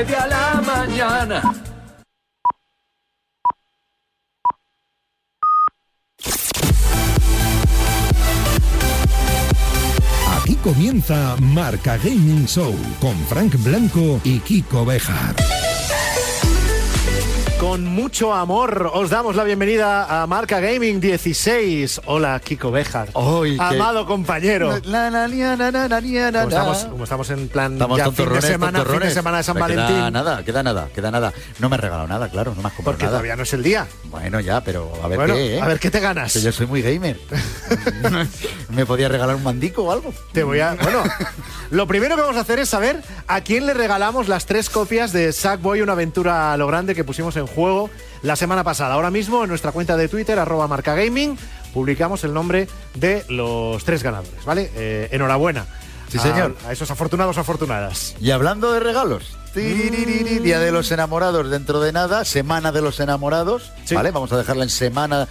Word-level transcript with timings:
media 0.00 0.26
la 0.26 0.62
mañana. 0.62 1.42
Aquí 10.36 10.56
comienza 10.62 11.36
Marca 11.40 11.98
Gaming 11.98 12.46
Show 12.46 12.74
con 13.00 13.14
Frank 13.26 13.54
Blanco 13.62 14.20
y 14.24 14.38
Kiko 14.40 14.86
Bejar. 14.86 15.36
Con 17.60 17.84
mucho 17.84 18.32
amor 18.32 18.90
os 18.94 19.10
damos 19.10 19.36
la 19.36 19.44
bienvenida 19.44 20.22
a 20.22 20.26
Marca 20.26 20.60
Gaming 20.60 20.98
16. 20.98 22.00
Hola, 22.06 22.40
Kiko 22.42 22.70
Bejar. 22.70 23.08
Qué- 23.12 23.56
Amado 23.60 24.06
compañero. 24.06 24.80
La, 24.84 25.10
la, 25.10 25.28
la. 25.28 26.00
Como 26.40 26.48
estamos, 26.48 26.84
como 26.86 27.04
estamos 27.04 27.30
en 27.30 27.48
plan 27.48 27.74
Estamos 27.74 27.98
ya 27.98 28.10
fin 28.12 28.32
de 28.32 28.40
semana, 28.40 28.82
fin 28.86 29.00
de 29.00 29.10
semana 29.10 29.36
de 29.38 29.42
San 29.42 29.56
Me 29.56 29.66
Queda 29.66 29.82
Valentín. 29.84 30.12
nada, 30.14 30.42
queda 30.42 30.62
nada, 30.62 30.88
queda 30.94 31.10
nada. 31.10 31.34
No 31.58 31.68
me 31.68 31.74
has 31.76 31.80
regalado 31.82 32.08
nada, 32.08 32.30
claro, 32.30 32.54
no 32.56 32.62
me 32.62 32.68
has 32.68 32.72
comprado 32.74 32.92
Porque 32.94 33.04
nada. 33.04 33.18
todavía 33.18 33.36
no 33.36 33.42
es 33.42 33.52
el 33.52 33.62
día. 33.62 33.86
Bueno, 34.04 34.40
ya, 34.40 34.62
pero 34.62 34.90
a 35.04 35.08
ver 35.08 35.18
Bueno, 35.18 35.34
qué, 35.34 35.56
¿eh? 35.56 35.60
a 35.60 35.66
ver 35.66 35.78
qué 35.78 35.90
te 35.90 36.00
ganas. 36.00 36.32
Que 36.32 36.40
yo 36.40 36.52
soy 36.52 36.66
muy 36.66 36.80
gamer. 36.80 37.20
¿Me 38.70 38.86
podía 38.86 39.08
regalar 39.10 39.36
un 39.36 39.44
mandico 39.44 39.82
o 39.84 39.92
algo? 39.92 40.14
Te 40.32 40.44
voy 40.44 40.60
a. 40.60 40.76
Bueno, 40.82 41.02
lo 41.70 41.86
primero 41.86 42.16
que 42.16 42.22
vamos 42.22 42.38
a 42.38 42.40
hacer 42.40 42.58
es 42.58 42.70
saber 42.70 43.02
a 43.28 43.42
quién 43.42 43.66
le 43.66 43.74
regalamos 43.74 44.28
las 44.28 44.46
tres 44.46 44.70
copias 44.70 45.12
de 45.12 45.30
Sackboy, 45.34 45.82
una 45.82 45.92
aventura 45.92 46.54
a 46.54 46.56
lo 46.56 46.66
grande 46.66 46.94
que 46.94 47.04
pusimos 47.04 47.36
en 47.36 47.46
juego 47.50 47.90
la 48.22 48.36
semana 48.36 48.64
pasada. 48.64 48.94
Ahora 48.94 49.10
mismo 49.10 49.42
en 49.42 49.48
nuestra 49.48 49.72
cuenta 49.72 49.96
de 49.96 50.08
Twitter, 50.08 50.38
arroba 50.38 50.66
marcagaming, 50.68 51.38
publicamos 51.74 52.24
el 52.24 52.34
nombre 52.34 52.68
de 52.94 53.24
los 53.28 53.84
tres 53.84 54.02
ganadores, 54.02 54.44
¿vale? 54.44 54.70
Eh, 54.74 55.08
enhorabuena. 55.12 55.66
Sí, 56.08 56.18
a- 56.18 56.22
señor. 56.22 56.56
A, 56.66 56.72
esos 56.72 56.90
afortunados 56.90 57.38
afortunadas. 57.38 58.16
Y 58.20 58.30
hablando 58.32 58.72
de 58.72 58.80
regalos, 58.80 59.36
Día 59.54 60.58
de 60.60 60.70
los 60.72 60.90
Enamorados 60.92 61.50
dentro 61.50 61.80
de 61.80 61.92
nada, 61.92 62.24
Semana 62.24 62.72
de 62.72 62.82
los 62.82 63.00
Enamorados, 63.00 63.72
Sí. 63.84 63.94
¿vale? 63.94 64.10
Vamos 64.10 64.32
a 64.32 64.36
dejarla 64.38 64.64
en 64.64 64.70
semana. 64.70 65.28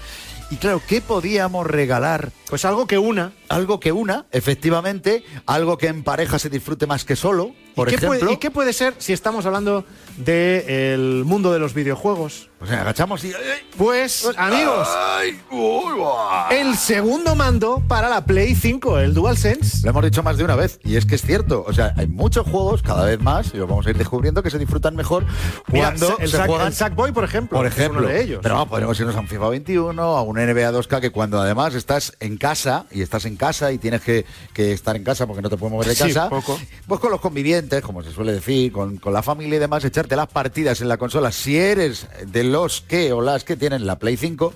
Y 0.51 0.55
claro, 0.57 0.81
¿qué 0.87 0.99
podíamos 1.01 1.65
regalar? 1.67 2.31
Pues 2.49 2.65
algo 2.65 2.87
que 2.87 2.97
una. 2.97 3.31
Algo 3.47 3.79
que 3.79 3.91
una, 3.91 4.25
efectivamente, 4.31 5.23
algo 5.45 5.77
que 5.77 5.87
en 5.87 6.03
pareja 6.03 6.39
se 6.39 6.49
disfrute 6.49 6.87
más 6.87 7.05
que 7.05 7.15
solo, 7.15 7.51
por 7.75 7.87
¿Y 7.87 7.91
qué, 7.91 7.95
ejemplo. 7.97 8.19
puede, 8.19 8.33
y 8.33 8.37
qué 8.37 8.51
puede 8.51 8.73
ser 8.73 8.95
si 8.97 9.13
estamos 9.13 9.45
hablando 9.45 9.85
del 10.17 11.23
mundo 11.25 11.51
de 11.53 11.59
los 11.59 11.73
videojuegos? 11.73 12.49
Pues 12.59 12.71
agachamos 12.71 13.23
y. 13.23 13.31
Pues, 13.77 14.29
amigos, 14.35 14.87
¡Ay! 14.91 15.39
uy, 15.49 15.93
buah. 15.95 16.49
el 16.51 16.75
segundo 16.75 17.33
mando 17.35 17.81
para 17.87 18.09
la 18.09 18.25
Play 18.25 18.53
5, 18.53 18.99
el 18.99 19.13
DualSense. 19.13 19.83
Lo 19.85 19.91
hemos 19.91 20.03
dicho 20.03 20.23
más 20.23 20.37
de 20.37 20.43
una 20.43 20.55
vez, 20.55 20.79
y 20.83 20.97
es 20.97 21.05
que 21.05 21.15
es 21.15 21.21
cierto. 21.21 21.63
O 21.65 21.71
sea, 21.73 21.93
hay 21.95 22.07
muchos 22.07 22.45
juegos, 22.45 22.81
cada 22.81 23.05
vez 23.05 23.19
más, 23.21 23.53
y 23.53 23.57
lo 23.57 23.65
vamos 23.67 23.87
a 23.87 23.91
ir 23.91 23.97
descubriendo, 23.97 24.43
que 24.43 24.49
se 24.49 24.59
disfrutan 24.59 24.95
mejor 24.95 25.25
Mira, 25.71 25.87
cuando 25.87 26.17
el, 26.19 26.27
se 26.29 26.37
juegan. 26.45 26.67
el 26.67 26.73
Sackboy, 26.73 27.11
por 27.13 27.23
ejemplo. 27.23 27.57
por 27.57 27.65
es 27.67 27.73
ejemplo, 27.77 28.01
uno 28.01 28.09
de 28.09 28.21
ellos. 28.21 28.39
pero 28.43 28.55
vamos, 28.55 28.69
podemos 28.69 28.99
irnos 28.99 29.15
a 29.15 29.19
un 29.21 29.27
FIFA 29.27 29.49
21, 29.49 30.01
a 30.01 30.21
un 30.21 30.35
NBA 30.35 30.71
2K, 30.73 30.99
que 30.99 31.11
cuando 31.11 31.39
además 31.39 31.75
estás 31.75 32.13
en 32.19 32.37
casa, 32.39 32.87
y 32.89 33.03
estás 33.03 33.25
en 33.25 33.35
casa 33.35 33.71
y 33.71 33.77
tienes 33.77 34.01
que, 34.01 34.25
que 34.53 34.71
estar 34.73 34.95
en 34.95 35.03
casa 35.03 35.27
porque 35.27 35.43
no 35.43 35.49
te 35.51 35.57
puedes 35.57 35.71
mover 35.71 35.87
de 35.89 35.93
Sí, 35.95 36.05
casa, 36.05 36.29
poco. 36.29 36.59
pues 36.87 36.99
con 36.99 37.11
los 37.11 37.21
convivientes, 37.21 37.83
como 37.83 38.01
se 38.01 38.11
suele 38.11 38.31
decir, 38.33 38.71
con, 38.71 38.97
con 38.97 39.13
la 39.13 39.21
familia 39.21 39.57
y 39.57 39.59
demás, 39.59 39.85
echarte 39.85 40.15
las 40.15 40.27
partidas 40.29 40.81
en 40.81 40.87
la 40.87 40.97
consola, 40.97 41.31
si 41.31 41.55
eres 41.57 42.07
de 42.25 42.43
los 42.43 42.81
que 42.81 43.13
o 43.13 43.21
las 43.21 43.43
que 43.43 43.55
tienen 43.55 43.85
la 43.85 43.99
Play 43.99 44.17
5, 44.17 44.51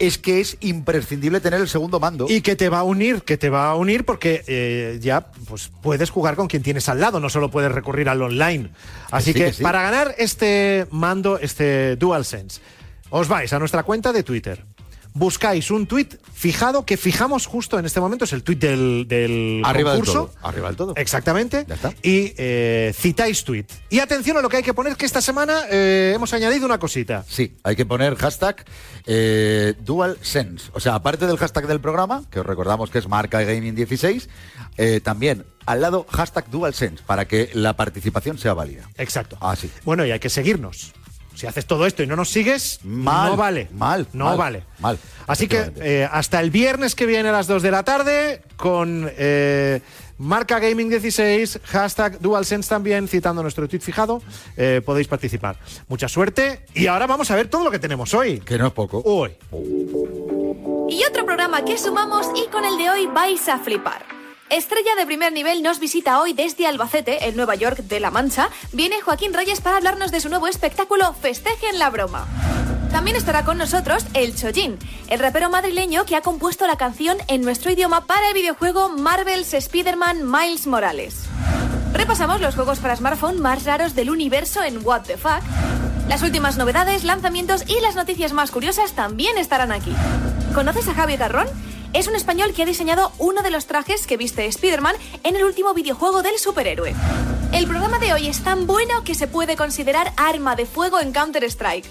es 0.00 0.16
que 0.16 0.40
es 0.40 0.56
imprescindible 0.60 1.40
tener 1.40 1.60
el 1.60 1.68
segundo 1.68 1.98
mando. 1.98 2.26
Y 2.28 2.40
que 2.40 2.54
te 2.54 2.68
va 2.68 2.78
a 2.78 2.82
unir, 2.84 3.22
que 3.22 3.36
te 3.36 3.50
va 3.50 3.68
a 3.68 3.74
unir 3.74 4.04
porque 4.04 4.44
eh, 4.46 4.98
ya 5.02 5.26
pues 5.48 5.70
puedes 5.82 6.10
jugar 6.10 6.36
con 6.36 6.46
quien 6.46 6.62
tienes 6.62 6.88
al 6.88 7.00
lado, 7.00 7.18
no 7.20 7.28
solo 7.28 7.50
puedes 7.50 7.72
recurrir 7.72 8.08
al 8.08 8.22
online. 8.22 8.70
Así 9.10 9.32
sí, 9.32 9.38
que, 9.38 9.46
que 9.46 9.52
sí. 9.54 9.62
para 9.62 9.82
ganar 9.82 10.14
este 10.18 10.86
mando, 10.92 11.38
este 11.40 11.96
DualSense, 11.96 12.60
os 13.10 13.26
vais 13.26 13.52
a 13.52 13.58
nuestra 13.58 13.82
cuenta 13.82 14.12
de 14.12 14.22
Twitter. 14.22 14.64
Buscáis 15.18 15.70
un 15.72 15.86
tweet 15.86 16.08
fijado 16.32 16.86
que 16.86 16.96
fijamos 16.96 17.46
justo 17.46 17.76
en 17.78 17.84
este 17.84 18.00
momento, 18.00 18.24
es 18.24 18.32
el 18.32 18.44
tweet 18.44 18.56
del, 18.58 19.06
del 19.08 19.62
Arriba 19.64 19.90
del 19.90 20.00
concurso. 20.00 20.30
todo, 20.32 20.48
arriba 20.48 20.68
del 20.68 20.76
todo. 20.76 20.92
Exactamente. 20.96 21.64
Ya 21.68 21.74
está. 21.74 21.92
Y 22.02 22.32
eh, 22.36 22.92
citáis 22.96 23.42
tweet. 23.42 23.66
Y 23.90 23.98
atención 23.98 24.36
a 24.36 24.40
lo 24.40 24.48
que 24.48 24.58
hay 24.58 24.62
que 24.62 24.74
poner, 24.74 24.96
que 24.96 25.06
esta 25.06 25.20
semana 25.20 25.62
eh, 25.70 26.12
hemos 26.14 26.32
añadido 26.32 26.66
una 26.66 26.78
cosita. 26.78 27.24
Sí, 27.28 27.56
hay 27.64 27.74
que 27.74 27.84
poner 27.84 28.14
hashtag 28.14 28.64
eh, 29.06 29.74
DualSense. 29.80 30.70
O 30.72 30.80
sea, 30.80 30.94
aparte 30.94 31.26
del 31.26 31.36
hashtag 31.36 31.66
del 31.66 31.80
programa, 31.80 32.22
que 32.30 32.38
os 32.40 32.46
recordamos 32.46 32.90
que 32.90 32.98
es 32.98 33.08
marca 33.08 33.42
gaming 33.42 33.74
16, 33.74 34.28
eh, 34.76 35.00
también 35.00 35.44
al 35.66 35.80
lado 35.80 36.06
hashtag 36.10 36.48
DualSense, 36.50 37.02
para 37.04 37.26
que 37.26 37.50
la 37.54 37.74
participación 37.76 38.38
sea 38.38 38.54
válida. 38.54 38.88
Exacto. 38.96 39.36
Ah, 39.40 39.56
sí. 39.56 39.68
Bueno, 39.84 40.06
y 40.06 40.12
hay 40.12 40.20
que 40.20 40.30
seguirnos. 40.30 40.92
Si 41.38 41.46
haces 41.46 41.66
todo 41.66 41.86
esto 41.86 42.02
y 42.02 42.06
no 42.08 42.16
nos 42.16 42.30
sigues, 42.30 42.80
Mal, 42.82 43.30
no 43.30 43.36
vale. 43.36 43.68
mal, 43.70 44.08
No 44.12 44.24
mal, 44.24 44.36
vale. 44.36 44.64
mal. 44.80 44.98
Así 45.28 45.46
que 45.46 45.70
eh, 45.76 46.08
hasta 46.10 46.40
el 46.40 46.50
viernes 46.50 46.96
que 46.96 47.06
viene 47.06 47.28
a 47.28 47.32
las 47.32 47.46
2 47.46 47.62
de 47.62 47.70
la 47.70 47.84
tarde, 47.84 48.42
con 48.56 49.08
eh, 49.16 49.80
marca 50.18 50.58
Gaming 50.58 50.88
16, 50.88 51.60
hashtag 51.62 52.18
DualSense 52.18 52.68
también, 52.68 53.06
citando 53.06 53.40
nuestro 53.40 53.68
tweet 53.68 53.78
fijado, 53.82 54.20
eh, 54.56 54.82
podéis 54.84 55.06
participar. 55.06 55.56
Mucha 55.86 56.08
suerte. 56.08 56.64
Y 56.74 56.88
ahora 56.88 57.06
vamos 57.06 57.30
a 57.30 57.36
ver 57.36 57.46
todo 57.46 57.62
lo 57.62 57.70
que 57.70 57.78
tenemos 57.78 58.12
hoy. 58.14 58.40
Que 58.40 58.58
no 58.58 58.66
es 58.66 58.72
poco. 58.72 59.00
Hoy. 59.04 59.36
Y 60.90 61.04
otro 61.04 61.24
programa 61.24 61.64
que 61.64 61.78
sumamos 61.78 62.26
y 62.34 62.50
con 62.50 62.64
el 62.64 62.76
de 62.78 62.90
hoy 62.90 63.06
vais 63.06 63.48
a 63.48 63.60
flipar. 63.60 64.17
Estrella 64.50 64.94
de 64.96 65.04
primer 65.04 65.30
nivel 65.32 65.62
nos 65.62 65.78
visita 65.78 66.20
hoy 66.20 66.32
desde 66.32 66.66
Albacete, 66.66 67.28
en 67.28 67.36
Nueva 67.36 67.54
York 67.54 67.80
de 67.80 68.00
La 68.00 68.10
Mancha. 68.10 68.48
Viene 68.72 69.02
Joaquín 69.02 69.34
Reyes 69.34 69.60
para 69.60 69.76
hablarnos 69.76 70.10
de 70.10 70.20
su 70.20 70.30
nuevo 70.30 70.48
espectáculo 70.48 71.12
Festejen 71.12 71.78
la 71.78 71.90
broma. 71.90 72.26
También 72.90 73.16
estará 73.16 73.44
con 73.44 73.58
nosotros 73.58 74.06
el 74.14 74.34
Chojin, 74.34 74.78
el 75.08 75.18
rapero 75.18 75.50
madrileño 75.50 76.06
que 76.06 76.16
ha 76.16 76.22
compuesto 76.22 76.66
la 76.66 76.78
canción 76.78 77.18
en 77.28 77.42
nuestro 77.42 77.70
idioma 77.70 78.06
para 78.06 78.28
el 78.28 78.34
videojuego 78.34 78.88
Marvel's 78.88 79.52
Spider-Man 79.52 80.30
Miles 80.30 80.66
Morales. 80.66 81.26
Repasamos 81.92 82.40
los 82.40 82.54
juegos 82.54 82.78
para 82.78 82.96
smartphone 82.96 83.40
más 83.40 83.64
raros 83.64 83.94
del 83.94 84.08
universo 84.08 84.62
en 84.62 84.84
What 84.84 85.02
the 85.02 85.18
Fuck. 85.18 85.42
Las 86.08 86.22
últimas 86.22 86.56
novedades, 86.56 87.04
lanzamientos 87.04 87.64
y 87.66 87.78
las 87.80 87.96
noticias 87.96 88.32
más 88.32 88.50
curiosas 88.50 88.92
también 88.92 89.36
estarán 89.36 89.72
aquí. 89.72 89.94
¿Conoces 90.54 90.88
a 90.88 90.94
Javi 90.94 91.16
Garrón? 91.16 91.48
Es 91.92 92.06
un 92.06 92.14
español 92.14 92.52
que 92.54 92.62
ha 92.62 92.66
diseñado 92.66 93.12
uno 93.18 93.42
de 93.42 93.50
los 93.50 93.66
trajes 93.66 94.06
que 94.06 94.16
viste 94.16 94.46
Spider-Man 94.46 94.94
en 95.24 95.36
el 95.36 95.44
último 95.44 95.74
videojuego 95.74 96.22
del 96.22 96.38
superhéroe. 96.38 96.94
El 97.52 97.66
programa 97.66 97.98
de 97.98 98.12
hoy 98.12 98.26
es 98.28 98.40
tan 98.44 98.66
bueno 98.66 99.02
que 99.04 99.14
se 99.14 99.26
puede 99.26 99.56
considerar 99.56 100.12
arma 100.16 100.54
de 100.54 100.66
fuego 100.66 101.00
en 101.00 101.12
Counter-Strike. 101.12 101.86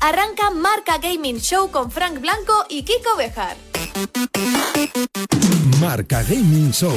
Arranca 0.00 0.50
Marca 0.50 0.98
Gaming 0.98 1.40
Show 1.40 1.70
con 1.70 1.90
Frank 1.90 2.20
Blanco 2.20 2.66
y 2.68 2.82
Kiko 2.82 3.16
Bejar. 3.16 3.56
Marca 5.80 6.22
Gaming 6.24 6.72
Show. 6.72 6.96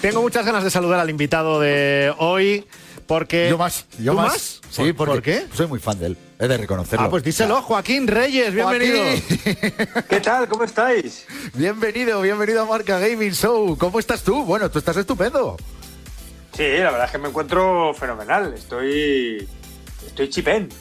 Tengo 0.00 0.22
muchas 0.22 0.44
ganas 0.46 0.62
de 0.64 0.70
saludar 0.70 1.00
al 1.00 1.10
invitado 1.10 1.60
de 1.60 2.12
hoy, 2.18 2.64
porque... 3.06 3.48
Yo 3.50 3.58
más, 3.58 3.86
yo 3.98 4.12
¿Tú 4.12 4.18
más. 4.18 4.32
más? 4.32 4.60
Sí, 4.70 4.92
¿Por- 4.92 5.08
porque 5.08 5.40
¿Por 5.40 5.48
qué? 5.50 5.56
soy 5.56 5.66
muy 5.66 5.78
fan 5.80 5.98
de 5.98 6.06
él. 6.06 6.16
He 6.44 6.48
de 6.48 6.58
reconocerlo. 6.58 7.06
Ah, 7.06 7.08
pues 7.10 7.22
díselo, 7.24 7.62
Joaquín 7.62 8.06
Reyes, 8.06 8.52
bienvenido. 8.52 8.98
Joaquín. 9.02 10.04
¿Qué 10.10 10.20
tal? 10.20 10.46
¿Cómo 10.46 10.64
estáis? 10.64 11.24
bienvenido, 11.54 12.20
bienvenido 12.20 12.60
a 12.60 12.66
Marca 12.66 12.98
Gaming 12.98 13.32
Show. 13.32 13.78
¿Cómo 13.78 13.98
estás 13.98 14.22
tú? 14.22 14.44
Bueno, 14.44 14.70
tú 14.70 14.78
estás 14.78 14.94
estupendo. 14.98 15.56
Sí, 16.54 16.64
la 16.64 16.90
verdad 16.90 17.06
es 17.06 17.12
que 17.12 17.16
me 17.18 17.28
encuentro 17.28 17.94
fenomenal. 17.94 18.52
Estoy. 18.54 19.48
Estoy 20.06 20.28
chipén. 20.28 20.68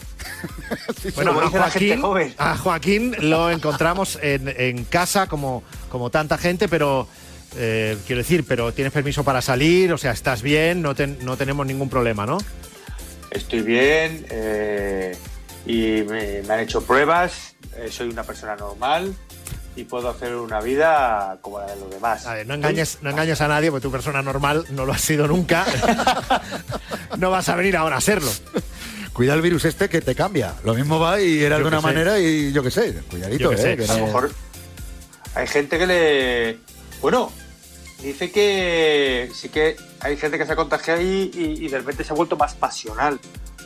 Bueno, 1.16 1.32
Como 1.34 1.42
a 1.42 1.46
dice 1.46 1.58
la 1.60 1.70
gente 1.70 1.88
Joaquín, 1.98 2.02
joven. 2.02 2.36
a 2.38 2.58
Joaquín 2.58 3.16
lo 3.20 3.50
encontramos 3.52 4.20
en, 4.22 4.54
en 4.58 4.84
casa 4.86 5.28
como, 5.28 5.64
como 5.90 6.10
tanta 6.10 6.38
gente, 6.38 6.68
pero 6.68 7.08
eh, 7.56 7.98
quiero 8.06 8.20
decir, 8.22 8.44
pero 8.46 8.74
tienes 8.74 8.92
permiso 8.92 9.24
para 9.24 9.42
salir, 9.42 9.94
o 9.94 9.98
sea, 9.98 10.12
estás 10.12 10.42
bien, 10.42 10.82
no, 10.82 10.94
ten- 10.96 11.20
no 11.22 11.38
tenemos 11.38 11.66
ningún 11.66 11.90
problema, 11.90 12.26
¿no? 12.26 12.38
Estoy 13.32 13.62
bien 13.62 14.26
eh, 14.30 15.18
y 15.66 16.04
me, 16.04 16.42
me 16.44 16.54
han 16.54 16.60
hecho 16.62 16.82
pruebas. 16.84 17.56
eh, 17.78 17.90
soy 17.92 18.10
una 18.10 18.24
persona 18.24 18.56
normal 18.56 19.14
y 19.76 19.86
puedo 19.86 20.10
hacer 20.10 20.36
una 20.36 20.60
vida 20.62 21.38
como 21.42 21.60
la 21.60 21.66
de 21.68 21.76
los 21.80 21.90
demás. 21.90 22.26
A 22.28 22.36
ver, 22.36 22.46
no 22.48 22.54
engañes, 22.54 23.00
no 23.02 23.10
engañes 23.10 23.42
a 23.42 23.48
nadie, 23.48 23.72
porque 23.72 23.82
tu 23.84 23.92
persona 23.92 24.22
normal 24.22 24.66
no 24.70 24.86
lo 24.86 24.94
has 24.94 25.02
sido 25.02 25.28
nunca. 25.28 25.66
no 27.18 27.32
vas 27.32 27.50
a 27.50 27.56
venir 27.56 27.76
ahora 27.78 27.98
a 27.98 28.02
serlo. 28.02 28.30
Cuida 29.14 29.34
el 29.36 29.42
virus 29.42 29.66
este 29.66 29.90
que 29.90 30.02
te 30.02 30.16
cambia. 30.16 30.54
Lo 30.64 30.74
mismo 30.74 31.00
va 31.00 31.22
y 31.22 31.44
era 31.44 31.58
de 31.60 31.64
sé. 31.70 31.80
manera 31.82 32.20
y 32.20 32.52
yo 32.52 32.64
qué 32.64 32.72
sé. 32.72 32.94
Cuidadito, 33.10 33.50
que 33.52 33.56
eh, 33.56 33.58
sé. 33.60 33.78
que 33.78 33.86
A 33.92 33.98
lo 33.98 34.06
mejor 34.08 34.32
hay 35.36 35.48
gente 35.48 35.78
que 35.78 35.88
le. 35.88 36.58
Bueno, 37.02 37.32
dice 38.02 38.32
que 38.32 39.30
sí 39.36 39.50
que 39.50 39.76
hay 40.00 40.18
gente 40.18 40.38
que 40.38 40.46
se 40.46 40.54
ha 40.54 40.56
contagiado 40.56 41.02
y, 41.02 41.32
y- 41.34 41.66
y 41.66 41.68
de 41.68 41.78
repente 41.78 42.04
se 42.04 42.12
ha 42.14 42.16
vuelto 42.16 42.36
más 42.38 42.54
pasional. 42.56 43.20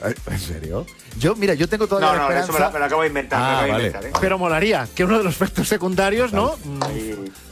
Eh, 0.05 0.13
¿En 0.31 0.39
serio? 0.39 0.85
Yo, 1.19 1.35
mira, 1.35 1.53
yo 1.55 1.67
tengo 1.67 1.88
todavía 1.88 2.09
No, 2.11 2.15
la 2.15 2.23
no, 2.23 2.29
eso 2.44 2.51
esperanza... 2.51 2.57
me 2.57 2.65
lo, 2.67 2.73
me 2.73 2.79
lo 2.79 2.85
acabo 2.85 3.01
de 3.01 3.07
inventar. 3.07 3.39
me 3.39 3.45
lo 3.45 3.47
Ah, 3.47 3.53
acabo 3.53 3.65
de 3.65 3.71
vale. 3.73 3.88
inventar, 3.88 4.09
¿eh? 4.09 4.13
Pero 4.21 4.38
molaría 4.38 4.88
que 4.95 5.03
uno 5.03 5.17
de 5.17 5.23
los 5.23 5.33
efectos 5.35 5.67
secundarios, 5.67 6.33
¿no? 6.33 6.55
Mm. 6.63 6.79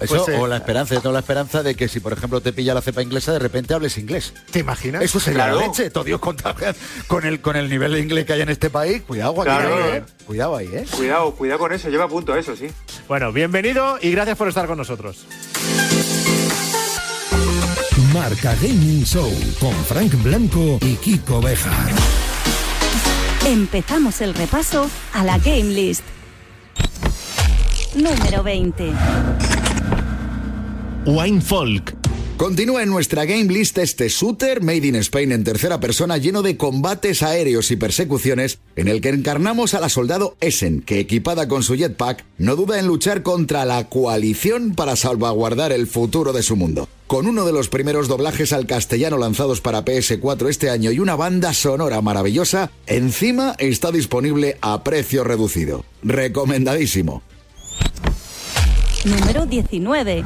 Eso, 0.01 0.15
Pues, 0.17 0.27
eh, 0.29 0.37
o 0.39 0.45
la 0.47 0.57
esperanza, 0.57 0.93
yo 0.95 1.01
tengo 1.01 1.13
la 1.13 1.19
esperanza 1.19 1.63
de 1.63 1.75
que 1.75 1.87
si, 1.87 1.99
por 1.99 2.13
ejemplo, 2.13 2.41
te 2.41 2.53
pilla 2.53 2.73
la 2.73 2.81
cepa 2.81 3.01
inglesa, 3.01 3.33
de 3.33 3.39
repente 3.39 3.73
hables 3.73 3.97
inglés. 3.97 4.33
¿Te 4.51 4.59
imaginas? 4.59 5.01
Eso 5.01 5.19
sería 5.19 5.45
Claro. 5.45 5.59
la 5.59 5.67
leche. 5.67 5.89
Todo 5.89 6.03
Dios 6.03 6.19
contagia 6.19 6.75
con 7.07 7.25
el, 7.25 7.41
con 7.41 7.55
el 7.55 7.69
nivel 7.69 7.93
de 7.93 7.99
inglés 8.01 8.25
que 8.25 8.33
hay 8.33 8.41
en 8.41 8.49
este 8.49 8.69
país. 8.69 9.01
Cuidado, 9.01 9.31
aquí, 9.41 9.49
Claro. 9.49 9.95
¿eh? 9.95 10.03
Cuidado 10.27 10.55
ahí, 10.57 10.69
¿eh? 10.73 10.85
Cuidado, 10.95 11.31
cuidado 11.35 11.59
con 11.59 11.71
eso, 11.73 11.89
lleva 11.89 12.05
a 12.05 12.09
punto 12.09 12.35
eso, 12.35 12.55
sí. 12.55 12.67
Bueno, 13.07 13.31
bienvenido 13.31 13.97
y 14.01 14.11
gracias 14.11 14.37
por 14.37 14.47
estar 14.47 14.67
con 14.67 14.77
nosotros. 14.77 15.25
Marca 18.13 18.55
Gaming 18.61 19.03
Show 19.05 19.31
con 19.59 19.73
Frank 19.85 20.13
Blanco 20.23 20.77
y 20.81 20.95
Kiko 20.95 21.41
Bejar. 21.41 21.91
Empezamos 23.45 24.21
el 24.21 24.33
repaso 24.33 24.89
a 25.13 25.23
la 25.23 25.37
Game 25.37 25.65
List. 25.65 26.03
Número 27.93 28.41
20. 28.41 28.91
Wine 31.05 31.41
Folk. 31.41 32.04
Continúa 32.37 32.83
en 32.83 32.89
nuestra 32.89 33.23
game 33.23 33.45
list 33.45 33.77
este 33.77 34.09
shooter 34.09 34.61
made 34.61 34.85
in 34.85 34.95
Spain 34.95 35.31
en 35.31 35.45
tercera 35.45 35.79
persona 35.79 36.17
lleno 36.17 36.41
de 36.41 36.57
combates 36.57 37.23
aéreos 37.23 37.71
y 37.71 37.77
persecuciones 37.77 38.59
en 38.75 38.89
el 38.89 38.99
que 38.99 39.07
encarnamos 39.07 39.73
a 39.73 39.79
la 39.79 39.87
soldado 39.87 40.35
Essen 40.41 40.81
que 40.81 40.99
equipada 40.99 41.47
con 41.47 41.63
su 41.63 41.75
jetpack 41.75 42.25
no 42.37 42.57
duda 42.57 42.77
en 42.77 42.87
luchar 42.87 43.23
contra 43.23 43.63
la 43.63 43.87
coalición 43.87 44.75
para 44.75 44.97
salvaguardar 44.97 45.71
el 45.71 45.87
futuro 45.87 46.33
de 46.33 46.43
su 46.43 46.57
mundo. 46.57 46.89
Con 47.07 47.25
uno 47.25 47.45
de 47.45 47.53
los 47.53 47.69
primeros 47.69 48.09
doblajes 48.09 48.51
al 48.51 48.65
castellano 48.65 49.17
lanzados 49.17 49.61
para 49.61 49.85
PS4 49.85 50.49
este 50.49 50.69
año 50.69 50.91
y 50.91 50.99
una 50.99 51.15
banda 51.15 51.53
sonora 51.53 52.01
maravillosa, 52.01 52.69
encima 52.85 53.55
está 53.59 53.93
disponible 53.93 54.57
a 54.59 54.83
precio 54.83 55.23
reducido. 55.23 55.85
Recomendadísimo. 56.03 57.23
Número 59.05 59.45
19. 59.45 60.25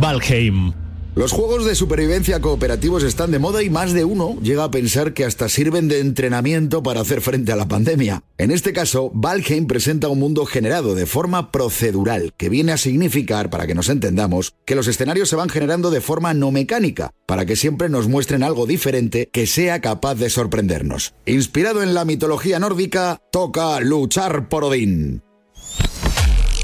Valheim. 0.00 0.72
Los 1.14 1.32
juegos 1.32 1.66
de 1.66 1.74
supervivencia 1.74 2.40
cooperativos 2.40 3.02
están 3.02 3.30
de 3.32 3.38
moda 3.38 3.62
y 3.62 3.68
más 3.68 3.92
de 3.92 4.06
uno 4.06 4.38
llega 4.40 4.64
a 4.64 4.70
pensar 4.70 5.12
que 5.12 5.26
hasta 5.26 5.50
sirven 5.50 5.88
de 5.88 6.00
entrenamiento 6.00 6.82
para 6.82 7.02
hacer 7.02 7.20
frente 7.20 7.52
a 7.52 7.56
la 7.56 7.68
pandemia. 7.68 8.22
En 8.38 8.50
este 8.50 8.72
caso, 8.72 9.10
Valheim 9.12 9.66
presenta 9.66 10.08
un 10.08 10.18
mundo 10.18 10.46
generado 10.46 10.94
de 10.94 11.04
forma 11.04 11.52
procedural, 11.52 12.32
que 12.38 12.48
viene 12.48 12.72
a 12.72 12.78
significar, 12.78 13.50
para 13.50 13.66
que 13.66 13.74
nos 13.74 13.90
entendamos, 13.90 14.54
que 14.64 14.74
los 14.74 14.86
escenarios 14.86 15.28
se 15.28 15.36
van 15.36 15.50
generando 15.50 15.90
de 15.90 16.00
forma 16.00 16.32
no 16.32 16.50
mecánica, 16.50 17.10
para 17.26 17.44
que 17.44 17.56
siempre 17.56 17.90
nos 17.90 18.08
muestren 18.08 18.42
algo 18.42 18.64
diferente 18.64 19.28
que 19.30 19.46
sea 19.46 19.82
capaz 19.82 20.14
de 20.14 20.30
sorprendernos. 20.30 21.12
Inspirado 21.26 21.82
en 21.82 21.92
la 21.92 22.06
mitología 22.06 22.58
nórdica, 22.58 23.20
toca 23.30 23.80
luchar 23.80 24.48
por 24.48 24.64
Odín. 24.64 25.22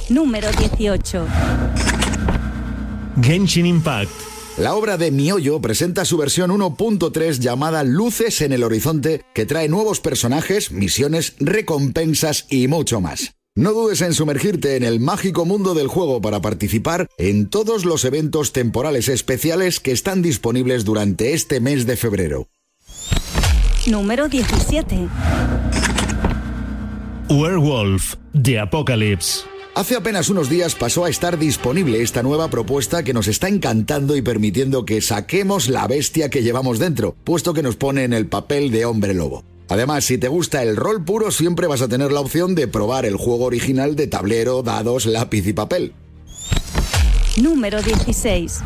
Número 0.08 0.48
18. 0.52 1.26
Genshin 3.22 3.66
Impact. 3.66 4.10
La 4.58 4.74
obra 4.74 4.96
de 4.96 5.10
Miollo 5.10 5.60
presenta 5.60 6.04
su 6.04 6.16
versión 6.16 6.50
1.3 6.50 7.38
llamada 7.38 7.84
Luces 7.84 8.40
en 8.40 8.52
el 8.52 8.62
Horizonte, 8.62 9.22
que 9.34 9.44
trae 9.44 9.68
nuevos 9.68 10.00
personajes, 10.00 10.72
misiones, 10.72 11.34
recompensas 11.38 12.46
y 12.48 12.68
mucho 12.68 13.00
más. 13.00 13.34
No 13.54 13.72
dudes 13.72 14.02
en 14.02 14.12
sumergirte 14.12 14.76
en 14.76 14.82
el 14.82 15.00
mágico 15.00 15.44
mundo 15.46 15.74
del 15.74 15.88
juego 15.88 16.20
para 16.20 16.40
participar 16.40 17.08
en 17.16 17.48
todos 17.48 17.84
los 17.84 18.04
eventos 18.04 18.52
temporales 18.52 19.08
especiales 19.08 19.80
que 19.80 19.92
están 19.92 20.20
disponibles 20.20 20.84
durante 20.84 21.32
este 21.32 21.60
mes 21.60 21.86
de 21.86 21.96
febrero. 21.96 22.48
Número 23.86 24.28
17. 24.28 25.08
Werewolf. 27.30 28.16
The 28.42 28.58
Apocalypse. 28.60 29.55
Hace 29.76 29.94
apenas 29.94 30.30
unos 30.30 30.48
días 30.48 30.74
pasó 30.74 31.04
a 31.04 31.10
estar 31.10 31.38
disponible 31.38 32.00
esta 32.00 32.22
nueva 32.22 32.48
propuesta 32.48 33.02
que 33.02 33.12
nos 33.12 33.28
está 33.28 33.48
encantando 33.48 34.16
y 34.16 34.22
permitiendo 34.22 34.86
que 34.86 35.02
saquemos 35.02 35.68
la 35.68 35.86
bestia 35.86 36.30
que 36.30 36.42
llevamos 36.42 36.78
dentro, 36.78 37.14
puesto 37.24 37.52
que 37.52 37.62
nos 37.62 37.76
pone 37.76 38.04
en 38.04 38.14
el 38.14 38.26
papel 38.26 38.70
de 38.70 38.86
hombre 38.86 39.12
lobo. 39.12 39.44
Además, 39.68 40.06
si 40.06 40.16
te 40.16 40.28
gusta 40.28 40.62
el 40.62 40.76
rol 40.76 41.04
puro, 41.04 41.30
siempre 41.30 41.66
vas 41.66 41.82
a 41.82 41.88
tener 41.88 42.10
la 42.10 42.20
opción 42.20 42.54
de 42.54 42.68
probar 42.68 43.04
el 43.04 43.16
juego 43.16 43.44
original 43.44 43.96
de 43.96 44.06
tablero, 44.06 44.62
dados, 44.62 45.04
lápiz 45.04 45.46
y 45.46 45.52
papel. 45.52 45.92
Número 47.36 47.82
16. 47.82 48.62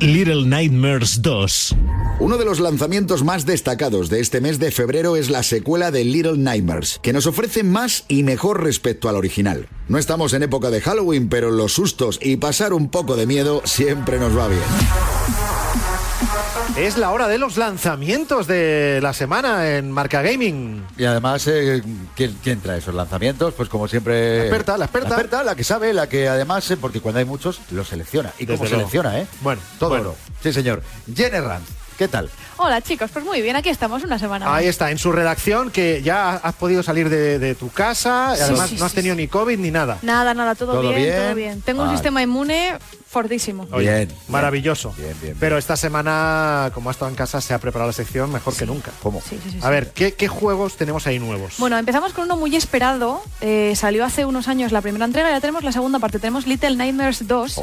Little 0.00 0.46
Nightmares 0.46 1.20
2. 1.20 1.76
Uno 2.20 2.36
de 2.36 2.44
los 2.44 2.58
lanzamientos 2.58 3.22
más 3.22 3.46
destacados 3.46 4.08
de 4.10 4.18
este 4.20 4.40
mes 4.40 4.58
de 4.58 4.72
febrero 4.72 5.14
es 5.14 5.30
la 5.30 5.44
secuela 5.44 5.92
de 5.92 6.04
Little 6.04 6.36
Nightmares, 6.36 6.98
que 7.00 7.12
nos 7.12 7.26
ofrece 7.26 7.62
más 7.62 8.04
y 8.08 8.24
mejor 8.24 8.62
respecto 8.64 9.08
al 9.08 9.14
original. 9.14 9.68
No 9.86 9.98
estamos 9.98 10.32
en 10.32 10.42
época 10.42 10.70
de 10.70 10.80
Halloween, 10.80 11.28
pero 11.28 11.50
los 11.52 11.74
sustos 11.74 12.18
y 12.20 12.36
pasar 12.36 12.72
un 12.72 12.88
poco 12.90 13.14
de 13.14 13.26
miedo 13.26 13.62
siempre 13.64 14.18
nos 14.18 14.36
va 14.36 14.48
bien. 14.48 14.60
Es 16.76 16.96
la 16.98 17.10
hora 17.12 17.28
de 17.28 17.38
los 17.38 17.56
lanzamientos 17.56 18.46
de 18.48 18.98
la 19.00 19.12
semana 19.12 19.76
en 19.76 19.90
Marca 19.92 20.20
Gaming. 20.22 20.84
Y 20.96 21.04
además, 21.04 21.46
eh, 21.46 21.82
¿quién, 22.16 22.36
quién 22.42 22.60
trae 22.60 22.78
esos 22.78 22.94
lanzamientos? 22.94 23.54
Pues 23.54 23.68
como 23.68 23.86
siempre... 23.88 24.38
La 24.38 24.42
experta, 24.44 24.76
la 24.78 24.84
experta. 24.86 25.44
La 25.44 25.54
que 25.56 25.64
sabe, 25.64 25.92
la 25.92 26.08
que 26.08 26.28
además, 26.28 26.68
eh, 26.70 26.76
porque 26.76 27.00
cuando 27.00 27.20
hay 27.20 27.24
muchos, 27.24 27.60
los 27.70 27.88
selecciona. 27.88 28.32
¿Y 28.38 28.46
cómo 28.46 28.58
Desde 28.58 28.76
luego. 28.76 28.90
selecciona, 28.90 29.20
eh? 29.20 29.26
Bueno, 29.40 29.60
Todo 29.78 29.90
bueno. 29.90 30.04
oro. 30.10 30.16
Sí, 30.40 30.52
señor. 30.52 30.82
Jenny 31.12 31.38
Rand, 31.40 31.64
¿qué 31.98 32.08
tal? 32.08 32.30
Hola 32.60 32.82
chicos, 32.82 33.10
pues 33.12 33.24
muy 33.24 33.40
bien, 33.40 33.54
aquí 33.56 33.68
estamos 33.68 34.02
una 34.02 34.18
semana 34.18 34.46
más. 34.46 34.54
Ahí 34.58 34.66
está, 34.66 34.90
en 34.90 34.98
su 34.98 35.12
redacción, 35.12 35.70
que 35.70 36.02
ya 36.02 36.34
has 36.34 36.54
podido 36.56 36.82
salir 36.82 37.08
de, 37.08 37.38
de 37.38 37.54
tu 37.54 37.70
casa, 37.70 38.34
Sí, 38.36 38.42
además 38.42 38.70
sí, 38.70 38.76
no 38.78 38.84
has 38.84 38.90
sí, 38.90 38.96
tenido 38.96 39.14
sí. 39.14 39.22
ni 39.22 39.28
COVID 39.28 39.58
ni 39.58 39.70
nada. 39.70 39.98
Nada, 40.02 40.34
nada, 40.34 40.54
todo, 40.56 40.72
¿Todo 40.72 40.82
bien, 40.90 40.96
bien? 40.96 41.16
todo 41.16 41.34
bien. 41.36 41.60
Tengo 41.62 41.84
un 41.84 41.90
sistema 41.90 42.20
inmune 42.22 42.76
fortísimo. 43.08 43.66
Oye, 43.72 43.88
Bien, 44.06 44.12
maravilloso. 44.28 44.90
bien, 44.96 45.08
bien, 45.10 45.18
bien. 45.22 45.36
Pero 45.40 45.56
esta 45.56 45.76
semana, 45.76 46.70
como 46.74 46.90
has 46.90 46.96
estado 46.96 47.10
en 47.10 47.16
casa, 47.16 47.40
se 47.40 47.54
ha 47.54 47.58
preparado 47.58 47.88
la 47.88 47.92
sección 47.94 48.30
mejor 48.32 48.54
que 48.54 48.66
nunca. 48.66 48.90
¿Cómo? 49.02 49.20
Sí, 49.22 49.38
sí, 49.42 49.50
sí, 49.52 49.58
A 49.58 49.62
sí. 49.62 49.68
ver, 49.70 49.92
¿qué, 49.92 50.12
qué 50.14 50.28
juegos 50.28 50.76
tenemos 50.76 51.06
ahí 51.06 51.18
nuevos? 51.18 51.54
Bueno, 51.58 51.78
empezamos 51.78 52.12
con 52.12 52.24
uno 52.24 52.36
muy 52.36 52.54
esperado. 52.56 53.22
eh, 53.40 53.72
salió 53.76 54.04
hace 54.04 54.24
unos 54.26 54.48
años 54.48 54.72
la 54.72 54.82
primera 54.82 55.04
entrega 55.04 55.30
ya 55.30 55.40
tenemos 55.40 55.62
la 55.64 55.72
segunda 55.72 56.00
parte. 56.00 56.18
Tenemos 56.18 56.46
Little 56.46 56.76
Nightmares 56.76 57.26
2, 57.26 57.60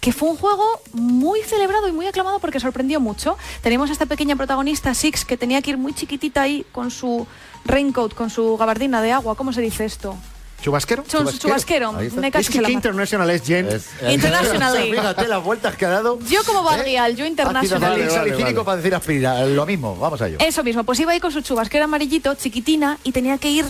que 0.00 0.12
fue 0.12 0.30
un 0.30 0.36
juego 0.36 0.64
muy 0.92 1.42
celebrado 1.42 1.88
y 1.88 1.92
muy 1.92 2.06
aclamado 2.06 2.38
porque 2.38 2.60
sorprendió 2.60 3.00
mucho. 3.00 3.36
Tenemos 3.60 3.90
esta 3.90 4.06
pequeña 4.06 4.35
protagonista, 4.38 4.94
Six, 4.94 5.24
que 5.24 5.36
tenía 5.36 5.62
que 5.62 5.70
ir 5.70 5.78
muy 5.78 5.92
chiquitita 5.94 6.42
ahí 6.42 6.64
con 6.72 6.90
su 6.90 7.26
raincoat, 7.64 8.14
con 8.14 8.30
su 8.30 8.56
gabardina 8.56 9.02
de 9.02 9.12
agua. 9.12 9.34
¿Cómo 9.34 9.52
se 9.52 9.60
dice 9.60 9.84
esto? 9.84 10.16
¿Chubasquero? 10.62 11.02
Su 11.04 11.18
chubasquero. 11.18 11.90
chubasquero. 11.90 11.92
Me 11.92 12.28
Es 12.28 12.48
que 12.48 12.60
mato. 12.60 12.72
international 12.72 13.30
es, 13.30 13.42
Jen. 13.42 13.66
Es- 13.68 13.88
Internationally. 14.08 14.90
Fíjate 14.90 15.28
las 15.28 15.44
vueltas 15.44 15.76
que 15.76 15.84
ha 15.84 15.90
dado. 15.90 16.18
Yo 16.30 16.42
como 16.44 16.62
barrial, 16.62 17.10
yo 17.14 17.24
Ácido 17.24 17.28
international. 17.28 17.80
Vale, 17.80 18.06
vale, 18.08 18.32
vale. 18.42 18.54
para 18.64 18.76
decir 18.78 18.94
aspirina. 18.94 19.44
Lo 19.44 19.66
mismo, 19.66 19.96
vamos 19.96 20.20
a 20.22 20.28
ello. 20.28 20.38
Eso 20.40 20.64
mismo, 20.64 20.82
pues 20.84 20.98
iba 21.00 21.12
ahí 21.12 21.20
con 21.20 21.30
su 21.30 21.42
chubasquero 21.42 21.84
amarillito, 21.84 22.34
chiquitina, 22.34 22.98
y 23.04 23.12
tenía 23.12 23.36
que 23.38 23.50
ir 23.50 23.66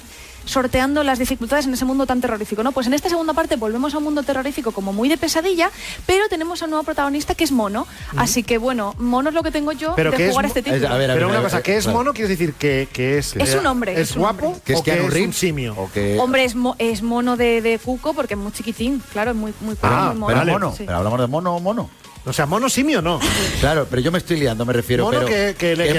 sorteando 0.46 1.02
las 1.04 1.18
dificultades 1.18 1.66
en 1.66 1.74
ese 1.74 1.84
mundo 1.84 2.06
tan 2.06 2.20
terrorífico, 2.22 2.62
¿no? 2.62 2.72
Pues 2.72 2.86
en 2.86 2.94
esta 2.94 3.10
segunda 3.10 3.34
parte 3.34 3.56
volvemos 3.56 3.92
a 3.94 3.98
un 3.98 4.04
mundo 4.04 4.22
terrorífico 4.22 4.72
como 4.72 4.92
muy 4.94 5.08
de 5.10 5.18
pesadilla, 5.18 5.70
pero 6.06 6.28
tenemos 6.30 6.62
a 6.62 6.64
un 6.64 6.70
nuevo 6.70 6.84
protagonista 6.84 7.34
que 7.34 7.44
es 7.44 7.52
Mono. 7.52 7.86
Así 8.16 8.42
que 8.42 8.56
bueno, 8.56 8.94
Mono 8.98 9.28
es 9.28 9.34
lo 9.34 9.42
que 9.42 9.50
tengo 9.50 9.72
yo 9.72 9.94
Pero 9.94 10.10
de 10.12 10.16
que 10.16 10.24
es 10.26 10.30
jugar 10.30 10.46
a 10.46 10.48
mo- 10.48 10.50
este 10.50 10.62
título. 10.62 10.86
Es- 10.86 10.90
a 10.90 10.96
ver, 10.96 11.10
a 11.10 11.14
Pero 11.14 11.26
ver, 11.26 11.36
una 11.36 11.40
a 11.40 11.42
cosa, 11.42 11.56
ver, 11.56 11.62
¿qué 11.64 11.76
es 11.76 11.86
mono? 11.88 12.14
Quiere 12.14 12.28
decir 12.28 12.54
que, 12.54 12.88
que 12.92 13.18
es... 13.18 13.36
Es 13.36 13.54
eh, 13.54 13.58
un 13.58 13.66
hombre, 13.66 13.92
¿Es 13.92 14.10
es 14.10 14.16
un 14.16 14.22
guapo 14.22 14.46
hombre. 14.46 14.60
¿Que 14.64 14.72
es 14.72 14.78
o 14.80 14.82
que 14.82 14.92
es 15.06 15.26
un 15.26 15.32
simio? 15.32 15.74
¿O 15.76 15.90
que- 15.92 16.18
Hombre, 16.18 16.44
es, 16.44 16.54
mo- 16.54 16.76
es 16.78 17.02
mono 17.02 17.36
de, 17.36 17.60
de 17.60 17.78
cuco 17.78 18.14
porque 18.14 18.34
es 18.34 18.40
muy 18.40 18.52
chiquitín, 18.52 19.02
claro, 19.12 19.32
es 19.32 19.36
muy, 19.36 19.52
muy, 19.60 19.76
Ah, 19.82 20.10
muy 20.12 20.20
mono. 20.20 20.26
Pero 20.40 20.52
mono. 20.52 20.72
Sí. 20.76 20.84
Pero 20.86 20.98
hablamos 20.98 21.20
de 21.20 21.26
mono 21.26 21.56
o 21.56 21.60
mono. 21.60 21.90
O 22.26 22.32
sea, 22.32 22.44
mono 22.46 22.68
simio 22.68 23.00
no. 23.00 23.20
Claro, 23.60 23.86
pero 23.88 24.02
yo 24.02 24.10
me 24.10 24.18
estoy 24.18 24.38
liando, 24.38 24.64
me 24.66 24.72
refiero. 24.72 25.04
Mono 25.04 25.18
pero 25.20 25.28
que- 25.30 25.54
que 25.56 25.76
le- 25.76 25.84
que 25.84 25.90
a 25.90 25.92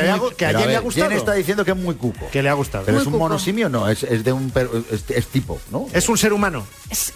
Jen 0.60 0.68
le 0.68 0.76
ha 0.76 0.80
gustado. 0.82 1.10
Jen 1.10 1.18
está 1.18 1.34
diciendo 1.34 1.64
que 1.66 1.72
es 1.72 1.78
muy 1.78 1.96
cuco. 1.96 2.28
que 2.32 2.44
le 2.44 2.50
ha 2.50 2.54
gustado. 2.54 2.84
Pero 2.86 2.96
Muy 2.98 3.02
es 3.02 3.08
un 3.08 3.14
cuco. 3.14 3.24
mono 3.26 3.40
simio, 3.40 3.70
no, 3.70 3.88
es, 3.88 4.04
es 4.04 4.24
de 4.24 4.34
un 4.34 4.50
per- 4.52 4.70
es, 4.92 5.06
es 5.10 5.28
tipo, 5.28 5.60
¿no? 5.72 5.88
Es 5.94 6.10
un 6.10 6.18
ser 6.18 6.34
humano. 6.34 6.66
Es- 6.90 7.14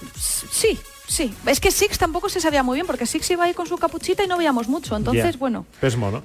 sí, 0.52 0.80
sí. 1.08 1.34
Es 1.46 1.60
que 1.60 1.72
Six 1.72 1.98
tampoco 1.98 2.30
se 2.30 2.40
sabía 2.40 2.64
muy 2.64 2.76
bien 2.78 2.88
porque 2.88 3.06
Six 3.06 3.30
iba 3.32 3.44
ahí 3.44 3.54
con 3.54 3.68
su 3.68 3.78
capuchita 3.78 4.24
y 4.24 4.28
no 4.28 4.38
veíamos 4.38 4.68
mucho. 4.70 4.96
Entonces, 4.96 5.38
bueno, 5.38 5.66
Es 5.82 5.98
mono. 5.98 6.24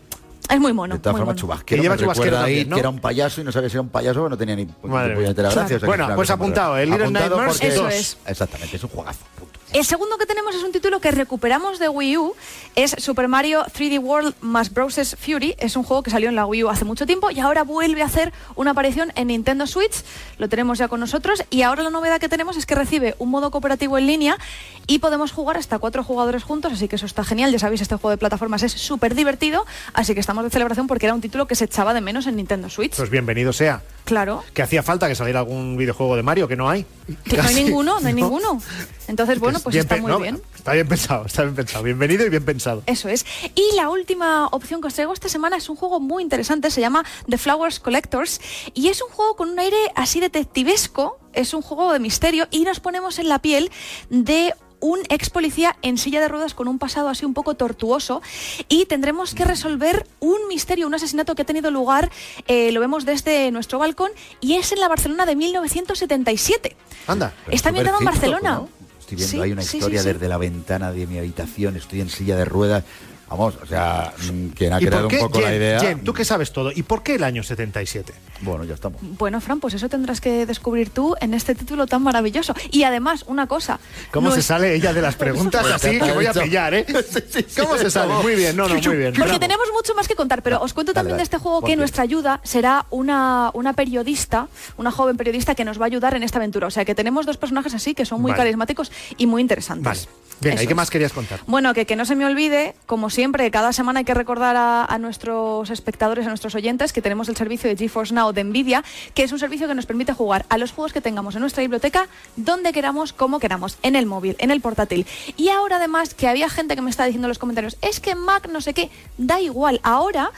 es 0.48 0.60
muy 0.60 0.72
mono. 0.72 0.94
de 0.94 1.00
todas 1.00 1.18
formas, 1.18 1.34
chubasquero. 1.36 1.80
Que 1.80 1.82
lleva 1.82 1.96
me 1.96 2.02
chubasquero 2.02 2.24
recuerda 2.36 2.44
ahí 2.46 2.52
también, 2.54 2.68
¿no? 2.70 2.76
que 2.76 2.80
era 2.80 2.88
un 2.90 3.00
payaso 3.00 3.40
y 3.40 3.44
no 3.44 3.50
sabía 3.50 3.68
si 3.68 3.74
era 3.74 3.82
un 3.82 3.88
payaso 3.88 4.22
o 4.22 4.28
no 4.28 4.36
tenía 4.38 4.54
ni, 4.54 4.68
Madre 4.84 5.16
mía. 5.16 5.32
gracia. 5.32 5.62
o 5.64 5.68
sea 5.68 5.78
que 5.80 5.86
Bueno, 5.86 6.08
pues 6.14 6.30
apuntado, 6.30 6.76
el 6.78 6.88
Little 6.90 7.10
Nightmares 7.10 7.60
Eso 7.62 7.88
es. 7.88 8.16
Exactamente, 8.26 8.76
es 8.76 8.82
un 8.84 8.90
juegazo. 8.90 9.18
punto. 9.36 9.58
El 9.72 9.84
segundo 9.84 10.16
que 10.16 10.26
tenemos 10.26 10.54
es 10.54 10.62
un 10.62 10.72
título 10.72 11.00
que 11.00 11.10
recuperamos 11.10 11.78
de 11.78 11.88
Wii 11.88 12.16
U. 12.18 12.34
Es 12.76 12.94
Super 12.98 13.28
Mario 13.28 13.64
3D 13.64 14.00
World 14.00 14.34
más 14.40 14.72
Bros. 14.72 15.16
Fury. 15.18 15.56
Es 15.58 15.76
un 15.76 15.82
juego 15.82 16.02
que 16.02 16.10
salió 16.10 16.28
en 16.28 16.36
la 16.36 16.46
Wii 16.46 16.64
U 16.64 16.68
hace 16.70 16.84
mucho 16.84 17.04
tiempo 17.04 17.30
y 17.30 17.40
ahora 17.40 17.64
vuelve 17.64 18.02
a 18.02 18.06
hacer 18.06 18.32
una 18.54 18.70
aparición 18.70 19.12
en 19.16 19.26
Nintendo 19.26 19.66
Switch. 19.66 20.04
Lo 20.38 20.48
tenemos 20.48 20.78
ya 20.78 20.88
con 20.88 21.00
nosotros. 21.00 21.42
Y 21.50 21.62
ahora 21.62 21.82
la 21.82 21.90
novedad 21.90 22.20
que 22.20 22.28
tenemos 22.28 22.56
es 22.56 22.64
que 22.64 22.74
recibe 22.74 23.16
un 23.18 23.28
modo 23.28 23.50
cooperativo 23.50 23.98
en 23.98 24.06
línea 24.06 24.38
y 24.86 25.00
podemos 25.00 25.32
jugar 25.32 25.56
hasta 25.58 25.78
cuatro 25.78 26.04
jugadores 26.04 26.44
juntos. 26.44 26.72
Así 26.72 26.86
que 26.88 26.96
eso 26.96 27.06
está 27.06 27.24
genial. 27.24 27.50
Ya 27.50 27.58
sabéis, 27.58 27.80
este 27.80 27.96
juego 27.96 28.10
de 28.10 28.18
plataformas 28.18 28.62
es 28.62 28.72
súper 28.72 29.14
divertido. 29.14 29.66
Así 29.92 30.14
que 30.14 30.20
estamos 30.20 30.44
de 30.44 30.50
celebración 30.50 30.86
porque 30.86 31.06
era 31.06 31.14
un 31.14 31.20
título 31.20 31.46
que 31.46 31.56
se 31.56 31.64
echaba 31.64 31.92
de 31.92 32.00
menos 32.00 32.26
en 32.26 32.36
Nintendo 32.36 32.70
Switch. 32.70 32.96
Pues 32.96 33.10
bienvenido 33.10 33.52
sea. 33.52 33.82
Claro. 34.06 34.44
Que 34.54 34.62
hacía 34.62 34.84
falta 34.84 35.08
que 35.08 35.16
saliera 35.16 35.40
algún 35.40 35.76
videojuego 35.76 36.14
de 36.14 36.22
Mario, 36.22 36.46
que 36.46 36.54
no 36.54 36.70
hay. 36.70 36.86
Que 37.24 37.38
no 37.38 37.42
hay 37.42 37.54
ninguno, 37.56 37.98
no 37.98 38.06
hay 38.06 38.14
ninguno. 38.14 38.62
Entonces, 39.08 39.40
bueno, 39.40 39.58
pues 39.58 39.74
Bien 39.74 39.82
está 39.82 39.96
muy 39.96 40.08
no, 40.08 40.20
bien. 40.20 40.40
Está 40.54 40.74
bien 40.74 40.86
pensado, 40.86 41.26
está 41.26 41.42
bien 41.42 41.56
pensado. 41.56 41.82
Bienvenido 41.82 42.24
y 42.24 42.28
bien 42.28 42.44
pensado. 42.44 42.84
Eso 42.86 43.08
es. 43.08 43.26
Y 43.56 43.74
la 43.74 43.90
última 43.90 44.46
opción 44.46 44.80
que 44.80 44.86
os 44.86 44.94
traigo 44.94 45.12
esta 45.12 45.28
semana 45.28 45.56
es 45.56 45.68
un 45.68 45.74
juego 45.74 45.98
muy 45.98 46.22
interesante, 46.22 46.70
se 46.70 46.80
llama 46.80 47.04
The 47.28 47.36
Flowers 47.36 47.80
Collectors 47.80 48.40
y 48.74 48.88
es 48.88 49.02
un 49.02 49.10
juego 49.10 49.34
con 49.34 49.50
un 49.50 49.58
aire 49.58 49.76
así 49.96 50.20
detectivesco, 50.20 51.18
es 51.32 51.52
un 51.52 51.62
juego 51.62 51.92
de 51.92 51.98
misterio 51.98 52.46
y 52.52 52.60
nos 52.60 52.78
ponemos 52.78 53.18
en 53.18 53.28
la 53.28 53.40
piel 53.40 53.72
de 54.08 54.54
un 54.80 55.00
ex 55.08 55.30
policía 55.30 55.76
en 55.82 55.98
silla 55.98 56.20
de 56.20 56.28
ruedas 56.28 56.54
con 56.54 56.68
un 56.68 56.78
pasado 56.78 57.08
así 57.08 57.24
un 57.24 57.34
poco 57.34 57.54
tortuoso 57.54 58.22
y 58.68 58.86
tendremos 58.86 59.34
que 59.34 59.44
resolver 59.44 60.06
un 60.20 60.36
misterio, 60.48 60.86
un 60.86 60.94
asesinato 60.94 61.34
que 61.34 61.42
ha 61.42 61.46
tenido 61.46 61.70
lugar, 61.70 62.10
eh, 62.46 62.72
lo 62.72 62.80
vemos 62.80 63.04
desde 63.04 63.50
nuestro 63.50 63.78
balcón 63.78 64.10
y 64.40 64.54
es 64.54 64.72
en 64.72 64.80
la 64.80 64.88
Barcelona 64.88 65.26
de 65.26 65.36
1977. 65.36 66.76
Anda. 67.06 67.32
Está 67.50 67.70
ambientado 67.70 67.98
en 67.98 68.04
Barcelona. 68.04 68.54
¿no? 68.56 68.68
Estoy 69.00 69.16
viendo 69.16 69.32
Sí, 69.32 69.40
ahí 69.40 69.52
una 69.52 69.62
historia 69.62 70.00
sí, 70.00 70.06
sí. 70.08 70.12
desde 70.12 70.28
la 70.28 70.38
ventana 70.38 70.92
de 70.92 71.06
mi 71.06 71.18
habitación, 71.18 71.76
estoy 71.76 72.00
en 72.00 72.10
silla 72.10 72.36
de 72.36 72.44
ruedas. 72.44 72.84
Vamos, 73.28 73.54
o 73.60 73.66
sea, 73.66 74.12
mm, 74.32 74.48
quien 74.50 74.72
ha 74.72 74.80
¿Y 74.80 74.86
creado 74.86 75.08
qué, 75.08 75.16
un 75.16 75.22
poco 75.22 75.40
la 75.40 75.54
idea. 75.54 75.80
Jen, 75.80 76.04
tú 76.04 76.12
que 76.12 76.24
sabes 76.24 76.52
todo, 76.52 76.70
¿y 76.72 76.82
por 76.82 77.02
qué 77.02 77.16
el 77.16 77.24
año 77.24 77.42
77? 77.42 78.14
Bueno, 78.42 78.64
ya 78.64 78.74
estamos. 78.74 79.00
Bueno, 79.02 79.40
Fran, 79.40 79.58
pues 79.58 79.74
eso 79.74 79.88
tendrás 79.88 80.20
que 80.20 80.46
descubrir 80.46 80.90
tú 80.90 81.16
en 81.20 81.34
este 81.34 81.54
título 81.54 81.86
tan 81.86 82.02
maravilloso. 82.02 82.54
Y 82.70 82.84
además, 82.84 83.24
una 83.26 83.46
cosa. 83.48 83.80
¿Cómo 84.12 84.30
se 84.30 84.42
sale 84.42 84.74
ella 84.74 84.92
de 84.92 85.02
las 85.02 85.16
preguntas 85.16 85.62
Pues 85.62 85.74
así 85.74 85.98
te 85.98 86.06
que 86.06 86.12
voy 86.12 86.26
a 86.26 86.32
pillar, 86.32 86.74
eh? 86.74 86.86
¿Cómo 87.58 87.76
se 87.76 87.90
sale? 87.90 88.14
Muy 88.22 88.36
bien, 88.36 88.56
no, 88.56 88.68
no, 88.68 88.74
muy 88.74 88.96
bien. 88.96 89.12
Porque 89.12 89.24
bravo. 89.24 89.40
tenemos 89.40 89.66
mucho 89.72 89.94
más 89.94 90.06
que 90.06 90.14
contar, 90.14 90.42
pero 90.42 90.60
os 90.60 90.72
cuento 90.72 90.92
también 90.92 91.14
dale. 91.14 91.20
de 91.20 91.24
este 91.24 91.38
juego 91.38 91.62
que 91.62 91.76
nuestra 91.76 92.04
ayuda 92.04 92.40
será 92.44 92.86
una, 92.90 93.50
una 93.54 93.72
periodista, 93.72 94.48
una 94.76 94.92
joven 94.92 95.16
periodista 95.16 95.54
que 95.54 95.64
nos 95.64 95.80
va 95.80 95.84
a 95.84 95.86
ayudar 95.86 96.14
en 96.14 96.22
esta 96.22 96.38
aventura. 96.38 96.68
O 96.68 96.70
sea 96.70 96.84
que 96.84 96.94
tenemos 96.94 97.26
dos 97.26 97.38
personajes 97.38 97.74
así 97.74 97.94
que 97.94 98.04
son 98.04 98.22
muy 98.22 98.30
Vale. 98.30 98.42
carismáticos 98.42 98.92
y 99.16 99.26
muy 99.26 99.42
interesantes. 99.42 100.06
Vale. 100.06 100.26
Venga, 100.40 100.56
Eso 100.56 100.64
¿y 100.64 100.66
qué 100.66 100.74
más 100.74 100.90
querías 100.90 101.12
contar? 101.12 101.40
Bueno, 101.46 101.72
que, 101.72 101.86
que 101.86 101.96
no 101.96 102.04
se 102.04 102.14
me 102.14 102.26
olvide, 102.26 102.74
como 102.84 103.08
siempre, 103.16 103.50
cada 103.50 103.72
semana 103.72 104.00
hay 104.00 104.04
que 104.04 104.12
recordar 104.12 104.56
a, 104.58 104.98
nuestros 104.98 105.70
espectadores, 105.70 106.26
a 106.26 106.28
nuestros 106.28 106.54
oyentes, 106.54 106.92
que 106.92 107.00
tenemos 107.00 107.30
el 107.30 107.36
servicio 107.36 107.70
de 107.70 107.74
GeForce 107.74 108.12
Now 108.12 108.34
de 108.34 108.44
Nvidia, 108.44 108.84
que 109.14 109.22
es 109.22 109.32
un 109.32 109.38
servicio 109.38 109.66
que 109.66 109.74
nos 109.74 109.86
permite 109.86 110.12
jugar 110.12 110.44
a 110.50 110.58
los 110.58 110.70
juegos 110.70 110.92
que 110.92 111.00
tengamos 111.00 111.34
en 111.34 111.40
nuestra 111.40 111.62
biblioteca, 111.62 112.08
donde 112.36 112.74
queramos, 112.74 113.14
como 113.14 113.40
queramos, 113.40 113.78
en 113.82 113.96
el 113.96 114.04
móvil, 114.04 114.36
en 114.38 114.50
el 114.50 114.60
portátil. 114.60 115.06
Y 115.38 115.48
ahora 115.48 115.76
además 115.76 116.12
que 116.12 116.28
había 116.28 116.50
gente 116.50 116.76
que 116.76 116.82
me 116.82 116.90
está 116.90 117.06
diciendo 117.06 117.26
en 117.26 117.30
los 117.30 117.38
comentarios, 117.38 117.78
es 117.80 118.00
que 118.00 118.14
Mac 118.14 118.50
no 118.50 118.60
sé 118.60 118.74
qué, 118.74 118.90
da 119.16 119.40
igual, 119.40 119.80
ahora... 119.82 120.30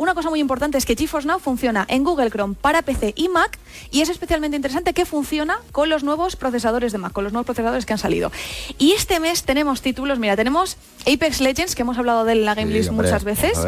Una 0.00 0.14
cosa 0.14 0.30
muy 0.30 0.40
importante 0.40 0.78
es 0.78 0.86
que 0.86 0.96
GeForce 0.96 1.28
Now 1.28 1.40
funciona 1.40 1.84
en 1.86 2.04
Google 2.04 2.30
Chrome 2.30 2.54
para 2.58 2.80
PC 2.80 3.12
y 3.16 3.28
Mac 3.28 3.58
y 3.90 4.00
es 4.00 4.08
especialmente 4.08 4.56
interesante 4.56 4.94
que 4.94 5.04
funciona 5.04 5.58
con 5.72 5.90
los 5.90 6.04
nuevos 6.04 6.36
procesadores 6.36 6.92
de 6.92 6.96
Mac, 6.96 7.12
con 7.12 7.22
los 7.22 7.34
nuevos 7.34 7.44
procesadores 7.44 7.84
que 7.84 7.92
han 7.92 7.98
salido. 7.98 8.32
Y 8.78 8.92
este 8.92 9.20
mes 9.20 9.42
tenemos 9.42 9.82
títulos, 9.82 10.18
mira, 10.18 10.36
tenemos 10.36 10.78
Apex 11.02 11.42
Legends, 11.42 11.74
que 11.74 11.82
hemos 11.82 11.98
hablado 11.98 12.24
de 12.24 12.32
él 12.32 12.38
en 12.38 12.44
la 12.46 12.54
Game 12.54 12.72
Sí, 12.72 12.78
List 12.78 12.88
hombre, 12.88 13.08
muchas 13.08 13.24
veces. 13.24 13.58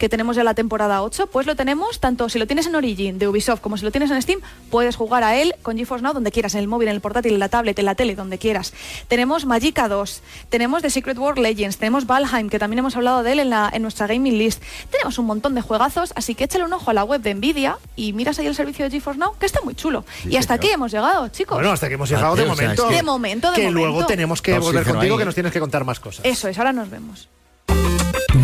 Que 0.00 0.08
tenemos 0.08 0.34
ya 0.34 0.42
la 0.44 0.54
temporada 0.54 1.02
8, 1.02 1.26
pues 1.26 1.46
lo 1.46 1.54
tenemos 1.54 2.00
tanto 2.00 2.30
si 2.30 2.38
lo 2.38 2.46
tienes 2.46 2.66
en 2.66 2.74
Origin 2.74 3.18
de 3.18 3.28
Ubisoft 3.28 3.60
como 3.60 3.76
si 3.76 3.84
lo 3.84 3.90
tienes 3.92 4.10
en 4.10 4.20
Steam, 4.22 4.40
puedes 4.70 4.96
jugar 4.96 5.22
a 5.24 5.36
él 5.36 5.54
con 5.62 5.76
GeForce 5.76 6.02
Now 6.02 6.14
donde 6.14 6.32
quieras, 6.32 6.54
en 6.54 6.60
el 6.60 6.68
móvil, 6.68 6.88
en 6.88 6.94
el 6.94 7.02
portátil, 7.02 7.34
en 7.34 7.38
la 7.38 7.50
tablet, 7.50 7.78
en 7.78 7.84
la 7.84 7.94
tele, 7.94 8.14
donde 8.16 8.38
quieras. 8.38 8.72
Tenemos 9.08 9.44
Magica 9.44 9.88
2, 9.88 10.22
tenemos 10.48 10.80
The 10.80 10.88
Secret 10.88 11.18
World 11.18 11.38
Legends, 11.42 11.76
tenemos 11.76 12.06
Valheim, 12.06 12.48
que 12.48 12.58
también 12.58 12.78
hemos 12.78 12.96
hablado 12.96 13.22
de 13.22 13.32
él 13.32 13.40
en, 13.40 13.50
la, 13.50 13.68
en 13.70 13.82
nuestra 13.82 14.06
gaming 14.06 14.38
list. 14.38 14.62
Tenemos 14.90 15.18
un 15.18 15.26
montón 15.26 15.54
de 15.54 15.60
juegazos, 15.60 16.14
así 16.16 16.34
que 16.34 16.44
échale 16.44 16.64
un 16.64 16.72
ojo 16.72 16.90
a 16.90 16.94
la 16.94 17.04
web 17.04 17.20
de 17.20 17.34
Nvidia 17.34 17.76
y 17.94 18.14
miras 18.14 18.38
ahí 18.38 18.46
el 18.46 18.54
servicio 18.54 18.86
de 18.86 18.90
GeForce 18.90 19.20
Now, 19.20 19.34
que 19.38 19.44
está 19.44 19.60
muy 19.60 19.74
chulo. 19.74 20.06
y 20.24 20.36
hasta 20.36 20.54
señor. 20.54 20.64
aquí 20.64 20.70
hemos 20.70 20.92
llegado, 20.92 21.28
chicos. 21.28 21.56
Bueno, 21.58 21.72
hasta 21.72 21.88
que 21.88 21.94
hemos 21.94 22.08
llegado 22.08 22.36
de 22.36 22.42
Hace, 22.44 22.50
o 22.52 22.54
sea, 22.56 22.64
momento. 22.64 22.82
es 22.84 22.88
que- 22.88 22.96
De 22.96 23.02
momento, 23.02 23.50
de 23.50 23.56
que 23.56 23.62
momento. 23.64 23.78
luego 23.86 24.06
tenemos 24.06 24.40
que 24.40 24.58
volver 24.58 24.84
contigo, 24.84 25.12
ahí. 25.14 25.18
que 25.18 25.24
nos 25.26 25.34
tienes 25.34 25.52
que 25.52 25.60
contar 25.60 25.84
más 25.84 26.00
cosas. 26.00 26.24
Eso 26.24 26.48
es, 26.48 26.56
ahora 26.56 26.72
nos 26.72 26.88
vemos. 26.88 27.28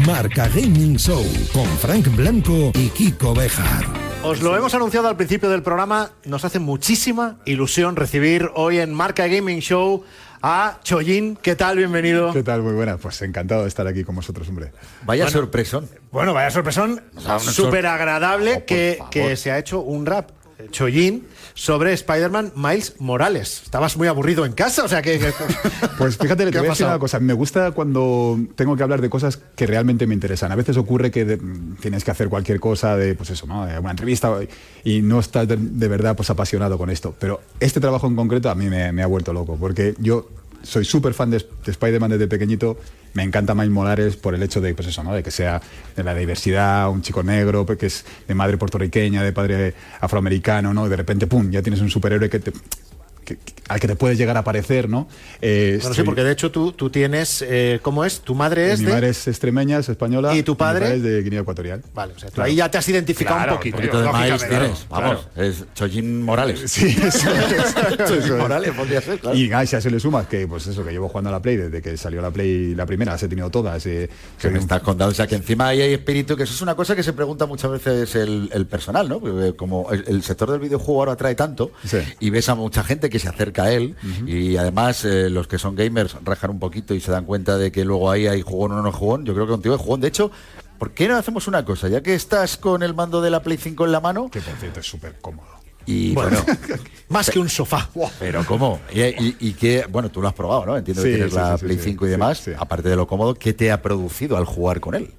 Marca 0.06 0.48
Gaming 0.48 0.96
Show 0.96 1.24
con 1.52 1.66
Frank 1.78 2.08
Blanco 2.14 2.72
y 2.74 2.88
Kiko 2.90 3.34
Bejar. 3.34 3.84
Os 4.22 4.42
lo 4.42 4.56
hemos 4.56 4.74
anunciado 4.74 5.08
al 5.08 5.16
principio 5.16 5.48
del 5.50 5.62
programa. 5.62 6.10
Nos 6.24 6.44
hace 6.44 6.58
muchísima 6.58 7.38
ilusión 7.44 7.96
recibir 7.96 8.50
hoy 8.54 8.78
en 8.78 8.92
Marca 8.92 9.26
Gaming 9.26 9.60
Show 9.60 10.04
a 10.42 10.78
Choyin. 10.82 11.36
¿Qué 11.40 11.54
tal? 11.56 11.76
Bienvenido. 11.76 12.32
¿Qué 12.32 12.42
tal? 12.42 12.62
Muy 12.62 12.72
buena. 12.74 12.96
Pues 12.96 13.20
encantado 13.22 13.62
de 13.62 13.68
estar 13.68 13.86
aquí 13.86 14.04
con 14.04 14.16
vosotros, 14.16 14.48
hombre. 14.48 14.72
Vaya 15.04 15.28
sorpresón. 15.30 15.88
Bueno, 16.10 16.34
vaya 16.34 16.50
sorpresón. 16.50 17.02
sea, 17.18 17.36
una 17.36 17.38
sor- 17.40 17.52
Súper 17.66 17.86
agradable 17.86 18.58
Oh, 18.62 18.66
que, 18.66 18.98
que 19.10 19.36
se 19.36 19.50
ha 19.52 19.58
hecho 19.58 19.80
un 19.80 20.06
rap. 20.06 20.30
Choyin 20.70 21.26
sobre 21.58 21.94
Spider-Man 21.94 22.52
Miles 22.54 22.96
Morales. 23.00 23.62
Estabas 23.64 23.96
muy 23.96 24.06
aburrido 24.08 24.44
en 24.44 24.52
casa, 24.52 24.84
o 24.84 24.88
sea 24.88 25.00
que. 25.00 25.18
que- 25.18 25.32
Pues 25.98 26.18
fíjate, 26.18 26.44
¿Qué 26.44 26.52
te 26.52 26.58
voy 26.58 26.66
a 26.66 26.70
decir 26.70 26.84
una 26.86 26.98
cosa. 26.98 27.18
Me 27.18 27.32
gusta 27.32 27.70
cuando 27.70 28.38
tengo 28.54 28.76
que 28.76 28.82
hablar 28.82 29.00
de 29.00 29.08
cosas 29.08 29.38
que 29.38 29.66
realmente 29.66 30.06
me 30.06 30.12
interesan. 30.12 30.52
A 30.52 30.54
veces 30.54 30.76
ocurre 30.76 31.10
que 31.10 31.24
de- 31.24 31.40
tienes 31.80 32.04
que 32.04 32.10
hacer 32.10 32.28
cualquier 32.28 32.60
cosa 32.60 32.94
de, 32.98 33.14
pues 33.14 33.30
eso, 33.30 33.46
¿no? 33.46 33.64
De 33.64 33.78
una 33.78 33.90
entrevista 33.92 34.38
y 34.84 35.00
no 35.00 35.18
estás 35.18 35.48
de, 35.48 35.56
de 35.56 35.88
verdad 35.88 36.14
pues 36.14 36.28
apasionado 36.28 36.76
con 36.76 36.90
esto. 36.90 37.14
Pero 37.18 37.40
este 37.58 37.80
trabajo 37.80 38.06
en 38.06 38.16
concreto 38.16 38.50
a 38.50 38.54
mí 38.54 38.66
me, 38.68 38.92
me 38.92 39.02
ha 39.02 39.06
vuelto 39.06 39.32
loco 39.32 39.56
porque 39.58 39.94
yo 39.98 40.28
soy 40.62 40.84
súper 40.84 41.14
fan 41.14 41.30
de, 41.30 41.38
de 41.38 41.70
Spider-Man 41.72 42.10
desde 42.10 42.28
pequeñito. 42.28 42.76
Me 43.16 43.22
encanta 43.22 43.54
Miles 43.54 43.70
Morales 43.70 44.16
por 44.16 44.34
el 44.34 44.42
hecho 44.42 44.60
de, 44.60 44.74
pues 44.74 44.88
eso, 44.88 45.02
¿no? 45.02 45.14
de 45.14 45.22
que 45.22 45.30
sea 45.30 45.62
de 45.96 46.04
la 46.04 46.14
diversidad, 46.14 46.90
un 46.90 47.00
chico 47.00 47.22
negro, 47.22 47.64
pues, 47.64 47.78
que 47.78 47.86
es 47.86 48.04
de 48.28 48.34
madre 48.34 48.58
puertorriqueña, 48.58 49.22
de 49.22 49.32
padre 49.32 49.72
afroamericano, 50.00 50.74
¿no? 50.74 50.86
Y 50.86 50.90
de 50.90 50.96
repente, 50.96 51.26
¡pum!, 51.26 51.50
ya 51.50 51.62
tienes 51.62 51.80
un 51.80 51.88
superhéroe 51.88 52.28
que 52.28 52.40
te, 52.40 52.52
que- 53.26 53.36
que- 53.36 53.52
al 53.68 53.80
que 53.80 53.88
te 53.88 53.96
puedes 53.96 54.16
llegar 54.16 54.36
a 54.38 54.44
parecer, 54.44 54.88
¿no? 54.88 55.08
Eh, 55.42 55.72
Bueno, 55.80 55.82
sí, 55.82 55.90
estoy- 56.00 56.04
porque 56.06 56.22
de 56.24 56.32
hecho 56.32 56.50
tú, 56.50 56.72
tú 56.72 56.88
tienes. 56.88 57.44
eh, 57.46 57.80
¿Cómo 57.82 58.04
es? 58.04 58.20
¿Tu 58.20 58.34
madre 58.34 58.72
es 58.72 58.78
mi 58.80 58.86
de.? 58.86 58.92
madre 58.92 59.08
es 59.10 59.26
extremeña, 59.28 59.78
es 59.78 59.88
española. 59.88 60.34
¿Y 60.34 60.42
tu 60.42 60.56
padre? 60.56 60.80
mi 60.80 60.84
padre 60.86 60.96
es 60.96 61.02
de 61.02 61.22
Guinea 61.22 61.40
Ecuatorial. 61.40 61.82
Vale, 61.92 62.14
o 62.14 62.18
sea, 62.18 62.28
tú 62.30 62.36
Claro. 62.36 62.48
ahí 62.48 62.56
ya 62.56 62.70
te 62.70 62.78
has 62.78 62.88
identificado 62.88 63.36
Claro, 63.36 63.52
un 63.52 63.58
poquito. 63.58 63.76
un 63.76 63.82
poquito 63.82 63.98
de 63.98 64.04
lógicamente. 64.06 64.46
tienes. 64.48 64.86
Vamos, 64.88 65.28
es 65.36 65.64
Chojin 65.74 66.22
Morales. 66.22 66.60
Sí, 66.70 66.96
eso 67.02 67.30
es. 68.14 68.30
Morales 68.30 68.72
podría 68.74 69.00
ser, 69.00 69.18
claro. 69.18 69.36
Y 69.36 69.52
a 69.52 69.62
eso 69.62 69.90
le 69.90 69.98
sumas 70.00 70.26
que, 70.26 70.46
pues 70.46 70.66
eso, 70.66 70.84
que 70.84 70.92
llevo 70.92 71.08
jugando 71.08 71.30
a 71.30 71.32
la 71.32 71.42
Play 71.42 71.56
desde 71.56 71.82
que 71.82 71.96
salió 71.96 72.22
la 72.22 72.30
Play 72.30 72.74
la 72.74 72.86
primera, 72.86 73.12
las 73.12 73.22
he 73.22 73.28
tenido 73.28 73.50
todas. 73.50 73.84
eh, 73.86 74.08
Que 74.40 74.48
me 74.48 74.54
un- 74.54 74.60
estás 74.60 74.80
contando, 74.82 75.10
o 75.12 75.14
sea, 75.14 75.26
que 75.26 75.34
encima 75.34 75.68
ahí 75.68 75.80
hay 75.80 75.92
espíritu, 75.94 76.36
que 76.36 76.44
eso 76.44 76.54
es 76.54 76.62
una 76.62 76.74
cosa 76.74 76.94
que 76.94 77.02
se 77.02 77.12
pregunta 77.12 77.46
muchas 77.46 77.70
veces 77.70 78.14
el, 78.14 78.50
el 78.52 78.66
personal, 78.66 79.08
¿no? 79.08 79.20
Como 79.56 79.90
el, 79.90 80.04
el 80.06 80.22
sector 80.22 80.50
del 80.50 80.60
videojuego 80.60 81.00
ahora 81.00 81.12
atrae 81.12 81.34
tanto 81.34 81.72
Sí. 81.84 81.98
y 82.20 82.30
ves 82.30 82.48
a 82.48 82.54
mucha 82.54 82.84
gente 82.84 83.08
que 83.10 83.15
se 83.18 83.28
acerca 83.28 83.64
a 83.64 83.72
él 83.72 83.94
y 84.26 84.56
además 84.56 85.04
eh, 85.04 85.28
los 85.30 85.46
que 85.48 85.58
son 85.58 85.74
gamers 85.76 86.16
rajan 86.24 86.50
un 86.50 86.58
poquito 86.58 86.94
y 86.94 87.00
se 87.00 87.10
dan 87.10 87.24
cuenta 87.24 87.56
de 87.58 87.70
que 87.72 87.84
luego 87.84 88.10
ahí 88.10 88.26
hay 88.26 88.42
jugón 88.42 88.72
o 88.72 88.82
no 88.82 88.92
jugón, 88.92 89.24
yo 89.24 89.34
creo 89.34 89.46
que 89.46 89.52
contigo 89.52 89.74
hay 89.74 89.80
jugón. 89.82 90.00
De 90.00 90.08
hecho, 90.08 90.30
¿por 90.78 90.92
qué 90.92 91.08
no 91.08 91.16
hacemos 91.16 91.46
una 91.48 91.64
cosa? 91.64 91.88
Ya 91.88 92.02
que 92.02 92.14
estás 92.14 92.56
con 92.56 92.82
el 92.82 92.94
mando 92.94 93.20
de 93.20 93.30
la 93.30 93.42
Play 93.42 93.56
5 93.58 93.84
en 93.86 93.92
la 93.92 94.00
mano 94.00 94.30
Que 94.30 94.40
por 94.40 94.54
cierto 94.56 94.80
es 94.80 94.86
súper 94.86 95.16
cómodo. 95.20 95.48
y 95.86 96.12
bueno, 96.14 96.38
Más 97.08 97.30
que 97.30 97.38
un 97.38 97.48
sofá. 97.48 97.88
pero 98.18 98.44
¿cómo? 98.44 98.80
Y, 98.92 99.00
y- 99.02 99.36
y 99.38 99.52
qué, 99.52 99.86
bueno, 99.88 100.08
tú 100.10 100.20
lo 100.20 100.26
has 100.28 100.34
probado, 100.34 100.66
¿no? 100.66 100.76
Entiendo 100.76 101.02
Sí, 101.02 101.08
que 101.10 101.14
tienes 101.14 101.32
sí, 101.32 101.38
la 101.38 101.56
sí, 101.58 101.64
Play 101.64 101.76
sí, 101.78 101.82
5 101.90 102.04
y 102.04 102.08
sí, 102.08 102.10
demás, 102.10 102.38
sí. 102.38 102.50
aparte 102.58 102.88
de 102.88 102.96
lo 102.96 103.06
cómodo, 103.06 103.34
¿qué 103.34 103.52
te 103.52 103.70
ha 103.70 103.80
producido 103.80 104.36
al 104.36 104.44
jugar 104.44 104.80
con 104.80 104.94
él? 104.96 105.12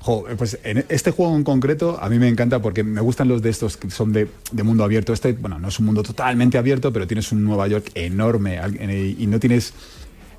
Jo, 0.00 0.24
pues 0.36 0.58
en 0.62 0.84
este 0.88 1.10
juego 1.10 1.34
en 1.34 1.42
concreto 1.42 1.98
a 2.00 2.08
mí 2.08 2.18
me 2.18 2.28
encanta 2.28 2.62
porque 2.62 2.84
me 2.84 3.00
gustan 3.00 3.28
los 3.28 3.42
de 3.42 3.50
estos 3.50 3.76
que 3.76 3.90
son 3.90 4.12
de, 4.12 4.28
mundo 4.62 4.84
abierto. 4.84 5.12
Este, 5.12 5.32
bueno, 5.32 5.58
no 5.58 5.68
es 5.68 5.78
un 5.80 5.86
mundo 5.86 6.02
totalmente 6.02 6.56
abierto, 6.56 6.92
pero 6.92 7.06
tienes 7.06 7.32
un 7.32 7.44
Nueva 7.44 7.66
York 7.66 7.90
enorme 7.94 8.60
y 9.18 9.26
no 9.26 9.40
tienes 9.40 9.74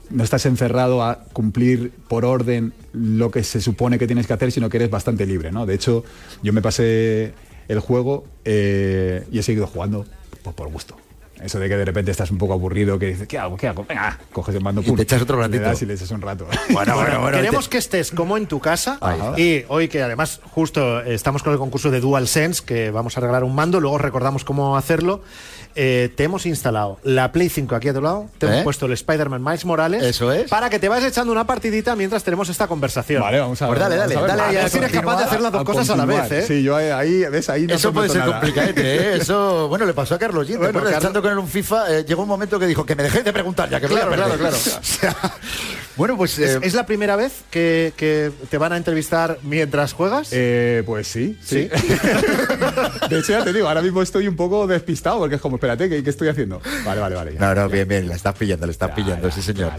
no 0.10 0.24
estás 0.24 0.46
encerrado 0.46 1.04
a 1.04 1.24
cumplir 1.34 1.92
por 2.08 2.26
orden 2.26 2.74
lo 2.94 3.30
que 3.32 3.44
se 3.44 3.62
supone 3.62 4.00
que 4.00 4.08
tienes 4.08 4.28
que 4.28 4.34
hacer, 4.34 4.52
sino 4.52 4.70
que 4.70 4.78
eres 4.78 4.90
bastante 4.90 5.26
libre, 5.26 5.52
¿no? 5.52 5.66
De 5.66 5.76
hecho, 5.76 6.04
yo 6.42 6.52
me 6.52 6.62
pasé 6.62 7.34
el 7.68 7.80
juego 7.80 8.26
eh, 8.44 9.24
y 9.32 9.40
he 9.40 9.44
seguido 9.44 9.68
jugando 9.68 10.06
por, 10.44 10.56
por 10.56 10.70
gusto. 10.70 10.96
Eso 11.42 11.58
de 11.60 11.70
que 11.70 11.78
de 11.78 11.86
repente 11.86 12.12
estás 12.12 12.32
un 12.32 12.38
poco 12.38 12.54
aburrido, 12.54 13.00
que 13.00 13.08
dices, 13.08 13.28
¿qué 13.28 13.38
hago? 13.38 13.56
¿Qué 13.56 13.68
hago? 13.68 13.86
Venga, 13.88 14.20
coges 14.34 14.56
el 14.56 14.62
mando 14.62 14.82
Y 14.86 14.92
te 14.94 15.04
echas 15.04 15.22
otro 15.22 15.38
le 15.38 15.44
ratito. 15.44 15.64
das 15.64 15.82
y 15.82 15.86
le 15.86 15.94
echas 15.94 16.12
un 16.12 16.22
rato. 16.22 16.46
Bueno, 16.70 16.96
bueno, 16.96 17.22
bueno. 17.22 17.38
Queremos 17.38 17.66
te- 17.66 17.72
que 17.72 17.78
estés 17.78 18.12
como 18.12 18.36
en 18.38 18.46
tu 18.48 18.60
casa 18.60 18.98
está. 19.02 19.34
y 19.40 19.64
hoy 19.70 19.88
que 19.88 20.02
además 20.02 20.42
justo 20.52 21.02
estamos 21.02 21.42
con 21.44 21.54
el 21.54 21.60
concurso 21.60 21.92
de 21.92 22.00
DualSense 22.02 22.64
que 22.66 22.92
vamos 22.92 23.18
a 23.18 23.22
regalar 23.22 23.44
un 23.44 23.56
mando, 23.56 23.80
luego 23.80 23.98
recordamos 23.98 24.44
cómo 24.44 24.76
hacerlo. 24.78 25.22
Eh, 25.76 26.12
te 26.16 26.24
hemos 26.26 26.46
instalado 26.46 27.00
la 27.04 27.32
Play 27.32 27.48
5 27.48 27.76
aquí 27.76 27.88
a 27.90 27.94
tu 27.94 28.02
lado, 28.02 28.28
te 28.38 28.48
¿Eh? 28.48 28.50
hemos 28.50 28.64
puesto 28.64 28.86
el 28.88 28.92
Spider-Man 28.94 29.42
Miles 29.44 29.66
Morales 29.66 30.04
Eso 30.04 30.32
es. 30.32 30.50
para 30.50 30.70
que 30.70 30.80
te 30.80 30.90
vayas 30.90 31.10
echando 31.10 31.32
una 31.32 31.46
partidita 31.46 31.96
mientras 31.96 32.24
tenemos 32.24 32.50
esta 32.50 32.68
conversación. 32.68 33.22
Vale, 33.22 33.40
vamos 33.40 33.62
a 33.62 33.68
Pues 33.68 33.80
dale, 33.80 33.96
dale, 33.96 34.16
a 34.16 34.20
ver. 34.22 34.28
dale 34.36 34.56
ver 34.56 34.70
si 34.70 34.78
eres 34.80 34.92
capaz 34.92 35.18
de 35.20 35.24
hacer 35.26 35.42
las 35.42 35.52
dos 35.52 35.62
a 35.62 35.64
cosas 35.66 35.90
a 35.92 35.96
la 35.96 36.06
vez, 36.06 36.32
¿eh? 36.32 36.44
Sí, 36.46 36.64
yo 36.64 36.76
ahí, 36.76 37.24
ves, 37.32 37.50
ahí 37.50 37.66
no 37.68 37.76
Eso 37.76 37.94
puede 37.94 38.10
ser 38.10 38.24
complicadete, 38.26 38.82
¿eh? 38.96 39.16
Eso, 39.22 39.68
bueno, 39.70 39.86
le 39.86 39.94
pasó 39.94 40.16
a 40.16 40.20
Carlos 40.20 40.46
Gin, 40.48 40.56
¿te 40.56 40.64
Bueno? 40.64 40.74
Carlos- 40.80 40.94
Estando 40.94 41.22
con 41.22 41.32
él 41.32 41.38
un 41.38 41.48
FIFA, 41.48 41.98
eh, 42.00 42.06
llegó 42.06 42.24
un 42.24 42.28
momento 42.30 42.60
que 42.60 42.66
dijo 42.66 42.86
que 42.86 42.96
me 42.96 43.04
dejéis 43.04 43.24
de 43.24 43.32
preguntar 43.32 43.70
ya, 43.70 43.80
que 43.80 43.88
voy 43.88 43.98
a 43.98 44.08
Claro, 44.08 44.12
perder. 44.12 44.38
claro, 44.40 44.58
claro. 44.58 44.58
O 44.80 44.84
sea, 44.84 45.16
Bueno, 46.00 46.16
pues... 46.16 46.40
¿Es, 46.40 46.56
eh, 46.56 46.60
es 46.64 46.74
la 46.76 46.86
primera 46.86 47.18
vez 47.18 47.44
que, 47.52 47.92
que 47.98 48.32
te 48.50 48.58
van 48.58 48.72
a 48.72 48.78
entrevistar 48.78 49.38
mientras 49.44 49.92
juegas? 49.92 50.30
Eh, 50.32 50.82
pues 50.86 51.10
sí, 51.10 51.38
sí. 51.44 51.68
de 53.10 53.20
hecho, 53.20 53.34
ya 53.34 53.44
te 53.44 53.52
digo, 53.52 53.68
ahora 53.68 53.82
mismo 53.82 54.02
estoy 54.02 54.26
un 54.30 54.38
poco 54.38 54.66
despistado 54.66 55.20
porque 55.20 55.36
es 55.36 55.42
como, 55.42 55.58
espérate, 55.58 55.90
¿qué, 55.90 56.02
qué 56.02 56.10
estoy 56.10 56.30
haciendo? 56.30 56.62
Vale, 56.86 57.02
vale, 57.02 57.16
vale. 57.18 57.34
ya. 57.34 57.40
No, 57.42 57.54
no, 57.54 57.68
bien, 57.68 57.86
bien, 57.86 58.08
la 58.08 58.16
estás 58.16 58.34
pillando, 58.36 58.66
la 58.66 58.72
estás 58.72 58.92
pillando, 58.92 59.30
sí 59.30 59.42
señor. 59.42 59.74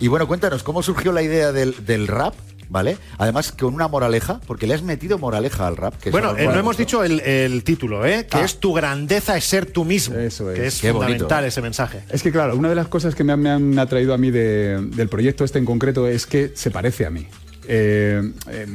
Y 0.00 0.08
bueno, 0.08 0.26
cuéntanos, 0.26 0.62
¿cómo 0.62 0.82
surgió 0.82 1.12
la 1.12 1.20
idea 1.20 1.52
del, 1.52 1.84
del 1.84 2.08
rap? 2.08 2.32
¿Vale? 2.68 2.98
Además, 3.18 3.52
con 3.52 3.74
una 3.74 3.86
moraleja, 3.88 4.40
porque 4.46 4.66
le 4.66 4.74
has 4.74 4.82
metido 4.82 5.18
moraleja 5.18 5.66
al 5.66 5.76
rap. 5.76 5.94
Que 6.00 6.10
Bueno, 6.10 6.36
eh, 6.36 6.46
no 6.46 6.54
hemos 6.58 6.76
dicho 6.76 7.04
el, 7.04 7.20
el 7.20 7.62
título, 7.64 8.04
¿eh? 8.04 8.26
que 8.28 8.38
Ah. 8.38 8.44
es 8.44 8.58
tu 8.58 8.72
grandeza 8.72 9.36
es 9.36 9.44
ser 9.44 9.66
tú 9.66 9.84
mismo. 9.84 10.16
Eso 10.16 10.50
es. 10.50 10.58
Que 10.58 10.66
es 10.66 10.80
Qué 10.80 10.90
bonito. 10.90 11.06
fundamental 11.06 11.44
ese 11.44 11.62
mensaje. 11.62 12.00
Es 12.10 12.22
que 12.22 12.32
claro, 12.32 12.56
una 12.56 12.68
de 12.68 12.74
las 12.74 12.88
cosas 12.88 13.14
que 13.14 13.22
me 13.24 13.32
han, 13.32 13.40
me 13.40 13.50
han 13.50 13.78
atraído 13.78 14.14
a 14.14 14.18
mí 14.18 14.30
de- 14.30 14.80
del 14.94 15.08
proyecto 15.08 15.44
este 15.44 15.58
en 15.58 15.64
concreto 15.64 16.06
es 16.08 16.26
que 16.26 16.52
se 16.54 16.70
parece 16.70 17.06
a 17.06 17.10
mí. 17.10 17.26
Eh, 17.68 18.32
eh, 18.50 18.66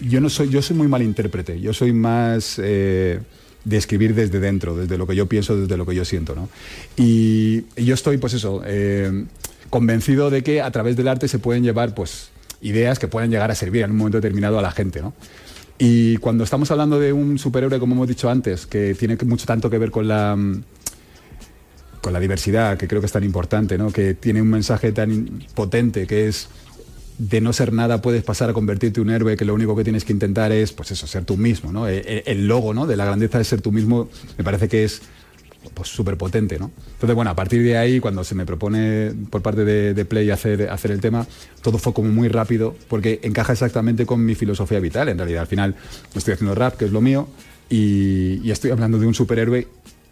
yo 0.00 0.20
no 0.20 0.28
soy, 0.30 0.48
yo 0.48 0.62
soy 0.62 0.76
muy 0.76 0.88
mal 0.88 1.02
intérprete. 1.02 1.60
Yo 1.60 1.72
soy 1.72 1.92
más 1.92 2.60
eh, 2.62 3.20
de 3.64 3.76
escribir 3.76 4.14
desde 4.14 4.40
dentro, 4.40 4.76
desde 4.76 4.96
lo 4.98 5.06
que 5.06 5.14
yo 5.16 5.26
pienso, 5.26 5.56
desde 5.56 5.76
lo 5.76 5.86
que 5.86 5.94
yo 5.94 6.04
siento, 6.04 6.34
¿no? 6.34 6.48
Y, 6.96 7.64
y 7.76 7.84
yo 7.84 7.94
estoy, 7.94 8.18
pues 8.18 8.32
eso, 8.34 8.62
eh, 8.64 9.24
convencido 9.70 10.30
de 10.30 10.42
que 10.42 10.62
a 10.62 10.70
través 10.70 10.96
del 10.96 11.08
arte 11.08 11.28
se 11.28 11.38
pueden 11.38 11.62
llevar, 11.62 11.94
pues, 11.94 12.30
ideas 12.60 12.98
que 12.98 13.08
pueden 13.08 13.30
llegar 13.30 13.50
a 13.50 13.54
servir 13.54 13.82
en 13.82 13.90
un 13.90 13.96
momento 13.96 14.18
determinado 14.18 14.58
a 14.58 14.62
la 14.62 14.70
gente, 14.70 15.00
¿no? 15.00 15.14
Y 15.78 16.16
cuando 16.16 16.42
estamos 16.42 16.70
hablando 16.70 16.98
de 16.98 17.12
un 17.12 17.38
superhéroe, 17.38 17.78
como 17.78 17.94
hemos 17.94 18.08
dicho 18.08 18.28
antes, 18.28 18.66
que 18.66 18.96
tiene 18.98 19.16
mucho 19.24 19.46
tanto 19.46 19.70
que 19.70 19.78
ver 19.78 19.90
con 19.92 20.08
la 20.08 20.34
mm, 20.34 20.62
con 22.00 22.12
la 22.12 22.20
diversidad, 22.20 22.76
que 22.76 22.88
creo 22.88 23.00
que 23.00 23.06
es 23.06 23.12
tan 23.12 23.24
importante, 23.24 23.76
¿no? 23.76 23.90
que 23.90 24.14
tiene 24.14 24.40
un 24.40 24.48
mensaje 24.48 24.92
tan 24.92 25.42
potente, 25.54 26.06
que 26.06 26.28
es 26.28 26.48
de 27.18 27.40
no 27.40 27.52
ser 27.52 27.72
nada 27.72 28.00
puedes 28.00 28.22
pasar 28.22 28.48
a 28.48 28.52
convertirte 28.52 29.00
en 29.00 29.08
un 29.08 29.12
héroe, 29.12 29.36
que 29.36 29.44
lo 29.44 29.54
único 29.54 29.74
que 29.74 29.82
tienes 29.82 30.04
que 30.04 30.12
intentar 30.12 30.52
es, 30.52 30.72
pues 30.72 30.92
eso, 30.92 31.06
ser 31.06 31.24
tú 31.24 31.36
mismo. 31.36 31.72
¿no? 31.72 31.88
E- 31.88 31.98
e- 31.98 32.22
El, 32.26 32.46
logo 32.46 32.72
¿no? 32.74 32.86
de 32.86 32.96
la 32.96 33.04
grandeza 33.04 33.38
de 33.38 33.44
ser 33.44 33.60
tú 33.60 33.72
mismo 33.72 34.08
me 34.36 34.44
parece 34.44 34.68
que 34.68 34.84
es 34.84 35.02
pues 35.74 35.88
súper 35.88 36.16
potente, 36.16 36.58
¿no? 36.58 36.70
Entonces, 36.92 37.14
bueno, 37.14 37.30
a 37.30 37.34
partir 37.34 37.62
de 37.62 37.76
ahí, 37.76 38.00
cuando 38.00 38.24
se 38.24 38.34
me 38.34 38.46
propone 38.46 39.12
por 39.30 39.42
parte 39.42 39.64
de, 39.64 39.94
de 39.94 40.04
Play 40.04 40.30
hacer, 40.30 40.70
hacer 40.70 40.90
el 40.90 41.00
tema, 41.00 41.26
todo 41.62 41.78
fue 41.78 41.92
como 41.92 42.10
muy 42.10 42.28
rápido, 42.28 42.76
porque 42.88 43.20
encaja 43.22 43.52
exactamente 43.52 44.06
con 44.06 44.24
mi 44.24 44.34
filosofía 44.34 44.80
vital. 44.80 45.08
En 45.08 45.18
realidad, 45.18 45.42
al 45.42 45.46
final, 45.46 45.74
estoy 46.14 46.34
haciendo 46.34 46.54
rap, 46.54 46.76
que 46.76 46.84
es 46.86 46.92
lo 46.92 47.00
mío, 47.00 47.28
y, 47.68 48.40
y 48.42 48.50
estoy 48.50 48.70
hablando 48.70 48.98
de 48.98 49.06
un 49.06 49.14
superhéroe, 49.14 49.66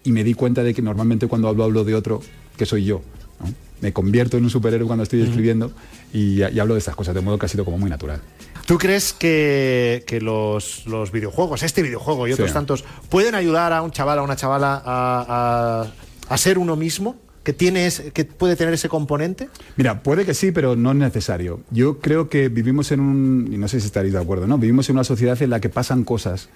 y 0.04 0.12
me 0.12 0.24
di 0.24 0.34
cuenta 0.34 0.62
de 0.62 0.74
que 0.74 0.82
normalmente 0.82 1.26
cuando 1.26 1.48
hablo, 1.48 1.64
hablo 1.64 1.84
de 1.84 1.94
otro, 1.94 2.20
que 2.56 2.66
soy 2.66 2.84
yo. 2.84 3.02
¿no? 3.40 3.52
Me 3.80 3.92
convierto 3.92 4.36
en 4.36 4.44
un 4.44 4.50
superhéroe 4.50 4.86
cuando 4.86 5.02
estoy 5.02 5.22
escribiendo 5.22 5.72
y, 6.12 6.42
y 6.42 6.58
hablo 6.60 6.74
de 6.74 6.78
estas 6.78 6.96
cosas, 6.96 7.14
de 7.14 7.20
modo 7.20 7.38
que 7.38 7.46
ha 7.46 7.48
sido 7.48 7.64
como 7.64 7.76
muy 7.76 7.90
natural. 7.90 8.20
¿Tú 8.66 8.78
crees 8.78 9.12
que, 9.12 10.02
que 10.06 10.20
los, 10.20 10.86
los 10.86 11.12
videojuegos, 11.12 11.62
este 11.62 11.82
videojuego 11.82 12.26
y 12.26 12.32
otros 12.32 12.48
Sí. 12.50 12.54
tantos, 12.54 12.84
pueden 13.08 13.34
ayudar 13.36 13.72
a 13.72 13.82
un 13.82 13.92
chaval, 13.92 14.18
a 14.18 14.22
una 14.22 14.34
chavala 14.36 14.82
a, 14.84 15.82
a- 16.28 16.34
a 16.34 16.36
ser 16.38 16.58
uno 16.58 16.74
mismo? 16.76 17.16
¿Que, 17.44 17.52
tiene 17.52 17.86
ese- 17.86 18.10
¿Que 18.10 18.24
puede 18.24 18.56
tener 18.56 18.74
ese 18.74 18.88
componente? 18.88 19.48
Mira, 19.76 20.02
puede 20.02 20.24
que 20.26 20.34
sí, 20.34 20.50
pero 20.50 20.74
no 20.74 20.90
es 20.90 20.96
necesario. 20.96 21.60
Yo 21.70 22.00
creo 22.00 22.28
que 22.28 22.48
vivimos 22.48 22.90
en 22.90 22.98
un, 22.98 23.48
y 23.52 23.56
no 23.56 23.68
sé 23.68 23.78
si 23.80 23.86
estaréis 23.86 24.14
de 24.14 24.20
acuerdo, 24.20 24.48
¿no? 24.48 24.58
Vivimos 24.58 24.88
en 24.88 24.96
una 24.96 25.04
sociedad 25.04 25.40
en 25.40 25.50
la 25.50 25.60
que 25.60 25.68
pasan 25.68 26.02
cosas, 26.02 26.48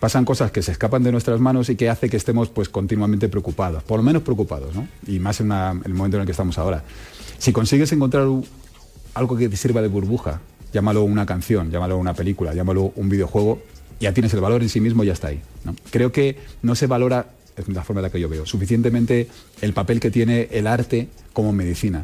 pasan 0.00 0.26
cosas 0.26 0.50
que 0.50 0.60
se 0.60 0.70
escapan 0.72 1.02
de 1.02 1.12
nuestras 1.12 1.40
manos 1.40 1.70
y 1.70 1.76
que 1.76 1.88
hace 1.88 2.10
que 2.10 2.18
estemos 2.18 2.50
pues 2.50 2.68
continuamente 2.68 3.30
preocupados, 3.30 3.82
por 3.84 3.96
lo 3.96 4.02
menos 4.02 4.20
preocupados, 4.20 4.74
¿no? 4.74 4.86
Y 5.06 5.18
más 5.18 5.40
en, 5.40 5.46
una- 5.46 5.70
en 5.70 5.82
el 5.86 5.94
momento 5.94 6.18
en 6.18 6.20
el 6.20 6.26
que 6.26 6.32
estamos 6.32 6.58
ahora. 6.58 6.84
Si 7.38 7.52
consigues 7.54 7.90
encontrar 7.92 8.26
algo 9.14 9.36
que 9.38 9.48
te 9.48 9.56
sirva 9.56 9.80
de 9.80 9.88
burbuja, 9.88 10.42
llámalo 10.72 11.04
una 11.04 11.26
canción, 11.26 11.70
llámalo 11.70 11.98
una 11.98 12.14
película, 12.14 12.54
llámalo 12.54 12.92
un 12.96 13.08
videojuego, 13.08 13.60
ya 14.00 14.12
tienes 14.12 14.32
el 14.34 14.40
valor 14.40 14.62
en 14.62 14.68
sí 14.68 14.80
mismo 14.80 15.04
y 15.04 15.06
ya 15.06 15.12
está 15.12 15.28
ahí. 15.28 15.40
¿no? 15.64 15.74
Creo 15.90 16.12
que 16.12 16.36
no 16.62 16.74
se 16.74 16.86
valora, 16.86 17.26
es 17.56 17.68
la 17.68 17.82
forma 17.82 18.00
en 18.00 18.04
la 18.04 18.10
que 18.10 18.20
yo 18.20 18.28
veo, 18.28 18.46
suficientemente 18.46 19.28
el 19.60 19.72
papel 19.72 20.00
que 20.00 20.10
tiene 20.10 20.48
el 20.52 20.66
arte 20.66 21.08
como 21.32 21.52
medicina. 21.52 22.02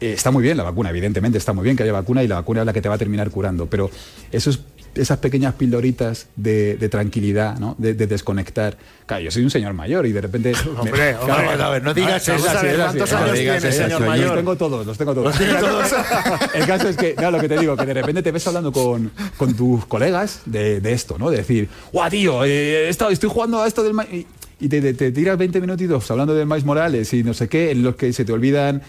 Eh, 0.00 0.12
está 0.12 0.30
muy 0.30 0.42
bien 0.42 0.56
la 0.58 0.62
vacuna, 0.62 0.90
evidentemente 0.90 1.38
está 1.38 1.54
muy 1.54 1.64
bien 1.64 1.76
que 1.76 1.82
haya 1.82 1.92
vacuna 1.92 2.22
y 2.22 2.28
la 2.28 2.34
vacuna 2.36 2.60
es 2.60 2.66
la 2.66 2.72
que 2.72 2.82
te 2.82 2.88
va 2.88 2.96
a 2.96 2.98
terminar 2.98 3.30
curando, 3.30 3.66
pero 3.66 3.90
esos, 4.30 4.60
esas 4.96 5.18
pequeñas 5.18 5.54
pildoritas 5.54 6.26
de, 6.36 6.76
de 6.76 6.88
tranquilidad, 6.88 7.58
¿no? 7.58 7.74
de, 7.78 7.94
de 7.94 8.06
desconectar. 8.06 8.76
Claro, 9.06 9.22
yo 9.22 9.30
soy 9.30 9.44
un 9.44 9.50
señor 9.50 9.72
mayor 9.74 10.06
y 10.06 10.12
de 10.12 10.20
repente... 10.20 10.52
me- 10.64 10.80
Hombre, 10.80 11.16
Claro, 11.24 11.48
hombre, 11.48 11.62
a 11.64 11.68
ver, 11.70 11.82
no 11.82 11.94
digas 11.94 12.28
eso, 12.28 12.44
¿cuántos 12.44 13.12
años 13.12 13.26
no 13.28 13.32
digas 13.34 13.60
tiene, 13.62 13.76
eso, 13.76 13.84
señor 13.84 14.00
mayor? 14.06 14.26
Los 14.28 14.36
tengo 14.36 14.56
todos, 14.56 14.86
los 14.86 14.98
tengo 14.98 15.14
todos. 15.14 15.36
El 16.54 16.66
caso 16.66 16.88
es 16.88 16.96
que, 16.96 17.14
claro, 17.14 17.36
lo 17.36 17.40
que 17.42 17.48
te 17.48 17.58
digo, 17.58 17.76
que 17.76 17.86
de 17.86 17.94
repente 17.94 18.22
te 18.22 18.30
ves 18.32 18.46
hablando 18.46 18.72
con, 18.72 19.10
con 19.36 19.54
tus 19.54 19.86
colegas 19.86 20.40
de, 20.46 20.80
de 20.80 20.92
esto, 20.92 21.18
¿no? 21.18 21.30
De 21.30 21.38
decir, 21.38 21.68
guau, 21.92 22.10
tío, 22.10 22.44
eh, 22.44 22.86
he 22.86 22.88
estado- 22.88 23.10
estoy 23.10 23.30
jugando 23.30 23.62
a 23.62 23.66
esto 23.66 23.82
del... 23.82 23.94
Ma-", 23.94 24.04
Y, 24.10 24.26
y 24.58 24.68
te, 24.68 24.80
te- 24.80 24.94
te 24.94 25.12
tiras 25.12 25.36
20 25.36 25.60
minutitos 25.60 26.10
hablando 26.10 26.34
de 26.34 26.46
Miles 26.46 26.64
Morales 26.64 27.12
y 27.12 27.22
no 27.22 27.34
sé 27.34 27.46
qué, 27.48 27.70
en 27.72 27.82
los 27.82 27.96
que 27.96 28.12
se 28.12 28.24
te 28.24 28.32
olvidan 28.32 28.82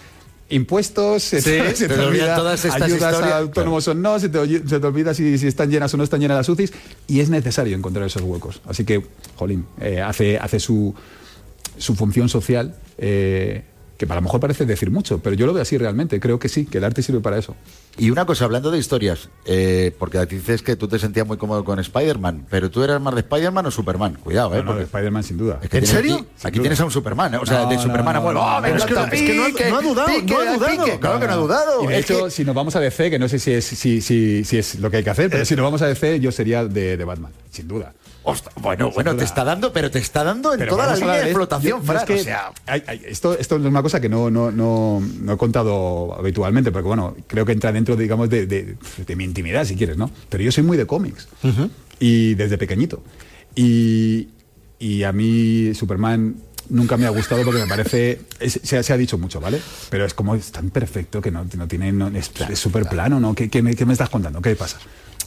impuestos, 0.49 1.23
se, 1.23 1.41
Sí, 1.41 1.51
te, 1.51 1.75
se 1.75 1.99
olvida 1.99 2.35
todas 2.35 2.63
estas 2.63 2.81
ayudas 2.81 3.13
historias. 3.13 3.33
a 3.33 3.37
autónomos 3.39 3.87
o 3.87 3.93
no, 3.93 4.19
se 4.19 4.29
te, 4.29 4.67
se 4.67 4.79
te 4.79 4.87
olvida 4.87 5.13
si, 5.13 5.37
si 5.37 5.47
están 5.47 5.69
llenas 5.69 5.93
o 5.93 5.97
no 5.97 6.03
están 6.03 6.19
llenas 6.21 6.37
las 6.37 6.49
UCIs 6.49 6.73
y 7.07 7.19
es 7.19 7.29
necesario 7.29 7.75
encontrar 7.75 8.05
esos 8.05 8.21
huecos. 8.21 8.61
Así 8.65 8.85
que, 8.85 9.03
jolín, 9.35 9.65
eh, 9.81 10.01
hace, 10.01 10.37
hace 10.37 10.59
su, 10.59 10.93
su 11.77 11.95
función 11.95 12.29
social, 12.29 12.75
eh, 12.97 13.63
que 13.97 14.05
a 14.09 14.15
lo 14.15 14.21
mejor 14.21 14.39
parece 14.39 14.65
decir 14.65 14.91
mucho, 14.91 15.17
pero 15.19 15.35
yo 15.35 15.45
lo 15.45 15.53
veo 15.53 15.63
así 15.63 15.77
realmente. 15.77 16.19
Creo 16.19 16.37
que 16.39 16.49
sí, 16.49 16.65
que 16.65 16.77
el 16.77 16.83
arte 16.83 17.01
sirve 17.01 17.19
para 17.19 17.37
eso. 17.37 17.55
Y 17.97 18.11
una 18.11 18.25
cosa, 18.25 18.45
hablando 18.45 18.69
de 18.69 18.77
historias, 18.77 19.29
eh, 19.45 19.91
porque 19.97 20.23
dices 20.27 20.61
que 20.61 20.75
tú 20.75 20.87
te 20.87 20.99
sentías 20.99 21.25
muy 21.25 21.37
cómodo 21.37 21.63
con 21.65 21.79
Spider-Man, 21.79 22.45
pero 22.49 22.69
tú 22.69 22.83
eras 22.83 23.01
más 23.01 23.15
de 23.15 23.21
Spider-Man 23.21 23.65
o 23.65 23.71
Superman. 23.71 24.13
Cuidado, 24.23 24.53
¿eh? 24.53 24.57
No, 24.57 24.63
no, 24.63 24.67
porque 24.67 24.79
de 24.81 24.85
Spider-Man 24.85 25.23
sin 25.23 25.37
duda. 25.37 25.59
es 25.63 25.69
que 25.69 25.77
¿En 25.79 25.87
serio? 25.87 26.25
Aquí, 26.43 26.59
tienes 26.59 26.79
a 26.79 26.85
un 26.85 26.91
Superman, 26.91 27.33
¿eh? 27.33 27.37
o 27.37 27.45
sea, 27.45 27.63
No, 27.63 27.69
de 27.69 27.77
Superman 27.79 28.13
no, 28.13 28.19
a 28.19 28.23
vuelo. 28.23 28.39
no, 28.39 28.45
¡Oh, 28.57 28.65
es 28.65 28.71
que 28.71 28.77
es 28.77 28.85
que 28.85 28.93
no 28.93 28.99
ha- 29.01 29.09
Pique, 29.09 29.69
no 29.69 29.77
ha 29.77 29.81
dudado, 29.81 30.07
pique, 30.07 30.33
no 30.33 30.39
ha 30.41 30.53
dudado. 30.55 30.83
pique. 30.85 30.99
Claro 30.99 31.19
que 31.19 31.27
no 31.27 31.33
ha 31.33 31.37
dudado. 31.37 31.83
Y 31.83 31.87
de 31.87 31.97
Es 31.99 32.05
que- 32.05 32.13
hecho, 32.13 32.29
si 32.29 32.45
nos 32.45 32.53
vamos 32.53 32.75
a 32.75 32.79
DC, 32.79 33.09
que 33.09 33.17
no 33.17 33.27
sé 33.27 33.39
si 33.39 33.51
es, 33.51 33.65
si, 33.65 34.01
si, 34.01 34.43
si 34.43 34.57
es 34.59 34.75
lo 34.79 34.91
que 34.91 34.97
hay 34.97 35.03
que 35.03 35.09
hacer, 35.09 35.29
pero 35.31 35.43
si 35.43 35.55
nos 35.55 35.63
vamos 35.63 35.81
a 35.81 35.87
DC, 35.87 36.19
yo 36.19 36.31
sería 36.31 36.65
de, 36.65 36.97
de 36.97 37.03
Batman, 37.03 37.31
sin 37.51 37.67
duda. 37.67 37.93
Bueno, 38.61 38.91
bueno, 38.91 39.15
te 39.15 39.23
está 39.23 39.43
dando, 39.43 39.71
pero 39.71 39.89
te 39.91 39.99
está 39.99 40.23
dando 40.23 40.53
en 40.53 40.59
Pero 40.59 40.71
toda 40.71 40.87
la 40.87 40.95
línea 40.95 41.13
de 41.25 41.33
yo 41.69 41.81
Fran, 41.81 41.97
es 41.97 42.03
que 42.03 42.13
o 42.13 42.23
sea, 42.23 42.51
hay- 42.65 42.83
hay- 42.87 43.01
esto, 43.05 43.37
esto 43.37 43.55
es 43.55 43.61
una 43.65 43.81
cosa 43.81 44.01
que 44.01 44.09
no, 44.09 44.29
no, 44.29 44.51
no, 44.51 45.01
no 45.21 45.33
he 45.33 45.37
contado 45.37 46.13
habitualmente, 46.17 46.71
porque 46.71 46.87
bueno, 46.87 47.15
creo 47.27 47.45
que 47.45 47.53
entra 47.53 47.71
dentro, 47.71 47.95
digamos, 47.95 48.29
de, 48.29 48.45
de- 48.45 48.75
de 49.05 49.15
mi 49.15 49.23
intimidad, 49.23 49.65
si 49.65 49.75
quieres, 49.75 49.97
¿no? 49.97 50.11
Pero 50.29 50.43
yo 50.43 50.51
soy 50.51 50.63
muy 50.63 50.77
de 50.77 50.85
cómics. 50.85 51.27
Y 51.99 52.35
desde 52.35 52.57
pequeñito. 52.57 53.01
Y, 53.55 54.27
y 54.79 55.03
a 55.03 55.11
mí 55.11 55.73
Superman 55.73 56.35
nunca 56.69 56.97
me 56.97 57.05
ha 57.05 57.09
gustado 57.09 57.43
porque 57.43 57.61
me 57.61 57.67
parece 57.67 58.21
es- 58.39 58.59
se, 58.61 58.77
ha- 58.77 58.83
se 58.83 58.91
ha 58.93 58.97
dicho 58.97 59.17
mucho 59.17 59.39
vale 59.39 59.61
pero 59.89 60.03
es 60.05 60.13
como 60.13 60.35
es 60.35 60.51
tan 60.51 60.69
perfecto 60.69 61.21
que 61.21 61.31
no, 61.31 61.45
no 61.55 61.67
tiene 61.67 61.93
no, 61.93 62.09
es 62.09 62.29
es 62.49 62.59
súper 62.59 62.83
plano 62.89 63.21
no 63.21 63.33
¿Qué, 63.33 63.49
qué 63.49 63.61
me, 63.61 63.73
qué 63.73 63.85
me 63.85 63.93
estás 63.93 64.09
contando 64.09 64.41
qué 64.41 64.53
pasa 64.57 64.77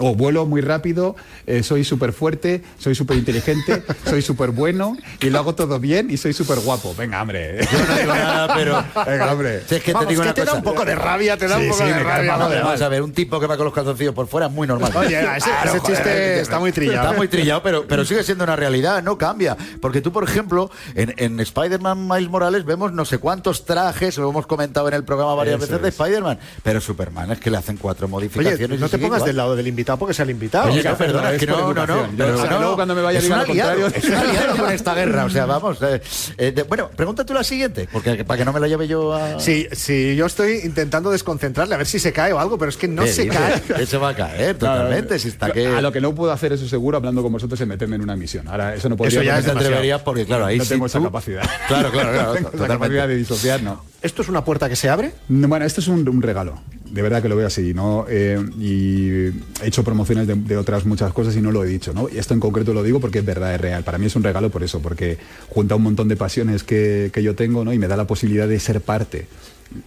o 0.01 0.15
vuelo 0.15 0.47
muy 0.47 0.63
rápido, 0.63 1.15
eh, 1.47 1.63
soy 1.63 1.85
súper 1.85 2.13
fuerte, 2.13 2.63
soy 2.79 2.95
súper 2.95 3.19
inteligente, 3.19 3.83
soy 4.05 4.23
súper 4.23 4.51
bueno 4.51 4.97
y 5.21 5.31
lo 5.31 5.39
hago 5.39 5.55
todo 5.55 5.79
bien 5.79 6.11
y 6.11 6.17
soy 6.17 6.33
súper 6.33 6.59
guapo. 6.61 6.95
Venga, 6.97 7.23
hombre. 7.23 7.61
yo 7.71 7.79
no 7.87 7.95
digo 7.97 8.15
nada, 8.15 8.55
pero... 8.55 8.85
Venga, 9.07 9.33
hombre. 9.33 9.63
Si 9.69 9.75
es 9.77 9.83
que 9.83 9.93
Vamos, 9.93 10.09
te 10.09 10.13
digo 10.13 10.23
que 10.23 10.29
una 10.29 10.35
te 10.35 10.45
da 10.45 10.55
un 10.55 10.63
poco 10.63 10.85
de 10.85 10.95
rabia, 10.95 11.37
te 11.37 11.47
da 11.47 11.59
Sí, 11.59 11.65
un 11.65 11.71
poco 11.71 11.85
sí, 11.85 11.89
de 11.91 11.99
rabia. 11.99 12.37
Vamos 12.37 12.81
a 12.81 12.89
ver, 12.89 13.03
un 13.03 13.13
tipo 13.13 13.39
que 13.39 13.47
va 13.47 13.57
con 13.57 13.67
los 13.67 13.75
calzoncillos 13.75 14.15
por 14.15 14.27
fuera 14.27 14.47
es 14.47 14.53
muy 14.53 14.67
normal. 14.67 14.93
Oye, 14.97 15.21
ese, 15.37 15.81
chiste 15.85 16.41
está 16.41 16.59
muy 16.59 16.73
trillado. 16.73 17.03
Está 17.03 17.17
muy 17.17 17.29
trillado, 17.29 17.63
pero, 17.63 17.87
pero 17.87 18.05
sigue 18.05 18.23
siendo 18.23 18.45
una 18.45 18.57
realidad, 18.57 19.03
no 19.03 19.19
cambia. 19.19 19.57
Porque 19.81 20.01
tú, 20.01 20.13
por 20.13 20.25
ejemplo, 20.25 20.71
en, 20.95 21.15
en 21.19 21.39
Spider-Man 21.39 22.09
Miles 22.09 22.31
Morales 22.31 22.65
vemos 22.65 22.93
no 22.93 23.05
sé 23.05 23.19
cuántos 23.19 23.67
trajes, 23.67 24.17
lo 24.17 24.31
hemos 24.31 24.47
comentado 24.47 24.89
en 24.89 24.95
el 24.95 25.05
programa 25.05 25.35
varias 25.35 25.57
Eso 25.63 25.73
veces 25.73 25.83
de. 25.83 25.89
Spider-Man, 25.91 26.39
pero 26.63 26.81
Superman 26.81 27.31
es 27.33 27.41
que 27.41 27.51
le 27.51 27.59
hacen 27.59 27.77
cuatro 27.77 28.07
Oye, 28.07 28.13
modificaciones. 28.13 28.81
no 28.81 28.89
te 28.89 28.99
pongas 28.99 29.19
igual. 29.19 29.29
del 29.29 29.37
lado 29.37 29.57
del 29.57 29.67
invitado 29.67 29.89
porque 29.98 30.14
sea 30.14 30.24
el 30.24 30.31
invitado. 30.31 30.70
Oye, 30.70 30.81
O 30.81 30.83
sea, 30.83 30.92
no, 30.92 30.98
perdona, 30.98 31.33
es 31.33 31.38
que 31.40 31.46
no, 31.46 31.72
no, 31.74 31.87
no. 31.87 32.09
pero 32.16 32.35
O 32.35 32.40
sea, 32.40 32.50
no, 32.50 32.59
luego 32.59 32.74
cuando 32.76 32.94
me 32.94 33.03
vaya 33.03 33.18
es 33.18 33.24
diga 33.24 33.37
un 33.37 33.42
aliado, 33.50 33.81
contrario. 33.83 33.96
Es 33.96 34.05
un 34.09 34.14
aliado 34.29 34.57
con 34.57 34.70
esta 34.72 34.94
guerra, 34.94 35.24
o 35.24 35.31
sea, 35.31 35.46
vamos. 35.46 35.79
eh, 35.83 36.00
eh, 36.38 36.53
de- 36.53 36.62
bueno, 36.64 36.88
pregunta 36.94 37.24
tú 37.24 37.35
la 37.35 37.44
siguiente, 37.44 37.88
porque 37.92 38.24
para 38.24 38.38
que 38.38 38.44
no 38.44 38.53
me 38.53 38.61
la 38.61 38.68
lleve 38.68 38.87
yo 38.88 39.12
a. 39.14 39.38
Sí, 39.40 39.66
sí, 39.72 40.14
yo 40.16 40.26
estoy 40.26 40.61
intentando 40.64 41.11
desconcentrarle 41.11 41.74
a 41.74 41.79
ver 41.79 41.87
si 41.87 41.98
se 41.98 42.12
cae 42.12 42.33
o 42.33 42.38
algo, 42.40 42.59
pero 42.59 42.68
es 42.70 42.76
que 42.76 42.88
no 42.88 43.03
¿Qué 43.05 43.12
se 43.12 43.22
dices? 43.24 43.38
cae. 43.38 43.61
Que 43.81 43.87
se 43.87 43.96
va 43.98 44.11
a 44.11 44.14
caer 44.16 44.57
totalmente. 44.59 45.18
Si 45.18 45.29
está 45.29 45.50
que. 45.50 45.66
A 45.66 45.81
lo 45.81 45.90
que 45.92 46.00
no 46.00 46.14
puedo 46.14 46.33
hacer 46.33 46.53
eso 46.53 46.66
seguro 46.68 46.96
hablando 46.96 47.22
con 47.22 47.33
vosotros 47.33 47.61
es 47.61 47.66
meterme 47.66 47.96
en 47.96 48.03
una 48.03 48.16
misión. 48.16 48.46
Ahora, 48.48 48.74
eso 48.74 48.88
no 48.88 48.96
podría 48.96 49.20
Eso 49.20 49.24
ya 49.24 49.42
te 49.42 49.50
atreverías 49.59 50.03
porque, 50.03 50.26
claro, 50.26 50.46
ahí 50.46 50.59
no 50.59 50.64
sí 50.64 50.70
tengo 50.70 50.87
esa 50.87 51.00
capacidad. 51.00 51.42
Claro, 51.68 51.90
claro, 51.90 52.12
claro. 52.12 52.35
No 52.35 52.35
tengo 52.50 52.64
esa 52.64 52.68
capacidad 52.74 53.09
de 53.09 53.16
disociar, 53.16 53.62
no. 53.62 53.85
¿Esto 54.03 54.22
es 54.22 54.29
una 54.29 54.44
puerta 54.44 54.68
que 54.68 54.76
se 54.76 54.88
abre? 54.88 55.12
No, 55.29 55.46
Bueno, 55.48 55.64
esto 55.64 55.81
es 55.81 55.88
un, 55.88 56.09
un 56.09 56.20
regalo. 56.22 56.61
De 56.90 57.03
verdad 57.03 57.22
que 57.22 57.29
lo 57.29 57.37
veo 57.37 57.46
así, 57.46 57.72
¿no? 57.72 58.07
Eh, 58.09 58.38
y 58.59 59.09
he 59.09 59.33
hecho 59.66 59.85
promociones 59.85 60.26
de, 60.26 60.35
de 60.35 60.57
otras 60.57 60.85
muchas 60.87 61.12
cosas 61.12 61.37
y 61.37 61.40
no 61.40 61.53
lo 61.53 61.64
he 61.64 61.68
dicho, 61.68 61.92
¿no? 61.92 62.09
Y 62.09 62.18
esto 62.18 62.35
en 62.35 62.40
concreto 62.40 62.74
lo 62.74 62.83
digo 62.83 63.00
porque 63.00 63.20
es 63.20 63.24
verdad, 63.24 63.55
es 63.55 63.61
real. 63.61 63.85
Para 63.85 63.98
mí 63.98 64.07
es 64.07 64.16
un 64.16 64.22
regalo 64.22 64.50
por 64.50 64.62
eso, 64.62 64.81
porque 64.81 65.18
junta 65.48 65.76
un 65.76 65.83
montón 65.83 66.09
de 66.09 66.16
pasiones 66.16 66.64
que, 66.64 67.11
que 67.12 67.22
yo 67.22 67.35
tengo, 67.35 67.64
¿no? 67.64 67.72
Y 67.72 67.79
me 67.79 67.88
da 67.88 67.96
la 67.96 68.07
posibilidad 68.07 68.48
de 68.48 68.59
ser 68.59 68.81
parte 68.81 69.26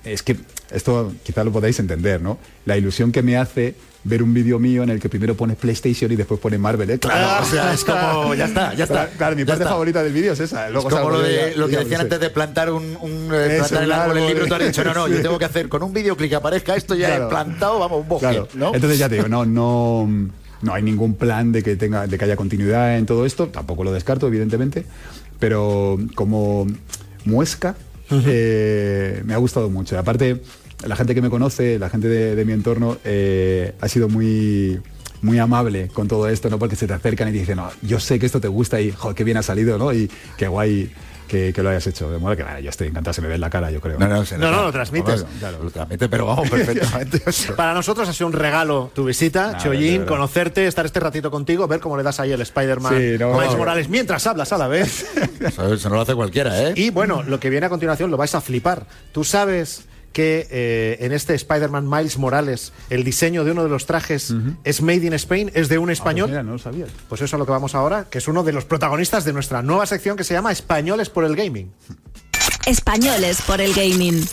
es 0.04 0.24
que 0.24 0.38
esto 0.72 1.14
quizá 1.24 1.44
lo 1.44 1.52
podáis 1.52 1.80
entender, 1.80 2.22
¿no? 2.22 2.38
La 2.66 2.78
ilusión 2.78 3.12
que 3.12 3.22
me 3.22 3.38
hace 3.38 3.76
ver 4.06 4.22
un 4.22 4.34
vídeo 4.34 4.60
mío 4.60 4.84
en 4.84 4.90
el 4.90 5.00
que 5.00 5.08
primero 5.08 5.36
pones 5.36 5.56
PlayStation 5.56 6.12
y 6.12 6.16
después 6.18 6.40
pone 6.40 6.58
Marvel, 6.58 6.90
¿eh? 6.90 7.00
Claro, 7.00 7.44
o 7.46 7.50
sea, 7.50 7.74
es 7.74 7.86
como, 7.86 8.34
ya 8.36 8.46
está, 8.46 8.74
ya 8.74 8.84
está. 8.84 9.08
Claro, 9.10 9.36
mi 9.36 9.46
parte 9.46 9.64
está. 9.64 9.72
favorita 9.74 10.04
del 10.04 10.12
vídeo 10.12 10.34
es 10.34 10.40
esa. 10.42 10.70
Luego 10.70 10.90
es 10.90 10.96
como 10.96 11.10
lo, 11.12 11.22
de, 11.22 11.52
ya- 11.54 11.58
lo 11.58 11.68
que 11.68 11.74
ya 11.74 11.80
decían 11.80 12.00
sé. 12.00 12.04
antes 12.04 12.20
de 12.20 12.30
plantar 12.30 12.70
un, 12.72 12.98
un, 13.00 13.30
eh, 13.34 13.58
Eso, 13.58 13.70
plantar 13.70 13.84
el 13.84 13.92
árbol 13.94 14.18
en 14.18 14.24
el 14.24 14.30
libro, 14.30 14.48
tú 14.48 14.56
has 14.56 14.66
dicho, 14.66 14.84
no, 14.84 14.94
no, 14.94 15.08
yo 15.08 15.22
tengo 15.22 15.40
que 15.40 15.46
hacer 15.46 15.70
con 15.70 15.84
un 15.84 15.94
videoclip 15.94 16.30
que 16.30 16.36
aparezca 16.36 16.76
esto 16.76 16.96
ya 16.96 17.08
Claro. 17.08 17.26
he 17.26 17.30
plantado, 17.30 17.80
vamos, 17.80 18.02
un 18.02 18.08
bosque, 18.10 18.28
Claro. 18.28 18.48
¿no? 18.56 18.74
Entonces 18.76 19.00
ya 19.00 19.08
te 19.08 19.16
digo, 19.16 19.30
no, 19.30 19.46
no, 19.46 20.10
no 20.62 20.74
hay 20.74 20.84
ningún 20.84 21.16
plan 21.16 21.54
de 21.54 21.64
que 21.64 21.78
tenga, 21.78 22.06
de 22.06 22.18
que 22.18 22.26
haya 22.26 22.36
continuidad 22.36 22.98
en 22.98 23.06
todo 23.06 23.26
esto, 23.26 23.48
tampoco 23.48 23.86
lo 23.86 23.94
descarto, 23.94 24.28
evidentemente, 24.28 24.86
pero 25.40 25.98
como 26.16 26.68
muesca 27.24 27.76
eh, 28.12 29.22
me 29.26 29.34
ha 29.34 29.38
gustado 29.38 29.70
mucho. 29.70 29.98
Aparte, 29.98 30.42
la 30.86 30.96
gente 30.96 31.16
que 31.16 31.22
me 31.22 31.30
conoce, 31.30 31.80
la 31.80 31.90
gente 31.90 32.08
de, 32.08 32.46
mi 32.46 32.54
entorno, 32.54 32.98
eh, 33.04 33.74
ha 33.80 33.88
sido 33.88 34.10
muy 34.10 34.80
muy 35.22 35.40
amable 35.40 35.88
con 35.88 36.10
todo 36.10 36.28
esto, 36.28 36.50
¿no? 36.50 36.60
Porque 36.60 36.76
se 36.76 36.86
te 36.86 36.94
acercan 36.94 37.30
y 37.30 37.32
dicen, 37.32 37.56
no, 37.56 37.70
yo 37.82 38.02
sé 38.02 38.20
que 38.20 38.26
esto 38.26 38.42
te 38.42 38.50
gusta 38.50 38.82
y, 38.82 38.92
joder, 38.92 39.16
qué 39.16 39.24
bien 39.24 39.38
ha 39.38 39.42
salido, 39.42 39.78
¿no? 39.78 39.94
Y 39.94 40.12
qué 40.38 40.50
guay 40.50 40.92
que, 41.34 41.52
que 41.52 41.64
lo 41.64 41.70
hayas 41.72 41.88
hecho. 41.88 42.12
De 42.12 42.20
modo 42.20 42.36
que, 42.36 42.44
vale, 42.44 42.62
yo 42.62 42.70
estoy 42.70 42.90
encantado, 42.90 43.12
se 43.14 43.22
me 43.22 43.28
ve 43.28 43.36
en 43.36 43.42
la 43.42 43.50
cara, 43.50 43.72
yo 43.72 43.82
creo. 43.82 43.98
No, 43.98 44.08
no, 44.08 44.24
se 44.24 44.38
No, 44.38 44.52
no, 44.52 44.62
lo 44.64 44.72
transmites. 44.72 45.26
Vamos, 45.42 45.64
Lo 45.64 45.72
transmite, 45.72 46.08
pero 46.08 46.28
vamos, 46.28 46.48
perfectamente. 46.48 47.22
Para 47.58 47.74
nosotros 47.74 48.08
ha 48.08 48.14
sido 48.14 48.28
un 48.28 48.34
regalo 48.34 48.92
tu 48.94 49.04
visita, 49.06 49.58
verdad. 49.64 50.06
conocerte, 50.06 50.68
estar 50.68 50.86
este 50.86 51.00
ratito 51.00 51.32
contigo, 51.32 51.68
ver 51.68 51.80
cómo 51.80 51.98
le 51.98 52.04
das 52.04 52.20
ahí 52.20 52.32
el 52.32 52.42
Spider-Man 52.42 52.94
Sí, 52.96 53.16
no, 53.20 53.34
Miles 53.34 53.54
no. 53.54 53.58
Morales 53.58 53.90
mientras 53.90 54.28
hablas 54.28 54.54
a 54.54 54.60
la 54.60 54.68
vez. 54.68 55.06
Eso, 55.40 55.74
eso 55.74 55.90
no 55.90 55.96
lo 55.96 56.02
hace 56.02 56.14
cualquiera, 56.14 56.70
¿eh? 56.70 56.74
Y 56.76 56.92
bueno, 56.92 57.24
lo 57.24 57.40
que 57.40 57.50
viene 57.50 57.66
a 57.66 57.70
continuación 57.70 58.12
lo 58.12 58.18
vais 58.18 58.36
a 58.36 58.42
flipar. 58.42 58.86
Tú 59.12 59.24
sabes 59.24 59.86
que 60.14 60.48
eh, 60.50 60.98
en 61.02 61.12
este 61.12 61.34
Spider-Man 61.34 61.90
Miles 61.90 62.18
Morales 62.18 62.72
el 62.90 63.04
diseño 63.04 63.44
de 63.44 63.52
uno 63.52 63.64
de 63.64 63.70
los 63.70 63.86
trajes 63.86 64.34
es 64.64 64.82
made 64.82 65.06
in 65.06 65.14
Spain, 65.14 65.52
es 65.54 65.68
de 65.70 65.78
un 65.80 65.86
Ah, 65.86 65.88
pues 65.88 66.00
español. 66.00 66.30
mira, 66.30 66.44
no 66.44 66.54
lo 66.54 66.60
sabía. 66.60 66.86
Pues 67.10 67.20
eso 67.20 67.26
es 67.26 67.34
a 67.34 67.38
lo 67.38 67.46
que 67.46 67.52
vamos 67.52 67.76
ahora, 67.76 68.08
que 68.10 68.20
es 68.20 68.28
uno 68.28 68.44
de 68.44 68.54
los 68.54 68.64
protagonistas 68.66 69.26
de 69.26 69.34
nuestra 69.34 69.62
nueva 69.62 69.86
sección 69.86 70.16
que 70.16 70.24
se 70.24 70.34
llama 70.34 70.52
Españoles 70.52 71.10
por 71.10 71.26
el 71.26 71.36
Gaming. 71.36 71.72
Españoles 72.66 73.42
por 73.46 73.60
el 73.60 73.74
gaming. 73.74 74.24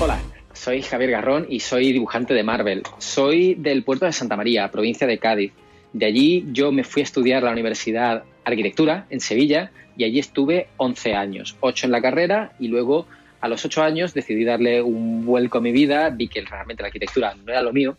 Hola, 0.00 0.18
soy 0.52 0.82
Javier 0.82 1.10
Garrón 1.12 1.46
y 1.48 1.60
soy 1.60 1.92
dibujante 1.92 2.34
de 2.34 2.42
Marvel. 2.42 2.82
Soy 2.98 3.54
del 3.54 3.84
puerto 3.84 4.06
de 4.06 4.12
Santa 4.12 4.36
María, 4.36 4.70
provincia 4.70 5.06
de 5.06 5.18
Cádiz. 5.18 5.52
De 5.92 6.06
allí 6.06 6.46
yo 6.52 6.72
me 6.72 6.84
fui 6.84 7.02
a 7.02 7.04
estudiar 7.04 7.42
a 7.42 7.46
la 7.46 7.52
Universidad 7.52 8.24
Arquitectura 8.44 9.06
en 9.10 9.20
Sevilla 9.20 9.70
y 9.96 10.04
allí 10.04 10.18
estuve 10.18 10.68
11 10.76 11.14
años, 11.14 11.56
8 11.60 11.86
en 11.86 11.92
la 11.92 12.02
carrera 12.02 12.52
y 12.58 12.68
luego 12.68 13.06
a 13.40 13.48
los 13.48 13.64
8 13.64 13.82
años 13.82 14.14
decidí 14.14 14.44
darle 14.44 14.82
un 14.82 15.24
vuelco 15.24 15.58
a 15.58 15.60
mi 15.60 15.72
vida, 15.72 16.10
vi 16.10 16.28
que 16.28 16.42
realmente 16.42 16.82
la 16.82 16.88
arquitectura 16.88 17.34
no 17.34 17.52
era 17.52 17.62
lo 17.62 17.72
mío 17.72 17.96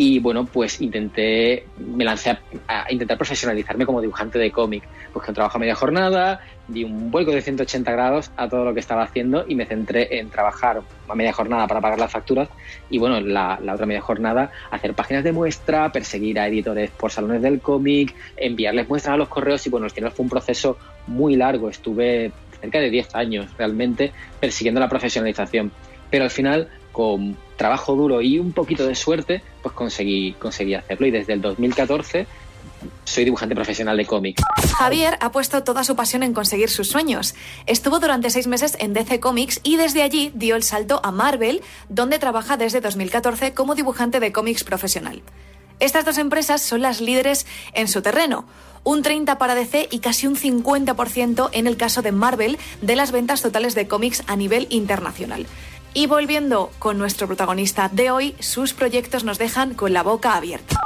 y 0.00 0.20
bueno, 0.20 0.46
pues 0.46 0.80
intenté, 0.80 1.66
me 1.76 2.04
lancé 2.04 2.30
a, 2.30 2.38
a 2.68 2.92
intentar 2.92 3.16
profesionalizarme 3.16 3.84
como 3.84 4.00
dibujante 4.00 4.38
de 4.38 4.52
cómic. 4.52 4.84
Busqué 5.12 5.32
un 5.32 5.34
trabajo 5.34 5.56
a 5.56 5.58
media 5.58 5.74
jornada, 5.74 6.40
di 6.68 6.84
un 6.84 7.10
vuelco 7.10 7.32
de 7.32 7.42
180 7.42 7.90
grados 7.90 8.30
a 8.36 8.48
todo 8.48 8.64
lo 8.64 8.74
que 8.74 8.78
estaba 8.78 9.02
haciendo 9.02 9.44
y 9.48 9.56
me 9.56 9.66
centré 9.66 10.20
en 10.20 10.30
trabajar 10.30 10.82
a 11.08 11.14
media 11.16 11.32
jornada 11.32 11.66
para 11.66 11.80
pagar 11.80 11.98
las 11.98 12.12
facturas 12.12 12.48
y 12.88 12.98
bueno, 12.98 13.18
la, 13.20 13.58
la 13.60 13.74
otra 13.74 13.86
media 13.86 14.00
jornada 14.00 14.52
hacer 14.70 14.94
páginas 14.94 15.24
de 15.24 15.32
muestra, 15.32 15.90
perseguir 15.90 16.38
a 16.38 16.46
editores 16.46 16.90
por 16.90 17.10
salones 17.10 17.42
del 17.42 17.60
cómic, 17.60 18.14
enviarles 18.36 18.88
muestras 18.88 19.14
a 19.14 19.16
los 19.16 19.28
correos 19.28 19.66
y 19.66 19.70
bueno, 19.70 19.86
al 19.86 19.90
final 19.90 20.12
fue 20.12 20.22
un 20.22 20.30
proceso 20.30 20.78
muy 21.08 21.34
largo, 21.34 21.70
estuve 21.70 22.30
cerca 22.60 22.78
de 22.78 22.90
10 22.90 23.14
años 23.14 23.46
realmente 23.56 24.12
persiguiendo 24.40 24.80
la 24.80 24.88
profesionalización, 24.88 25.72
pero 26.10 26.24
al 26.24 26.30
final 26.30 26.68
con 26.92 27.36
trabajo 27.56 27.94
duro 27.94 28.20
y 28.20 28.38
un 28.38 28.52
poquito 28.52 28.86
de 28.86 28.94
suerte, 28.94 29.42
pues 29.62 29.74
conseguí, 29.74 30.32
conseguí 30.32 30.74
hacerlo 30.74 31.06
y 31.06 31.10
desde 31.10 31.34
el 31.34 31.40
2014 31.40 32.26
soy 33.04 33.24
dibujante 33.24 33.54
profesional 33.54 33.96
de 33.96 34.06
cómic. 34.06 34.40
Javier 34.76 35.16
ha 35.20 35.32
puesto 35.32 35.62
toda 35.64 35.84
su 35.84 35.96
pasión 35.96 36.22
en 36.22 36.32
conseguir 36.32 36.70
sus 36.70 36.88
sueños. 36.88 37.34
Estuvo 37.66 37.98
durante 37.98 38.30
seis 38.30 38.46
meses 38.46 38.76
en 38.78 38.92
DC 38.92 39.20
Comics 39.20 39.60
y 39.62 39.76
desde 39.76 40.02
allí 40.02 40.30
dio 40.34 40.56
el 40.56 40.62
salto 40.62 41.00
a 41.02 41.10
Marvel, 41.10 41.62
donde 41.88 42.18
trabaja 42.18 42.56
desde 42.56 42.80
2014 42.80 43.54
como 43.54 43.74
dibujante 43.74 44.20
de 44.20 44.32
cómics 44.32 44.64
profesional. 44.64 45.22
Estas 45.80 46.04
dos 46.04 46.18
empresas 46.18 46.60
son 46.60 46.82
las 46.82 47.00
líderes 47.00 47.46
en 47.72 47.86
su 47.86 48.02
terreno, 48.02 48.46
un 48.88 49.02
30 49.02 49.36
para 49.36 49.54
DC 49.54 49.86
y 49.90 49.98
casi 49.98 50.26
un 50.26 50.34
50% 50.34 51.50
en 51.52 51.66
el 51.66 51.76
caso 51.76 52.00
de 52.00 52.10
Marvel 52.10 52.56
de 52.80 52.96
las 52.96 53.12
ventas 53.12 53.42
totales 53.42 53.74
de 53.74 53.86
cómics 53.86 54.24
a 54.26 54.34
nivel 54.34 54.66
internacional. 54.70 55.44
Y 55.92 56.06
volviendo 56.06 56.70
con 56.78 56.96
nuestro 56.96 57.26
protagonista 57.26 57.90
de 57.92 58.10
hoy, 58.10 58.34
sus 58.38 58.72
proyectos 58.72 59.24
nos 59.24 59.38
dejan 59.38 59.74
con 59.74 59.92
la 59.92 60.02
boca 60.02 60.36
abierta. 60.36 60.80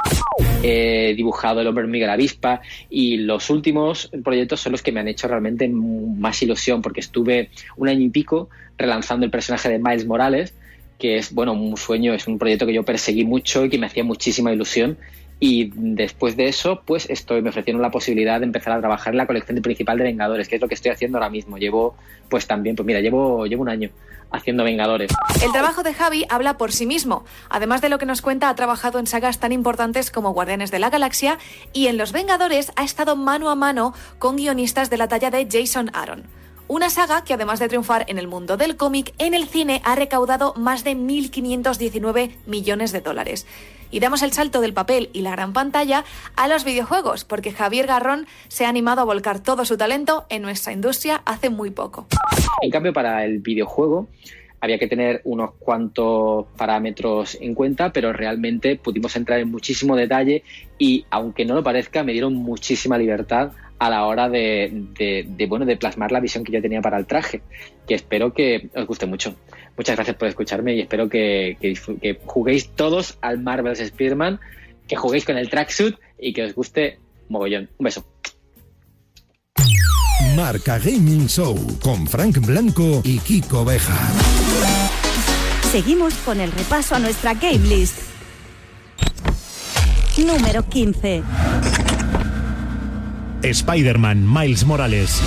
He 0.61 1.13
dibujado 1.15 1.61
el 1.61 1.67
hombre 1.67 1.85
hormiga 1.85 2.07
la 2.07 2.13
avispa 2.13 2.59
y 2.89 3.19
los 3.19 3.49
últimos 3.49 4.11
proyectos 4.21 4.59
son 4.59 4.73
los 4.73 4.81
que 4.81 4.91
me 4.91 4.99
han 4.99 5.07
hecho 5.07 5.29
realmente 5.29 5.69
más 5.69 6.41
ilusión 6.43 6.81
porque 6.81 6.99
estuve 6.99 7.51
un 7.77 7.87
año 7.87 8.01
y 8.01 8.09
pico 8.09 8.49
relanzando 8.77 9.25
el 9.25 9.31
personaje 9.31 9.69
de 9.69 9.79
Miles 9.79 10.05
Morales 10.05 10.53
que 10.99 11.17
es 11.17 11.33
bueno 11.33 11.53
un 11.53 11.75
sueño, 11.75 12.13
es 12.13 12.27
un 12.27 12.37
proyecto 12.37 12.65
que 12.65 12.73
yo 12.73 12.83
perseguí 12.83 13.25
mucho 13.25 13.65
y 13.65 13.69
que 13.69 13.77
me 13.77 13.87
hacía 13.87 14.03
muchísima 14.03 14.53
ilusión 14.53 14.97
y 15.39 15.71
después 15.75 16.37
de 16.37 16.47
eso 16.47 16.81
pues 16.85 17.09
estoy 17.09 17.41
me 17.41 17.49
ofrecieron 17.49 17.81
la 17.81 17.91
posibilidad 17.91 18.39
de 18.39 18.45
empezar 18.45 18.73
a 18.73 18.79
trabajar 18.79 19.13
en 19.13 19.17
la 19.17 19.27
colección 19.27 19.61
principal 19.61 19.97
de 19.97 20.05
Vengadores 20.05 20.47
que 20.47 20.55
es 20.55 20.61
lo 20.61 20.67
que 20.67 20.75
estoy 20.75 20.91
haciendo 20.91 21.17
ahora 21.17 21.29
mismo 21.29 21.57
llevo 21.57 21.95
pues 22.29 22.47
también 22.47 22.75
pues 22.75 22.85
mira 22.85 23.01
llevo 23.01 23.45
llevo 23.45 23.63
un 23.63 23.69
año 23.69 23.89
haciendo 24.33 24.63
Vengadores 24.63 25.11
El 25.43 25.51
trabajo 25.51 25.83
de 25.83 25.93
Javi 25.93 26.25
habla 26.27 26.57
por 26.57 26.71
sí 26.71 26.85
mismo. 26.85 27.23
Además 27.49 27.81
de 27.81 27.89
lo 27.89 27.99
que 27.99 28.07
nos 28.07 28.21
cuenta, 28.21 28.49
ha 28.49 28.55
trabajado 28.55 28.99
en 28.99 29.07
sagas 29.07 29.39
tan 29.39 29.51
importantes 29.51 30.09
como 30.11 30.33
Guardianes 30.33 30.71
de 30.71 30.79
la 30.79 30.89
Galaxia 30.89 31.37
y 31.71 31.85
en 31.87 31.97
Los 31.97 32.11
Vengadores 32.11 32.71
ha 32.75 32.83
estado 32.83 33.15
mano 33.15 33.49
a 33.49 33.55
mano 33.55 33.93
con 34.19 34.35
guionistas 34.35 34.89
de 34.89 34.97
la 34.97 35.07
talla 35.07 35.29
de 35.29 35.47
Jason 35.49 35.91
Aaron. 35.93 36.23
Una 36.67 36.89
saga 36.89 37.23
que 37.23 37.33
además 37.33 37.59
de 37.59 37.67
triunfar 37.67 38.05
en 38.07 38.17
el 38.17 38.27
mundo 38.27 38.57
del 38.57 38.77
cómic, 38.77 39.13
en 39.17 39.33
el 39.33 39.47
cine 39.47 39.81
ha 39.83 39.95
recaudado 39.95 40.53
más 40.55 40.83
de 40.83 40.95
1.519 40.95 42.37
millones 42.47 42.91
de 42.91 43.01
dólares. 43.01 43.45
Y 43.93 43.99
damos 43.99 44.23
el 44.23 44.31
salto 44.31 44.59
del 44.59 44.73
papel 44.73 45.11
y 45.13 45.21
la 45.21 45.29
gran 45.29 45.53
pantalla 45.53 46.03
a 46.35 46.47
los 46.47 46.63
videojuegos, 46.63 47.25
porque 47.25 47.51
Javier 47.51 47.85
Garrón 47.85 48.25
se 48.47 48.65
ha 48.65 48.69
animado 48.69 49.01
a 49.01 49.03
volcar 49.03 49.39
todo 49.39 49.65
su 49.65 49.77
talento 49.77 50.25
en 50.29 50.41
nuestra 50.41 50.73
industria 50.73 51.21
hace 51.25 51.51
muy 51.51 51.69
poco. 51.69 52.07
En 52.63 52.71
cambio, 52.71 52.91
para 52.91 53.23
el 53.23 53.37
videojuego 53.37 54.07
había 54.61 54.79
que 54.79 54.87
tener 54.87 55.21
unos 55.25 55.51
cuantos 55.59 56.47
parámetros 56.57 57.37
en 57.39 57.53
cuenta, 57.53 57.93
pero 57.93 58.11
realmente 58.13 58.77
pudimos 58.77 59.15
entrar 59.15 59.39
en 59.39 59.51
muchísimo 59.51 59.95
detalle 59.95 60.43
y, 60.79 61.05
aunque 61.11 61.45
no 61.45 61.53
lo 61.53 61.61
parezca, 61.61 62.01
me 62.01 62.13
dieron 62.13 62.33
muchísima 62.33 62.97
libertad 62.97 63.51
a 63.77 63.89
la 63.91 64.05
hora 64.05 64.27
de, 64.27 64.71
de, 64.97 65.45
bueno, 65.45 65.65
de 65.65 65.77
plasmar 65.77 66.11
la 66.11 66.19
visión 66.19 66.43
que 66.43 66.51
yo 66.51 66.63
tenía 66.63 66.81
para 66.81 66.97
el 66.97 67.05
traje, 67.05 67.43
que 67.87 67.93
espero 67.93 68.33
que 68.33 68.69
os 68.73 68.87
guste 68.87 69.05
mucho. 69.05 69.35
Muchas 69.77 69.95
gracias 69.95 70.15
por 70.17 70.27
escucharme 70.27 70.75
y 70.75 70.81
espero 70.81 71.09
que, 71.09 71.57
que, 71.59 71.73
que 72.01 72.19
juguéis 72.25 72.69
todos 72.69 73.17
al 73.21 73.39
Marvel's 73.39 73.79
Spider-Man, 73.79 74.39
que 74.87 74.95
juguéis 74.95 75.25
con 75.25 75.37
el 75.37 75.49
tracksuit 75.49 75.95
y 76.19 76.33
que 76.33 76.43
os 76.43 76.53
guste 76.53 76.99
mogollón. 77.29 77.69
Un 77.77 77.83
beso. 77.83 78.05
Marca 80.35 80.79
Gaming 80.79 81.27
Show 81.27 81.55
con 81.81 82.07
Frank 82.07 82.39
Blanco 82.39 83.01
y 83.03 83.19
Kiko 83.19 83.63
Beja. 83.65 83.97
Seguimos 85.71 86.13
con 86.25 86.39
el 86.39 86.51
repaso 86.51 86.95
a 86.95 86.99
nuestra 86.99 87.33
game 87.33 87.67
list. 87.67 87.97
Número 90.17 90.67
15. 90.67 91.23
Spider-Man 93.43 94.25
Miles 94.31 94.65
Morales. 94.65 95.21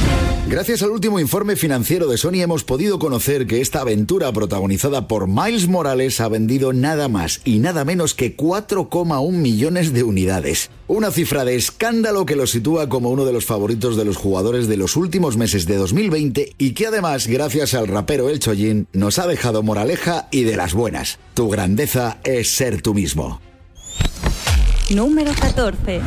Gracias 0.48 0.82
al 0.82 0.90
último 0.90 1.20
informe 1.20 1.56
financiero 1.56 2.06
de 2.08 2.16
Sony 2.16 2.40
hemos 2.40 2.64
podido 2.64 2.98
conocer 2.98 3.46
que 3.46 3.60
esta 3.60 3.80
aventura 3.80 4.32
protagonizada 4.32 5.08
por 5.08 5.28
Miles 5.28 5.68
Morales 5.68 6.20
ha 6.20 6.28
vendido 6.28 6.72
nada 6.72 7.08
más 7.08 7.40
y 7.44 7.58
nada 7.58 7.84
menos 7.84 8.14
que 8.14 8.36
4,1 8.36 9.32
millones 9.32 9.92
de 9.92 10.02
unidades. 10.02 10.70
Una 10.86 11.10
cifra 11.10 11.44
de 11.44 11.56
escándalo 11.56 12.26
que 12.26 12.36
lo 12.36 12.46
sitúa 12.46 12.88
como 12.88 13.10
uno 13.10 13.24
de 13.24 13.32
los 13.32 13.44
favoritos 13.44 13.96
de 13.96 14.04
los 14.04 14.16
jugadores 14.16 14.68
de 14.68 14.76
los 14.76 14.96
últimos 14.96 15.36
meses 15.36 15.66
de 15.66 15.76
2020 15.76 16.54
y 16.58 16.72
que 16.72 16.86
además, 16.86 17.26
gracias 17.26 17.74
al 17.74 17.88
rapero 17.88 18.30
El 18.30 18.38
Chollín, 18.38 18.86
nos 18.92 19.18
ha 19.18 19.26
dejado 19.26 19.62
moraleja 19.62 20.28
y 20.30 20.44
de 20.44 20.56
las 20.56 20.74
buenas. 20.74 21.18
Tu 21.34 21.48
grandeza 21.48 22.18
es 22.24 22.48
ser 22.50 22.82
tú 22.82 22.94
mismo. 22.94 23.40
Número 24.90 25.32
14. 25.34 26.00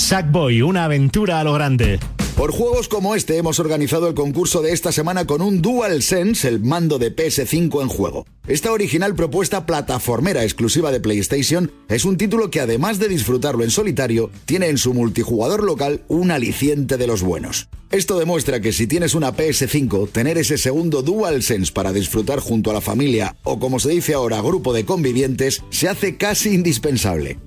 Sackboy, 0.00 0.62
una 0.62 0.84
aventura 0.84 1.40
a 1.40 1.44
lo 1.44 1.52
grande. 1.52 2.00
Por 2.34 2.52
juegos 2.52 2.88
como 2.88 3.14
este 3.14 3.36
hemos 3.36 3.60
organizado 3.60 4.08
el 4.08 4.14
concurso 4.14 4.62
de 4.62 4.72
esta 4.72 4.92
semana 4.92 5.26
con 5.26 5.42
un 5.42 5.60
DualSense, 5.60 6.48
el 6.48 6.60
mando 6.60 6.98
de 6.98 7.14
PS5 7.14 7.82
en 7.82 7.88
juego. 7.88 8.26
Esta 8.48 8.72
original 8.72 9.14
propuesta 9.14 9.66
plataformera 9.66 10.42
exclusiva 10.42 10.90
de 10.90 11.00
PlayStation 11.00 11.70
es 11.88 12.06
un 12.06 12.16
título 12.16 12.50
que 12.50 12.60
además 12.60 12.98
de 12.98 13.08
disfrutarlo 13.08 13.62
en 13.62 13.70
solitario, 13.70 14.30
tiene 14.46 14.68
en 14.68 14.78
su 14.78 14.94
multijugador 14.94 15.62
local 15.62 16.02
un 16.08 16.30
aliciente 16.30 16.96
de 16.96 17.06
los 17.06 17.22
buenos. 17.22 17.68
Esto 17.90 18.18
demuestra 18.18 18.60
que 18.60 18.72
si 18.72 18.86
tienes 18.86 19.14
una 19.14 19.36
PS5, 19.36 20.10
tener 20.10 20.38
ese 20.38 20.56
segundo 20.56 21.02
DualSense 21.02 21.72
para 21.72 21.92
disfrutar 21.92 22.40
junto 22.40 22.70
a 22.70 22.74
la 22.74 22.80
familia 22.80 23.36
o 23.44 23.60
como 23.60 23.78
se 23.78 23.90
dice 23.90 24.14
ahora 24.14 24.40
grupo 24.40 24.72
de 24.72 24.86
convivientes 24.86 25.62
se 25.68 25.90
hace 25.90 26.16
casi 26.16 26.54
indispensable. 26.54 27.38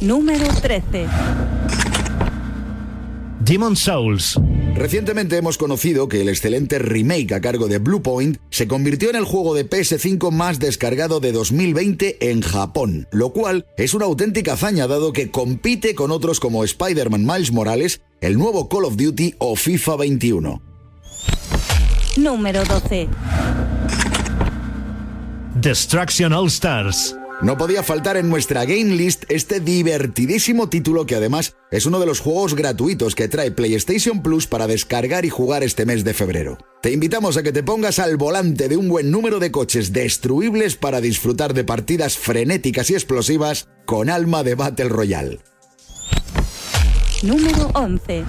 Número 0.00 0.46
13. 0.62 1.06
Demon 3.40 3.76
Souls. 3.76 4.38
Recientemente 4.74 5.36
hemos 5.36 5.58
conocido 5.58 6.08
que 6.08 6.22
el 6.22 6.30
excelente 6.30 6.78
remake 6.78 7.34
a 7.34 7.42
cargo 7.42 7.68
de 7.68 7.78
Bluepoint 7.78 8.38
se 8.48 8.66
convirtió 8.66 9.10
en 9.10 9.16
el 9.16 9.24
juego 9.24 9.54
de 9.54 9.68
PS5 9.68 10.30
más 10.30 10.58
descargado 10.58 11.20
de 11.20 11.32
2020 11.32 12.30
en 12.30 12.40
Japón, 12.40 13.08
lo 13.12 13.34
cual 13.34 13.66
es 13.76 13.92
una 13.92 14.06
auténtica 14.06 14.54
hazaña 14.54 14.86
dado 14.86 15.12
que 15.12 15.30
compite 15.30 15.94
con 15.94 16.10
otros 16.10 16.40
como 16.40 16.64
Spider-Man 16.64 17.26
Miles 17.26 17.52
Morales, 17.52 18.00
el 18.22 18.38
nuevo 18.38 18.70
Call 18.70 18.86
of 18.86 18.96
Duty 18.96 19.34
o 19.38 19.54
FIFA 19.54 19.96
21. 19.96 20.62
Número 22.16 22.64
12. 22.64 23.08
Destruction 25.56 26.32
All 26.32 26.46
Stars. 26.46 27.19
No 27.42 27.56
podía 27.56 27.82
faltar 27.82 28.18
en 28.18 28.28
nuestra 28.28 28.66
game 28.66 28.96
list 28.96 29.24
este 29.30 29.60
divertidísimo 29.60 30.68
título 30.68 31.06
que 31.06 31.14
además 31.14 31.56
es 31.70 31.86
uno 31.86 31.98
de 31.98 32.04
los 32.04 32.20
juegos 32.20 32.54
gratuitos 32.54 33.14
que 33.14 33.28
trae 33.28 33.50
PlayStation 33.50 34.22
Plus 34.22 34.46
para 34.46 34.66
descargar 34.66 35.24
y 35.24 35.30
jugar 35.30 35.62
este 35.62 35.86
mes 35.86 36.04
de 36.04 36.12
febrero. 36.12 36.58
Te 36.82 36.92
invitamos 36.92 37.38
a 37.38 37.42
que 37.42 37.52
te 37.52 37.62
pongas 37.62 37.98
al 37.98 38.18
volante 38.18 38.68
de 38.68 38.76
un 38.76 38.90
buen 38.90 39.10
número 39.10 39.38
de 39.38 39.50
coches 39.50 39.94
destruibles 39.94 40.76
para 40.76 41.00
disfrutar 41.00 41.54
de 41.54 41.64
partidas 41.64 42.18
frenéticas 42.18 42.90
y 42.90 42.94
explosivas 42.94 43.68
con 43.86 44.10
alma 44.10 44.42
de 44.42 44.54
Battle 44.54 44.90
Royale. 44.90 45.40
Número 47.22 47.70
11. 47.72 48.24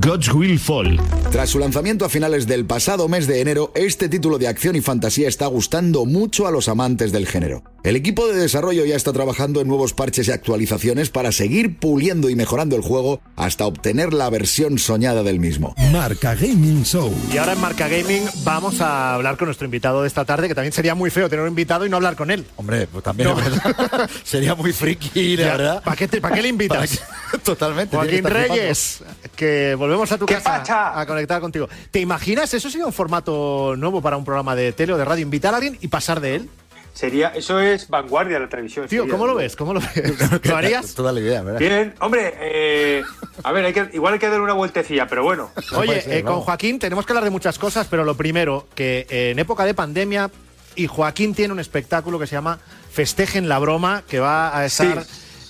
God's 0.00 0.32
Will 0.32 0.58
Fall. 0.58 0.98
Tras 1.30 1.50
su 1.50 1.58
lanzamiento 1.58 2.04
a 2.04 2.08
finales 2.08 2.46
del 2.46 2.64
pasado 2.64 3.06
mes 3.08 3.26
de 3.26 3.40
enero, 3.40 3.70
este 3.74 4.08
título 4.08 4.38
de 4.38 4.48
acción 4.48 4.76
y 4.76 4.80
fantasía 4.80 5.28
está 5.28 5.46
gustando 5.46 6.06
mucho 6.06 6.46
a 6.46 6.50
los 6.50 6.68
amantes 6.68 7.12
del 7.12 7.26
género. 7.26 7.62
El 7.82 7.96
equipo 7.96 8.26
de 8.26 8.34
desarrollo 8.34 8.86
ya 8.86 8.96
está 8.96 9.12
trabajando 9.12 9.60
en 9.60 9.68
nuevos 9.68 9.92
parches 9.92 10.28
y 10.28 10.30
actualizaciones 10.32 11.10
para 11.10 11.32
seguir 11.32 11.78
puliendo 11.78 12.30
y 12.30 12.34
mejorando 12.34 12.76
el 12.76 12.82
juego 12.82 13.20
hasta 13.36 13.66
obtener 13.66 14.14
la 14.14 14.30
versión 14.30 14.78
soñada 14.78 15.22
del 15.22 15.38
mismo. 15.38 15.74
Marca 15.92 16.34
Gaming 16.34 16.84
Show. 16.84 17.14
Y 17.32 17.36
ahora 17.36 17.52
en 17.52 17.60
Marca 17.60 17.86
Gaming 17.86 18.22
vamos 18.42 18.80
a 18.80 19.14
hablar 19.14 19.36
con 19.36 19.46
nuestro 19.48 19.66
invitado 19.66 20.00
de 20.00 20.08
esta 20.08 20.24
tarde, 20.24 20.48
que 20.48 20.54
también 20.54 20.72
sería 20.72 20.94
muy 20.94 21.10
feo 21.10 21.28
tener 21.28 21.42
un 21.42 21.50
invitado 21.50 21.84
y 21.84 21.90
no 21.90 21.96
hablar 21.96 22.16
con 22.16 22.30
él. 22.30 22.46
Hombre, 22.56 22.86
pues 22.86 23.04
también 23.04 23.28
No. 23.28 23.36
verdad. 23.36 24.08
sería 24.24 24.54
muy 24.54 24.72
friki, 24.72 25.36
la 25.36 25.44
Ya, 25.44 25.50
verdad. 25.56 25.82
¿Para 25.84 25.96
qué, 25.96 26.08
para 26.08 26.34
qué 26.34 26.42
le 26.42 26.48
invitas? 26.48 27.02
Totalmente. 27.44 27.96
Joaquín 27.96 28.24
Reyes, 28.24 29.02
que 29.36 29.74
volvemos 29.84 30.10
a 30.12 30.18
tu 30.18 30.26
¿Qué 30.26 30.34
casa 30.34 30.58
pacha? 30.58 30.98
a 30.98 31.06
conectar 31.06 31.40
contigo. 31.40 31.68
¿Te 31.90 32.00
imaginas? 32.00 32.52
Eso 32.54 32.70
sería 32.70 32.86
un 32.86 32.92
formato 32.92 33.74
nuevo 33.76 34.00
para 34.00 34.16
un 34.16 34.24
programa 34.24 34.56
de 34.56 34.72
tele 34.72 34.92
o 34.92 34.96
de 34.96 35.04
radio, 35.04 35.22
invitar 35.22 35.54
a 35.54 35.58
alguien 35.58 35.78
y 35.80 35.88
pasar 35.88 36.20
de 36.20 36.36
él. 36.36 36.50
Sería, 36.94 37.28
eso 37.34 37.58
es 37.58 37.88
vanguardia 37.88 38.34
de 38.34 38.44
la 38.44 38.48
televisión. 38.48 38.86
Tío, 38.86 39.02
sería. 39.02 39.12
¿cómo 39.12 39.26
lo 39.26 39.34
ves? 39.34 39.56
¿Cómo 39.56 39.74
lo 39.74 39.80
ves? 39.80 40.44
¿Lo 40.44 40.56
harías? 40.56 40.94
Toda 40.94 41.12
la 41.12 41.20
idea, 41.20 41.42
¿verdad? 41.42 41.58
Bien, 41.58 41.92
hombre, 42.00 42.32
eh, 42.40 43.02
a 43.42 43.52
ver, 43.52 43.64
hay 43.64 43.72
que, 43.72 43.90
igual 43.92 44.14
hay 44.14 44.20
que 44.20 44.28
dar 44.28 44.40
una 44.40 44.52
vueltecilla, 44.52 45.08
pero 45.08 45.24
bueno. 45.24 45.50
Oye, 45.76 46.00
ser, 46.00 46.18
eh, 46.18 46.22
con. 46.22 46.40
Joaquín 46.40 46.78
tenemos 46.78 47.04
que 47.04 47.12
hablar 47.12 47.24
de 47.24 47.30
muchas 47.30 47.58
cosas, 47.58 47.88
pero 47.90 48.04
lo 48.04 48.16
primero, 48.16 48.68
que 48.76 49.06
eh, 49.10 49.30
en 49.30 49.38
época 49.40 49.64
de 49.64 49.74
pandemia, 49.74 50.30
y 50.76 50.86
Joaquín 50.86 51.34
tiene 51.34 51.52
un 51.52 51.60
espectáculo 51.60 52.18
que 52.18 52.28
se 52.28 52.36
llama 52.36 52.60
Festejen 52.92 53.48
la 53.48 53.58
Broma, 53.58 54.04
que 54.08 54.20
va 54.20 54.56
a 54.56 54.64
estar 54.64 55.04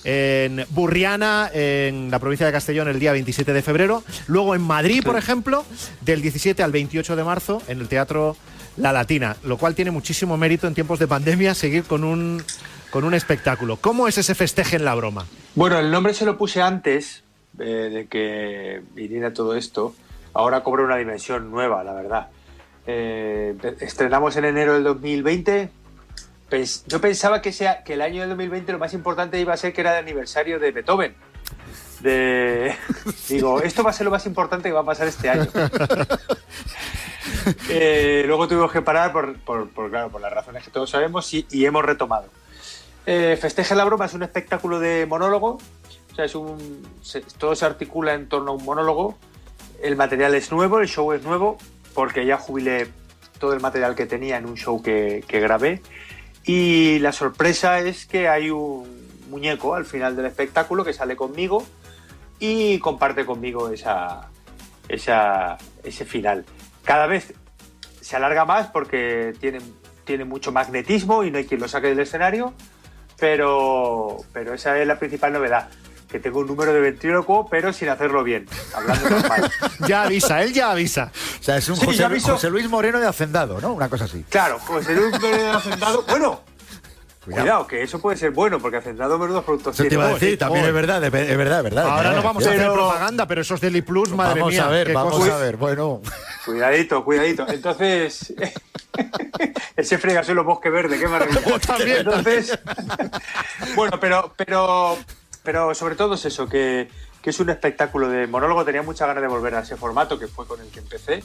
en 0.05 0.63
Burriana, 0.69 1.49
en 1.51 2.11
la 2.11 2.19
provincia 2.19 2.45
de 2.45 2.51
Castellón, 2.51 2.87
el 2.87 2.99
día 2.99 3.11
27 3.11 3.51
de 3.51 3.61
febrero. 3.61 4.03
Luego 4.27 4.55
en 4.55 4.61
Madrid, 4.61 5.03
por 5.03 5.17
ejemplo, 5.17 5.65
del 6.01 6.21
17 6.21 6.61
al 6.63 6.71
28 6.71 7.15
de 7.15 7.23
marzo, 7.23 7.61
en 7.67 7.79
el 7.79 7.87
Teatro 7.87 8.37
La 8.77 8.93
Latina, 8.93 9.35
lo 9.43 9.57
cual 9.57 9.73
tiene 9.75 9.91
muchísimo 9.91 10.37
mérito 10.37 10.67
en 10.67 10.75
tiempos 10.75 10.99
de 10.99 11.07
pandemia 11.07 11.55
seguir 11.55 11.83
con 11.83 12.03
un, 12.03 12.41
con 12.91 13.03
un 13.03 13.15
espectáculo. 13.15 13.77
¿Cómo 13.77 14.07
es 14.07 14.17
ese 14.17 14.35
Festejen 14.35 14.85
la 14.85 14.93
Broma? 14.95 15.25
Bueno, 15.55 15.79
el 15.79 15.89
nombre 15.89 16.13
se 16.13 16.25
lo 16.25 16.37
puse 16.37 16.61
antes 16.61 17.23
eh, 17.59 17.63
de 17.63 18.07
que 18.07 18.83
viniera 18.93 19.33
todo 19.33 19.55
esto. 19.55 19.95
Ahora 20.33 20.61
cobra 20.61 20.83
una 20.83 20.97
dimensión 20.97 21.49
nueva, 21.49 21.83
la 21.83 21.93
verdad. 21.93 22.27
Eh, 22.85 23.55
estrenamos 23.79 24.35
en 24.35 24.45
enero 24.45 24.73
del 24.73 24.83
2020. 24.83 25.69
Yo 26.87 27.01
pensaba 27.01 27.41
que, 27.41 27.51
sea, 27.51 27.83
que 27.83 27.93
el 27.93 28.01
año 28.01 28.21
del 28.21 28.29
2020 28.29 28.71
lo 28.71 28.79
más 28.79 28.93
importante 28.93 29.39
iba 29.39 29.53
a 29.53 29.57
ser 29.57 29.73
que 29.73 29.81
era 29.81 29.93
el 29.97 30.03
aniversario 30.05 30.59
de 30.59 30.71
Beethoven. 30.71 31.15
De... 32.01 32.75
Digo, 33.29 33.61
esto 33.61 33.83
va 33.83 33.89
a 33.89 33.93
ser 33.93 34.05
lo 34.05 34.11
más 34.11 34.25
importante 34.25 34.69
que 34.69 34.73
va 34.73 34.81
a 34.81 34.85
pasar 34.85 35.07
este 35.07 35.29
año. 35.29 35.47
Eh, 37.69 38.23
luego 38.25 38.47
tuvimos 38.47 38.71
que 38.71 38.81
parar 38.81 39.11
por, 39.11 39.37
por- 39.39 39.69
por, 39.69 39.89
claro, 39.89 40.09
por 40.09 40.21
las 40.21 40.31
razones 40.33 40.63
que 40.63 40.71
todos 40.71 40.89
sabemos 40.89 41.31
y, 41.33 41.45
y 41.51 41.65
hemos 41.65 41.83
retomado. 41.85 42.27
Eh, 43.05 43.37
Festeje 43.39 43.75
la 43.75 43.83
broma 43.85 44.05
es 44.05 44.13
un 44.13 44.23
espectáculo 44.23 44.79
de 44.79 45.05
monólogo, 45.05 45.59
o 46.11 46.15
sea, 46.15 46.25
es 46.25 46.33
un, 46.35 46.81
se- 47.01 47.21
todo 47.21 47.55
se 47.55 47.65
articula 47.65 48.13
en 48.13 48.27
torno 48.29 48.51
a 48.51 48.55
un 48.55 48.63
monólogo. 48.65 49.17
El 49.81 49.95
material 49.95 50.33
es 50.33 50.51
nuevo, 50.51 50.79
el 50.79 50.87
show 50.87 51.11
es 51.13 51.23
nuevo, 51.23 51.57
porque 51.93 52.25
ya 52.25 52.37
jubilé 52.37 52.87
todo 53.39 53.53
el 53.53 53.59
material 53.59 53.93
que 53.95 54.05
tenía 54.05 54.37
en 54.37 54.45
un 54.45 54.55
show 54.55 54.81
que, 54.81 55.23
que 55.27 55.39
grabé. 55.39 55.81
Y 56.45 56.99
la 56.99 57.11
sorpresa 57.11 57.79
es 57.79 58.05
que 58.05 58.27
hay 58.27 58.51
un 58.51 59.05
muñeco 59.29 59.75
al 59.75 59.85
final 59.85 60.15
del 60.15 60.25
espectáculo 60.25 60.83
que 60.83 60.93
sale 60.93 61.15
conmigo 61.15 61.65
y 62.39 62.79
comparte 62.79 63.25
conmigo 63.25 63.69
esa, 63.69 64.29
esa, 64.87 65.57
ese 65.83 66.05
final. 66.05 66.45
Cada 66.83 67.07
vez 67.07 67.33
se 68.01 68.15
alarga 68.15 68.45
más 68.45 68.67
porque 68.67 69.33
tiene, 69.39 69.59
tiene 70.03 70.25
mucho 70.25 70.51
magnetismo 70.51 71.23
y 71.23 71.31
no 71.31 71.39
hay 71.39 71.45
quien 71.45 71.59
lo 71.59 71.67
saque 71.67 71.87
del 71.87 71.99
escenario, 71.99 72.53
pero, 73.19 74.17
pero 74.31 74.53
esa 74.53 74.79
es 74.79 74.87
la 74.87 74.99
principal 74.99 75.33
novedad. 75.33 75.69
Que 76.09 76.19
tengo 76.19 76.39
un 76.39 76.47
número 76.47 76.71
de 76.71 76.79
ventríloco, 76.79 77.47
pero 77.49 77.73
sin 77.73 77.89
hacerlo 77.89 78.23
bien, 78.23 78.47
hablando 78.73 79.09
normal. 79.09 79.51
Ya 79.87 80.03
avisa, 80.03 80.41
él 80.43 80.53
ya 80.53 80.71
avisa. 80.71 81.11
O 81.39 81.43
sea, 81.43 81.57
es 81.57 81.67
un 81.67 81.75
Sí, 81.77 81.85
José, 81.87 82.05
aviso. 82.05 82.33
José 82.33 82.49
Luis 82.49 82.69
Moreno 82.69 82.99
de 82.99 83.07
Hacendado, 83.07 83.59
¿no? 83.59 83.73
Una 83.73 83.89
cosa 83.89 84.05
así. 84.05 84.23
Claro, 84.29 84.59
pues 84.67 84.87
en 84.87 84.99
un 84.99 85.11
de 85.11 85.49
hacendado. 85.49 86.03
Bueno, 86.07 86.41
Cuidado. 87.25 87.41
cuidado. 87.43 87.67
que 87.67 87.81
eso 87.81 87.99
puede 87.99 88.17
ser 88.17 88.29
bueno, 88.31 88.59
porque 88.59 88.77
hacendado 88.77 89.17
menudos 89.17 89.43
productos 89.43 89.73
Eso 89.79 89.89
te 89.89 89.95
iba 89.95 90.05
a 90.05 90.13
decir, 90.13 90.37
también 90.37 90.63
es 90.65 90.73
verdad, 90.73 91.03
es 91.03 91.11
ver- 91.11 91.29
es 91.29 91.37
verdad, 91.37 91.57
es 91.57 91.63
verdad. 91.63 91.83
Ahora 91.85 91.95
es 91.97 92.03
no 92.03 92.09
verdad. 92.11 92.23
vamos 92.23 92.45
a 92.45 92.49
hacer 92.49 92.61
Pero- 92.61 92.73
propaganda, 92.75 93.27
pero 93.27 93.41
esos 93.41 93.59
Deli 93.59 93.81
Plus, 93.81 94.09
madre 94.11 94.39
Vamos 94.41 94.53
mía. 94.53 94.65
a 94.65 94.69
ver, 94.69 94.93
vamos 94.93 95.27
a 95.27 95.37
ver. 95.37 95.57
Bueno, 95.57 96.01
Cuidadito, 96.45 97.03
cuidadito. 97.03 97.47
Entonces, 97.49 98.31
ese 99.75 99.97
fregasuelo 99.97 100.43
bosque 100.43 100.69
verde, 100.69 100.99
qué 100.99 101.07
maravilla. 101.07 101.41
También, 101.65 101.97
Entonces, 101.97 102.57
bueno, 103.75 103.99
pero, 103.99 104.31
pero, 104.37 104.97
pero 105.45 105.73
sobre 105.73 105.95
todo 105.95 106.15
es 106.15 106.25
eso, 106.25 106.49
que, 106.49 106.89
es 107.23 107.39
un 107.39 107.49
espectáculo 107.49 108.09
de 108.09 108.27
monólogo. 108.27 108.65
Tenía 108.65 108.83
muchas 108.83 109.07
ganas 109.07 109.21
de 109.21 109.27
volver 109.27 109.55
a 109.55 109.61
ese 109.61 109.77
formato, 109.77 110.19
que 110.19 110.27
fue 110.27 110.45
con 110.45 110.59
el 110.59 110.67
que 110.67 110.79
empecé. 110.79 111.23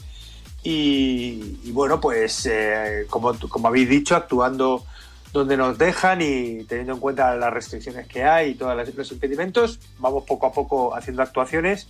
Y, 0.63 1.71
bueno, 1.71 1.99
pues 1.99 2.45
eh, 2.45 3.05
como, 3.09 3.37
como 3.49 3.67
habéis 3.67 3.89
dicho, 3.89 4.15
actuando 4.15 4.85
donde 5.33 5.55
nos 5.57 5.77
dejan 5.77 6.21
y 6.21 6.63
teniendo 6.65 6.93
en 6.93 6.99
cuenta 6.99 7.35
las 7.35 7.53
restricciones 7.53 8.07
que 8.07 8.23
hay 8.23 8.51
y 8.51 8.55
todos 8.55 8.75
los 8.95 9.11
impedimentos, 9.11 9.79
vamos 9.99 10.25
poco 10.25 10.47
a 10.47 10.51
poco 10.51 10.95
haciendo 10.95 11.21
actuaciones 11.21 11.87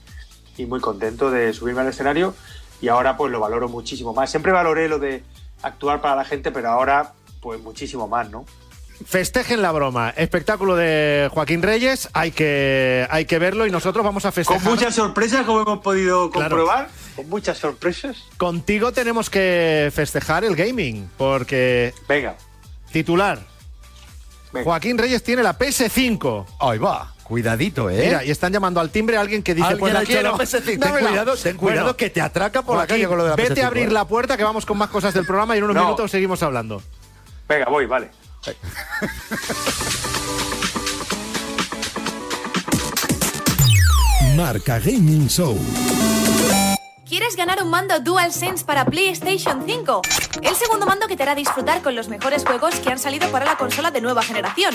y 0.57 0.65
muy 0.65 0.79
contento 0.79 1.31
de 1.31 1.51
subirme 1.53 1.81
al 1.81 1.87
escenario 1.87 2.35
y 2.81 2.87
ahora 2.87 3.17
pues 3.17 3.31
lo 3.31 3.39
valoro 3.39 3.67
muchísimo 3.67 4.13
más. 4.13 4.29
Siempre 4.29 4.51
valoré 4.51 4.87
lo 4.87 4.99
de 4.99 5.23
actuar 5.63 6.01
para 6.01 6.15
la 6.15 6.25
gente, 6.25 6.51
pero 6.51 6.69
ahora 6.69 7.13
pues 7.41 7.59
muchísimo 7.61 8.07
más, 8.07 8.29
¿no? 8.29 8.45
Festejen 9.05 9.61
la 9.61 9.71
broma. 9.71 10.09
Espectáculo 10.15 10.75
de 10.75 11.29
Joaquín 11.33 11.61
Reyes. 11.61 12.09
Hay 12.13 12.31
que, 12.31 13.07
hay 13.09 13.25
que 13.25 13.39
verlo 13.39 13.65
y 13.65 13.71
nosotros 13.71 14.03
vamos 14.05 14.25
a 14.25 14.31
festejar. 14.31 14.61
Con 14.61 14.71
muchas 14.73 14.95
sorpresas, 14.95 15.45
como 15.45 15.61
hemos 15.61 15.79
podido 15.79 16.29
Claro. 16.29 16.49
comprobar, 16.57 16.89
con 17.15 17.29
muchas 17.29 17.57
sorpresas. 17.57 18.17
Contigo 18.37 18.91
tenemos 18.91 19.29
que 19.29 19.91
festejar 19.93 20.43
el 20.43 20.55
gaming, 20.55 21.09
porque 21.17 21.93
Venga, 22.07 22.35
titular. 22.91 23.39
venga. 24.51 24.63
Joaquín 24.65 24.97
Reyes 24.97 25.23
tiene 25.23 25.43
la 25.43 25.57
PS5. 25.57 26.45
ahí 26.59 26.77
va. 26.77 27.13
Cuidadito, 27.23 27.89
¿eh? 27.89 28.01
Mira, 28.07 28.25
y 28.25 28.29
están 28.31 28.51
llamando 28.51 28.81
al 28.81 28.89
timbre 28.89 29.15
a 29.15 29.21
alguien 29.21 29.41
que 29.41 29.53
dice, 29.55 29.65
Alguien 29.65 29.79
pues 29.79 29.93
la 29.93 30.03
quiero. 30.03 30.31
la 30.31 30.37
PS5. 30.37 30.65
Ten 30.65 30.79
Dámela. 30.81 31.07
cuidado, 31.09 31.37
ten 31.37 31.55
cuidado 31.55 31.81
Bueno, 31.83 31.97
que 31.97 32.09
te 32.09 32.19
atraca 32.19 32.61
por 32.61 32.75
la 32.77 32.85
calle 32.85 33.07
con 33.07 33.17
lo 33.17 33.23
de 33.23 33.29
la 33.29 33.35
vete 33.37 33.53
PS5, 33.55 33.63
a 33.63 33.67
abrir 33.67 33.87
¿eh? 33.87 33.91
la 33.91 34.05
puerta 34.05 34.35
que 34.35 34.43
vamos 34.43 34.65
con 34.65 34.77
más 34.77 34.89
cosas 34.89 35.13
del 35.13 35.25
programa 35.25 35.55
y 35.55 35.59
en 35.59 35.63
unos 35.63 35.75
No. 35.77 35.83
minutos 35.85 36.11
seguimos 36.11 36.43
hablando. 36.43 36.83
Venga, 37.47 37.67
voy, 37.69 37.85
vale. 37.85 38.09
Marca 44.35 44.79
Gaming 44.79 45.27
Show. 45.27 45.57
¿Quieres 47.07 47.35
ganar 47.35 47.61
un 47.61 47.69
mando 47.69 47.99
DualSense 47.99 48.65
para 48.65 48.85
PlayStation 48.85 49.63
5? 49.65 50.01
El 50.41 50.55
segundo 50.55 50.85
mando 50.85 51.07
que 51.07 51.17
te 51.17 51.23
hará 51.23 51.35
disfrutar 51.35 51.81
con 51.81 51.93
los 51.93 52.07
mejores 52.07 52.45
juegos 52.45 52.75
que 52.75 52.89
han 52.89 52.97
salido 52.97 53.29
para 53.31 53.45
la 53.45 53.57
consola 53.57 53.91
de 53.91 54.01
nueva 54.01 54.23
generación. 54.23 54.73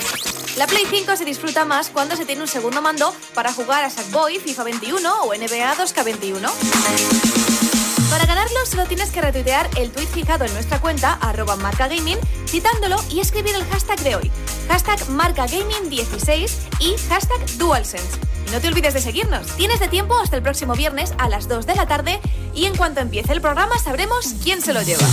La 0.55 0.67
Play 0.67 0.83
5 0.89 1.17
se 1.17 1.25
disfruta 1.25 1.65
más 1.65 1.89
cuando 1.89 2.15
se 2.15 2.25
tiene 2.25 2.41
un 2.41 2.47
segundo 2.47 2.81
mando 2.81 3.13
para 3.33 3.51
jugar 3.51 3.83
a 3.83 3.89
Sackboy, 3.89 4.39
FIFA 4.39 4.63
21 4.63 5.23
o 5.23 5.35
NBA 5.35 5.75
2K21. 5.75 7.86
Para 8.09 8.25
ganarlo 8.25 8.65
solo 8.65 8.85
tienes 8.85 9.11
que 9.11 9.21
retuitear 9.21 9.69
el 9.77 9.91
tweet 9.91 10.07
fijado 10.07 10.45
en 10.45 10.53
nuestra 10.53 10.79
cuenta, 10.79 11.13
arroba 11.13 11.55
marcagaming, 11.57 12.17
citándolo 12.47 12.97
y 13.09 13.19
escribir 13.19 13.55
el 13.55 13.65
hashtag 13.65 13.99
de 14.01 14.15
hoy. 14.15 14.31
Hashtag 14.69 14.99
marcagaming16 15.07 16.51
y 16.79 16.95
hashtag 17.09 17.57
DualSense. 17.57 18.17
Y 18.47 18.51
no 18.51 18.61
te 18.61 18.67
olvides 18.69 18.93
de 18.93 19.01
seguirnos. 19.01 19.47
Tienes 19.57 19.79
de 19.79 19.87
tiempo 19.89 20.17
hasta 20.17 20.37
el 20.37 20.41
próximo 20.41 20.73
viernes 20.73 21.13
a 21.17 21.27
las 21.27 21.47
2 21.47 21.65
de 21.65 21.75
la 21.75 21.85
tarde 21.85 22.19
y 22.53 22.65
en 22.65 22.75
cuanto 22.75 23.01
empiece 23.01 23.33
el 23.33 23.41
programa 23.41 23.77
sabremos 23.77 24.35
quién 24.43 24.61
se 24.61 24.73
lo 24.73 24.81
lleva. 24.81 25.05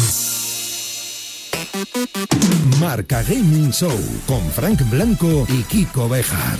Marca 2.80 3.22
Gaming 3.22 3.72
Show 3.72 3.98
con 4.26 4.40
Frank 4.52 4.80
Blanco 4.90 5.46
y 5.48 5.62
Kiko 5.64 6.08
Bejar. 6.08 6.58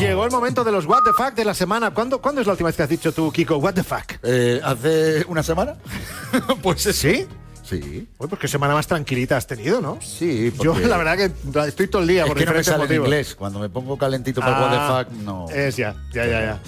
Llegó 0.00 0.24
el 0.24 0.30
momento 0.30 0.62
de 0.62 0.72
los 0.72 0.84
What 0.86 1.04
the 1.04 1.12
Fuck 1.12 1.34
de 1.34 1.44
la 1.44 1.54
semana. 1.54 1.90
¿Cuándo, 1.92 2.20
¿cuándo 2.20 2.40
es 2.40 2.46
la 2.46 2.52
última 2.52 2.68
vez 2.68 2.76
que 2.76 2.82
has 2.82 2.88
dicho 2.88 3.12
tú, 3.12 3.32
Kiko, 3.32 3.56
What 3.56 3.74
the 3.74 3.82
Fuck? 3.82 4.14
Eh, 4.22 4.60
¿Hace 4.62 5.24
una 5.28 5.42
semana? 5.42 5.74
pues 6.62 6.82
sí. 6.82 7.26
Sí. 7.62 8.06
Uy, 8.18 8.28
pues 8.28 8.40
qué 8.40 8.46
semana 8.46 8.74
más 8.74 8.86
tranquilita 8.86 9.36
has 9.36 9.46
tenido, 9.46 9.80
¿no? 9.80 9.98
Sí, 10.00 10.52
Yo 10.60 10.78
la 10.78 10.98
verdad 10.98 11.16
que 11.16 11.32
estoy 11.66 11.88
todo 11.88 12.02
el 12.02 12.08
día 12.08 12.22
Es 12.22 12.28
por 12.28 12.36
que 12.38 12.44
no 12.44 12.52
me 12.52 12.58
diferentes 12.58 12.66
sale 12.88 12.94
en 12.94 13.02
inglés. 13.02 13.34
Cuando 13.34 13.58
me 13.58 13.68
pongo 13.68 13.96
calentito 13.98 14.40
para 14.40 14.58
Ah, 14.58 14.60
What 14.62 15.06
the 15.06 15.10
Fuck, 15.10 15.22
no. 15.24 15.48
Es 15.50 15.76
ya, 15.76 15.96
ya, 16.12 16.26
ya, 16.26 16.40
ya. 16.42 16.60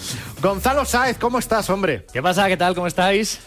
Gonzalo 0.42 0.84
Sáez, 0.84 1.18
¿cómo 1.18 1.38
estás, 1.38 1.68
hombre? 1.70 2.06
¿Qué 2.12 2.22
pasa? 2.22 2.48
¿Qué 2.48 2.56
tal? 2.56 2.74
¿Cómo 2.74 2.86
estáis? 2.86 3.40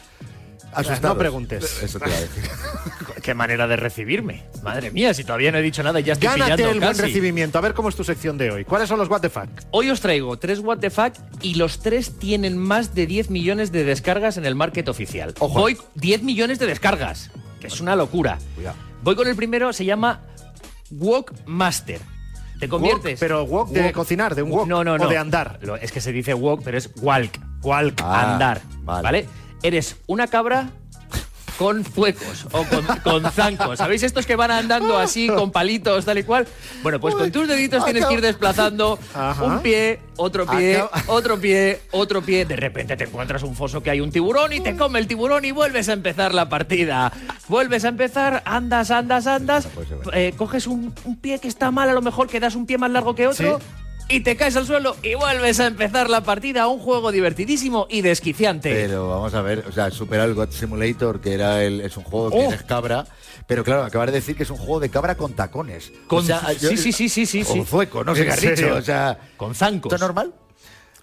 No 1.01 1.17
preguntes. 1.17 1.83
Eso 1.83 1.99
te 1.99 2.07
iba 2.07 2.17
a 2.17 2.21
decir. 2.21 2.43
Qué 3.21 3.33
manera 3.33 3.67
de 3.67 3.75
recibirme. 3.75 4.43
Madre 4.63 4.91
mía, 4.91 5.13
si 5.13 5.23
todavía 5.23 5.51
no 5.51 5.57
he 5.59 5.61
dicho 5.61 5.83
nada 5.83 5.99
y 5.99 6.03
ya 6.03 6.13
estoy 6.13 6.27
Gánate 6.27 6.55
pillando 6.55 6.71
el 6.73 6.79
buen 6.79 6.97
recibimiento. 6.97 7.57
A 7.57 7.61
ver 7.61 7.73
cómo 7.73 7.89
es 7.89 7.95
tu 7.95 8.03
sección 8.03 8.37
de 8.37 8.51
hoy. 8.51 8.65
¿Cuáles 8.65 8.89
son 8.89 8.97
los 8.99 9.09
What 9.09 9.21
the 9.21 9.29
Fuck? 9.29 9.49
Hoy 9.71 9.89
os 9.89 10.01
traigo 10.01 10.37
tres 10.37 10.59
What 10.59 10.79
the 10.79 10.89
Fuck 10.89 11.13
y 11.41 11.55
los 11.55 11.79
tres 11.79 12.17
tienen 12.17 12.57
más 12.57 12.95
de 12.95 13.05
10 13.05 13.29
millones 13.29 13.71
de 13.71 13.83
descargas 13.83 14.37
en 14.37 14.45
el 14.45 14.55
market 14.55 14.87
oficial. 14.89 15.33
Voy 15.39 15.77
10 15.95 16.23
millones 16.23 16.59
de 16.59 16.65
descargas, 16.65 17.31
que 17.59 17.67
es 17.67 17.79
una 17.79 17.95
locura. 17.95 18.39
Voy 19.03 19.15
con 19.15 19.27
el 19.27 19.35
primero, 19.35 19.71
se 19.73 19.85
llama 19.85 20.21
Walk 20.91 21.33
Master. 21.45 21.99
Te 22.59 22.69
conviertes. 22.69 23.19
Pero 23.19 23.43
wok 23.43 23.69
de 23.69 23.91
cocinar, 23.91 24.35
de 24.35 24.43
un 24.43 24.51
wok, 24.51 24.67
No, 24.67 24.83
no, 24.83 24.95
no. 24.97 25.05
o 25.05 25.07
de 25.07 25.17
andar. 25.17 25.59
Es 25.81 25.91
que 25.91 25.99
se 25.99 26.11
dice 26.11 26.33
walk, 26.35 26.61
pero 26.63 26.77
es 26.77 26.91
walk. 27.01 27.39
Walk. 27.63 28.01
Ah, 28.03 28.33
andar. 28.33 28.61
vale. 28.83 29.01
Vale. 29.03 29.27
Eres 29.63 29.97
una 30.07 30.27
cabra 30.27 30.69
con 31.61 31.85
zuecos 31.85 32.47
o 32.51 32.63
con, 32.63 32.85
con 33.03 33.31
zancos. 33.31 33.77
¿Sabéis 33.77 34.01
estos 34.01 34.25
que 34.25 34.35
van 34.35 34.49
andando 34.49 34.97
así 34.97 35.27
con 35.27 35.51
palitos, 35.51 36.05
tal 36.05 36.17
y 36.17 36.23
cual? 36.23 36.47
Bueno, 36.81 36.99
pues 36.99 37.13
con 37.13 37.31
tus 37.31 37.47
deditos 37.47 37.85
tienes 37.85 38.03
que 38.07 38.15
ir 38.15 38.21
desplazando 38.21 38.97
Ajá. 39.13 39.43
un 39.43 39.59
pie, 39.61 39.99
otro 40.17 40.47
pie, 40.47 40.83
otro 41.05 41.39
pie, 41.39 41.81
otro 41.91 42.23
pie. 42.23 42.45
De 42.45 42.55
repente 42.55 42.97
te 42.97 43.03
encuentras 43.03 43.43
un 43.43 43.55
foso 43.55 43.83
que 43.83 43.91
hay 43.91 44.01
un 44.01 44.11
tiburón 44.11 44.53
y 44.53 44.59
te 44.59 44.75
come 44.75 44.97
el 44.97 45.05
tiburón 45.05 45.45
y 45.45 45.51
vuelves 45.51 45.87
a 45.89 45.93
empezar 45.93 46.33
la 46.33 46.49
partida. 46.49 47.13
Vuelves 47.47 47.85
a 47.85 47.89
empezar, 47.89 48.41
andas, 48.45 48.89
andas, 48.89 49.27
andas. 49.27 49.67
eh, 50.13 50.33
coges 50.35 50.65
un, 50.65 50.95
un 51.05 51.17
pie 51.17 51.37
que 51.37 51.47
está 51.47 51.69
mal, 51.69 51.89
a 51.89 51.93
lo 51.93 52.01
mejor 52.01 52.27
que 52.27 52.39
das 52.39 52.55
un 52.55 52.65
pie 52.65 52.79
más 52.79 52.89
largo 52.89 53.13
que 53.13 53.27
otro. 53.27 53.59
Y 54.09 54.19
te 54.21 54.35
caes 54.35 54.55
al 54.57 54.65
suelo 54.67 54.97
y 55.03 55.15
vuelves 55.15 55.59
a 55.61 55.67
empezar 55.67 56.09
la 56.09 56.21
partida. 56.21 56.67
Un 56.67 56.79
juego 56.79 57.11
divertidísimo 57.13 57.87
y 57.89 58.01
desquiciante. 58.01 58.73
Pero 58.73 59.07
vamos 59.09 59.33
a 59.33 59.41
ver, 59.41 59.63
o 59.67 59.71
sea, 59.71 59.89
supera 59.89 60.25
el 60.25 60.33
God 60.33 60.49
Simulator, 60.51 61.21
que 61.21 61.33
era 61.33 61.63
el, 61.63 61.79
es 61.81 61.95
un 61.95 62.03
juego 62.03 62.29
que 62.29 62.37
Oh. 62.37 62.67
cabra. 62.67 63.05
Pero 63.47 63.63
claro, 63.63 63.83
acabas 63.83 64.07
de 64.07 64.13
decir 64.13 64.35
que 64.35 64.43
es 64.43 64.49
un 64.49 64.57
juego 64.57 64.79
de 64.81 64.89
cabra 64.89 65.15
con 65.15 65.33
tacones. 65.33 65.91
Con- 66.07 66.19
O 66.19 66.21
sea, 66.27 66.41
sí, 66.59 66.75
sí, 66.77 66.91
sí, 66.91 67.07
sí, 67.09 67.25
sí, 67.25 67.43
sí. 67.45 67.63
zueco, 67.65 68.03
no 68.03 68.13
sé 68.13 68.21
¿En 68.21 68.27
qué 68.27 68.33
has 68.33 68.39
serio? 68.39 68.65
dicho. 68.67 68.75
O 68.77 68.81
sea, 68.81 69.17
Con 69.37 69.55
zancos. 69.55 69.85
¿esto 69.91 69.95
es 69.95 70.01
normal? 70.01 70.33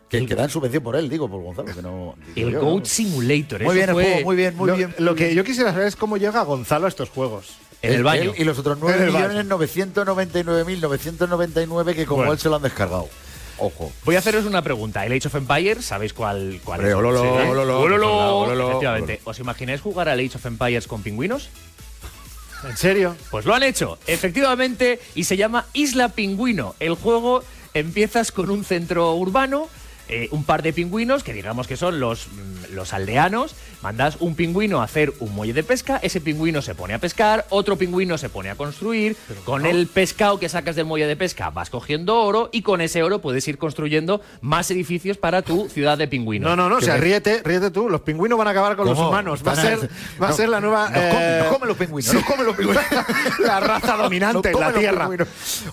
Que, 0.09 0.25
que 0.25 0.35
dan 0.35 0.49
subvención 0.49 0.83
por 0.83 0.97
él, 0.97 1.09
digo, 1.11 1.29
por 1.29 1.43
Gonzalo, 1.43 1.75
que 1.75 1.83
no. 1.83 2.15
El 2.35 2.51
yo, 2.53 2.61
Goat 2.63 2.79
¿no? 2.81 2.85
Simulator. 2.87 3.63
Muy 3.63 3.75
bien 3.75 3.89
el 3.91 3.95
juego, 3.95 4.21
muy 4.25 4.37
bien, 4.37 4.57
muy 4.57 4.67
lo, 4.69 4.77
bien. 4.77 4.95
Lo 4.99 5.15
que 5.15 5.35
yo 5.35 5.45
quisiera 5.45 5.71
saber 5.73 5.87
es 5.87 5.97
cómo 5.97 6.17
llega 6.17 6.43
Gonzalo 6.45 6.87
a 6.87 6.89
estos 6.89 7.11
juegos. 7.11 7.57
En 7.83 7.93
el 7.95 8.03
baño. 8.03 8.33
y 8.37 8.45
los 8.45 8.59
otros 8.59 8.79
En 8.83 9.03
el 9.03 9.11
baño. 9.11 9.43
9.999.999 9.43 11.95
que 11.95 12.07
como 12.07 12.19
Bueno. 12.19 12.33
él 12.33 12.39
se 12.39 12.49
lo 12.49 12.57
han 12.57 12.63
descargado. 12.63 13.09
Ojo. 13.59 13.93
Voy 14.05 14.15
a 14.15 14.21
haceros 14.21 14.45
una 14.45 14.63
pregunta. 14.63 15.05
El 15.05 15.13
Age 15.13 15.27
of 15.29 15.35
Empires, 15.35 15.85
¿sabéis 15.85 16.13
cuál, 16.13 16.61
cuál 16.65 16.79
Hombre, 16.81 16.91
es? 16.93 16.97
ololo, 16.97 17.21
Sí, 17.23 17.27
¿eh? 17.27 17.49
ololo, 17.49 17.81
Ololo. 17.81 18.39
ololo. 18.39 18.69
Efectivamente. 18.71 19.21
¿Os 19.25 19.39
imagináis 19.41 19.81
jugar 19.81 20.09
al 20.09 20.21
Age 20.21 20.37
of 20.37 20.47
Empires 20.47 20.87
con 20.87 21.03
pingüinos? 21.03 21.49
¿En 22.69 22.77
serio? 22.77 23.17
Pues 23.31 23.45
lo 23.47 23.55
han 23.55 23.63
hecho, 23.65 23.99
efectivamente, 24.07 25.01
y 25.15 25.25
se 25.25 25.37
llama 25.37 25.67
Isla 25.73 26.09
Pingüino. 26.11 26.75
El 26.81 26.95
juego 26.95 27.43
empiezas 27.75 28.33
con 28.33 28.51
un 28.51 28.65
centro 28.65 29.15
urbano, 29.15 29.69
eh, 30.09 30.29
un 30.33 30.43
par 30.45 30.63
de 30.63 30.73
pingüinos, 30.73 31.23
que 31.23 31.33
digamos 31.33 31.67
que 31.69 31.77
son 31.77 32.01
los, 32.01 32.27
mm, 32.29 32.58
los 32.73 32.93
aldeanos, 32.93 33.55
mandas 33.83 34.17
un 34.21 34.35
pingüino 34.35 34.81
a 34.81 34.85
hacer 34.85 35.13
un 35.21 35.35
muelle 35.35 35.53
de 35.53 35.63
pesca, 35.63 35.99
ese 36.03 36.21
pingüino 36.21 36.63
se 36.63 36.75
pone 36.75 36.95
a 36.95 36.99
pescar, 36.99 37.47
otro 37.51 37.77
pingüino 37.77 38.19
se 38.19 38.29
pone 38.29 38.51
a 38.51 38.55
construir, 38.55 39.17
con 39.45 39.67
el 39.67 39.87
pescado 39.87 40.39
que 40.39 40.49
sacas 40.49 40.77
del 40.77 40.85
muelle 40.87 41.07
de 41.07 41.17
pesca 41.17 41.51
vas 41.51 41.71
cogiendo 41.71 42.21
oro 42.21 42.51
y 42.53 42.63
con 42.63 42.81
ese 42.81 43.03
oro 43.03 43.21
puedes 43.21 43.47
ir 43.49 43.59
construyendo 43.59 44.21
más 44.41 44.71
edificios 44.71 45.17
para 45.17 45.43
tu 45.43 45.69
ciudad 45.69 45.99
de 45.99 46.09
pingüinos. 46.09 46.49
No, 46.49 46.57
no, 46.57 46.69
no, 46.69 46.77
o 46.77 46.81
sea, 46.81 46.95
me- 46.95 47.01
ríete, 47.01 47.43
ríete 47.45 47.71
tú. 47.71 47.89
Los 47.89 48.01
pingüinos 48.03 48.39
van 48.39 48.49
a 48.49 48.51
acabar 48.51 48.77
con 48.77 48.87
los 48.87 48.99
humanos. 48.99 49.43
Va 49.47 49.53
a 49.53 49.57
ser, 49.57 49.91
va 50.21 50.29
a 50.29 50.33
ser 50.33 50.49
la 50.49 50.61
nueva. 50.61 50.91
Nos 50.91 51.01
comen, 51.01 51.23
eh, 51.23 51.39
nos 51.43 51.53
comen 51.53 51.69
los 51.69 51.77
pingüinos, 51.77 52.15
nos 52.15 52.25
comen 52.25 52.47
los 52.47 52.57
pingüinos. 52.57 52.85
la 53.41 53.61
raza 53.61 53.97
dominante 53.97 54.51
en 54.51 54.61
la 54.61 54.73
Tierra. 54.73 55.09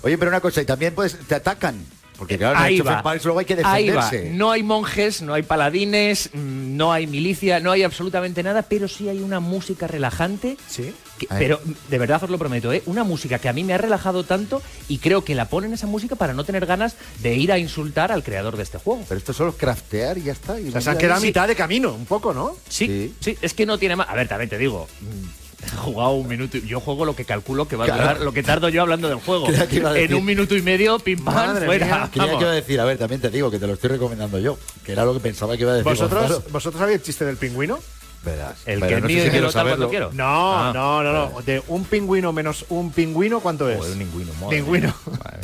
Oye, 0.01 0.17
pero 0.17 0.29
una 0.29 0.39
cosa, 0.41 0.61
y 0.61 0.65
también 0.65 0.93
pues 0.93 1.17
te 1.27 1.35
atacan. 1.35 1.75
Porque 2.17 2.37
claro, 2.37 2.57
Ahí 2.57 2.79
va. 2.79 3.03
Luego 3.23 3.39
hay 3.39 3.45
que 3.45 3.57
Ahí 3.63 3.89
va. 3.89 4.05
defenderse. 4.05 4.29
No 4.35 4.51
hay 4.51 4.63
monjes, 4.63 5.21
no 5.21 5.33
hay 5.33 5.43
paladines, 5.43 6.29
mm, 6.33 6.77
no 6.77 6.93
hay 6.93 7.07
milicia, 7.07 7.59
no 7.59 7.71
hay 7.71 7.83
absolutamente 7.83 8.41
nada, 8.43 8.61
pero 8.63 8.87
sí 8.87 9.09
hay 9.09 9.19
una 9.19 9.39
música 9.39 9.87
relajante. 9.87 10.57
Sí. 10.67 10.93
que- 11.17 11.27
pero 11.29 11.61
de 11.89 11.97
verdad 11.97 12.21
os 12.25 12.29
lo 12.29 12.37
prometo, 12.37 12.73
¿eh? 12.73 12.83
una 12.87 13.05
música 13.05 13.39
que 13.39 13.47
a 13.47 13.53
mí 13.53 13.63
me 13.63 13.73
ha 13.73 13.77
relajado 13.77 14.25
tanto 14.25 14.61
y 14.89 14.97
creo 14.97 15.23
que 15.23 15.33
la 15.33 15.47
ponen 15.47 15.71
esa 15.71 15.87
música 15.87 16.17
para 16.17 16.33
no 16.33 16.43
tener 16.43 16.65
ganas 16.65 16.97
de 17.21 17.35
ir 17.35 17.53
a 17.53 17.57
insultar 17.57 18.11
al 18.11 18.21
creador 18.21 18.57
de 18.57 18.63
este 18.63 18.79
juego. 18.79 19.01
Pero 19.07 19.17
esto 19.17 19.31
solo 19.31 19.51
es 19.51 19.55
craftear 19.55 20.17
y 20.17 20.23
ya 20.23 20.33
está. 20.33 20.59
Y 20.59 20.67
O 20.67 20.71
sea, 20.73 20.81
se 20.81 20.89
han 20.89 20.97
quedado 20.97 21.19
a 21.19 21.21
mitad 21.21 21.47
de 21.47 21.55
camino, 21.55 21.93
un 21.93 22.05
poco, 22.05 22.33
¿no? 22.33 22.57
Sí, 22.67 23.15
sí, 23.21 23.37
es 23.41 23.53
que 23.53 23.65
no 23.65 23.77
tiene 23.77 23.95
más. 23.95 24.09
A 24.09 24.13
ver, 24.15 24.27
también 24.27 24.49
te 24.49 24.57
digo. 24.57 24.89
mm, 24.99 25.44
jugado 25.77 26.11
un 26.11 26.27
minuto. 26.27 26.57
y- 26.57 26.67
Yo 26.67 26.79
juego 26.79 27.05
lo 27.05 27.15
que 27.15 27.25
calculo 27.25 27.67
que 27.67 27.75
va 27.75 27.85
a 27.85 27.87
Claro. 27.87 28.01
durar, 28.03 28.21
lo 28.21 28.31
que 28.33 28.43
tardo 28.43 28.69
yo 28.69 28.81
hablando 28.81 29.07
del 29.09 29.17
juego. 29.19 29.45
Creía 29.47 29.67
que 29.67 29.75
iba 29.77 29.89
a 29.89 29.93
decir. 29.93 30.11
En 30.11 30.17
un 30.17 30.25
minuto 30.25 30.55
y 30.55 30.61
medio, 30.61 30.99
pim 30.99 31.23
pam, 31.23 31.33
Madre 31.35 31.65
fuera. 31.65 31.85
mía. 31.85 32.09
Quería 32.13 32.29
que 32.37 32.41
iba 32.43 32.51
a 32.51 32.55
decir, 32.55 32.79
a 32.79 32.85
ver, 32.85 32.97
también 32.97 33.21
te 33.21 33.29
digo 33.29 33.49
que 33.51 33.59
te 33.59 33.67
lo 33.67 33.73
estoy 33.73 33.89
recomendando 33.91 34.39
yo, 34.39 34.57
que 34.83 34.91
era 34.91 35.05
lo 35.05 35.13
que 35.13 35.19
pensaba 35.19 35.55
que 35.55 35.63
iba 35.63 35.71
a 35.71 35.75
decir. 35.75 35.89
¿Vosotros, 35.91 36.21
Gonzalo. 36.21 36.43
¿Vosotros 36.51 36.79
sabéis 36.79 36.97
el 36.99 37.03
chiste 37.03 37.25
del 37.25 37.37
pingüino? 37.37 37.79
Verás. 38.23 38.55
El 38.65 38.81
que 38.81 38.99
no 39.01 39.07
sé 39.07 39.23
si 39.25 39.29
quiero 39.29 39.51
saberlo. 39.51 39.87
quiero. 39.87 40.09
No, 40.13 40.55
Ah. 40.57 40.71
no, 40.73 41.03
no, 41.03 41.13
no. 41.29 41.41
De 41.43 41.61
un 41.67 41.83
pingüino 41.85 42.33
menos 42.33 42.65
un 42.69 42.91
pingüino, 42.91 43.39
¿cuánto 43.39 43.69
es? 43.69 43.77
Joder, 43.77 43.91
un 43.93 43.99
pingüino, 43.99 44.33
madre 44.41 44.57
Pingüino. 44.57 44.93
Madre, 45.05 45.37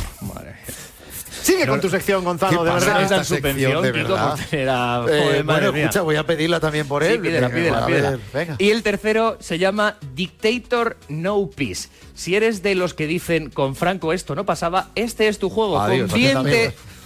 Sigue 1.42 1.66
con 1.68 1.82
tu 1.82 1.90
sección, 1.90 2.24
Gonzalo, 2.24 2.60
¿Qué 2.60 2.66
de 2.66 2.72
pasa 2.72 2.86
verdad. 2.98 3.02
esta 3.04 3.24
subvención, 3.24 3.82
de 3.84 3.92
Kiko, 3.92 4.08
verdad? 4.10 4.36
porque 4.38 4.62
era- 4.62 4.98
Eh, 5.08 5.24
joder, 5.24 5.44
bueno, 5.44 5.72
mía. 5.74 5.82
escucha, 5.84 6.02
voy 6.02 6.16
a 6.16 6.26
pedirla 6.26 6.60
también 6.60 6.88
por 6.88 7.04
él. 7.04 7.14
Sí, 7.14 7.20
pídela, 7.20 7.48
Venga, 7.48 7.60
pídela, 7.60 7.86
pídela. 7.88 8.10
ver, 8.12 8.20
venga. 8.34 8.56
Y 8.60 8.70
el 8.72 8.84
tercero 8.84 9.38
se 9.40 9.58
llama 9.60 9.98
Dictator 10.14 10.98
No 11.10 11.50
Peace. 11.50 11.90
Si 12.14 12.36
eres 12.36 12.62
de 12.62 12.76
los 12.76 12.94
que 12.94 13.08
dicen 13.08 13.50
con 13.50 13.76
Franco 13.76 14.14
esto 14.14 14.36
no 14.36 14.46
pasaba, 14.46 14.90
este 14.96 15.28
es 15.28 15.40
tu 15.40 15.50
juego. 15.50 15.80
Adiós, 15.80 16.12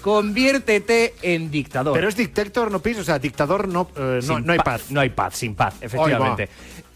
conviértete 0.01 1.13
en 1.21 1.49
dictador. 1.49 1.93
Pero 1.93 2.07
es 2.09 2.15
dictator, 2.15 2.71
no 2.71 2.79
peace, 2.79 3.01
o 3.01 3.03
sea, 3.03 3.17
dictador 3.19 3.67
no, 3.67 3.89
eh, 3.95 4.19
no, 4.23 4.39
no 4.39 4.51
hay 4.53 4.57
pa- 4.59 4.63
paz. 4.63 4.83
No 4.91 4.99
hay 5.01 5.09
paz, 5.09 5.35
sin 5.35 5.55
paz, 5.55 5.73
efectivamente. 5.81 6.49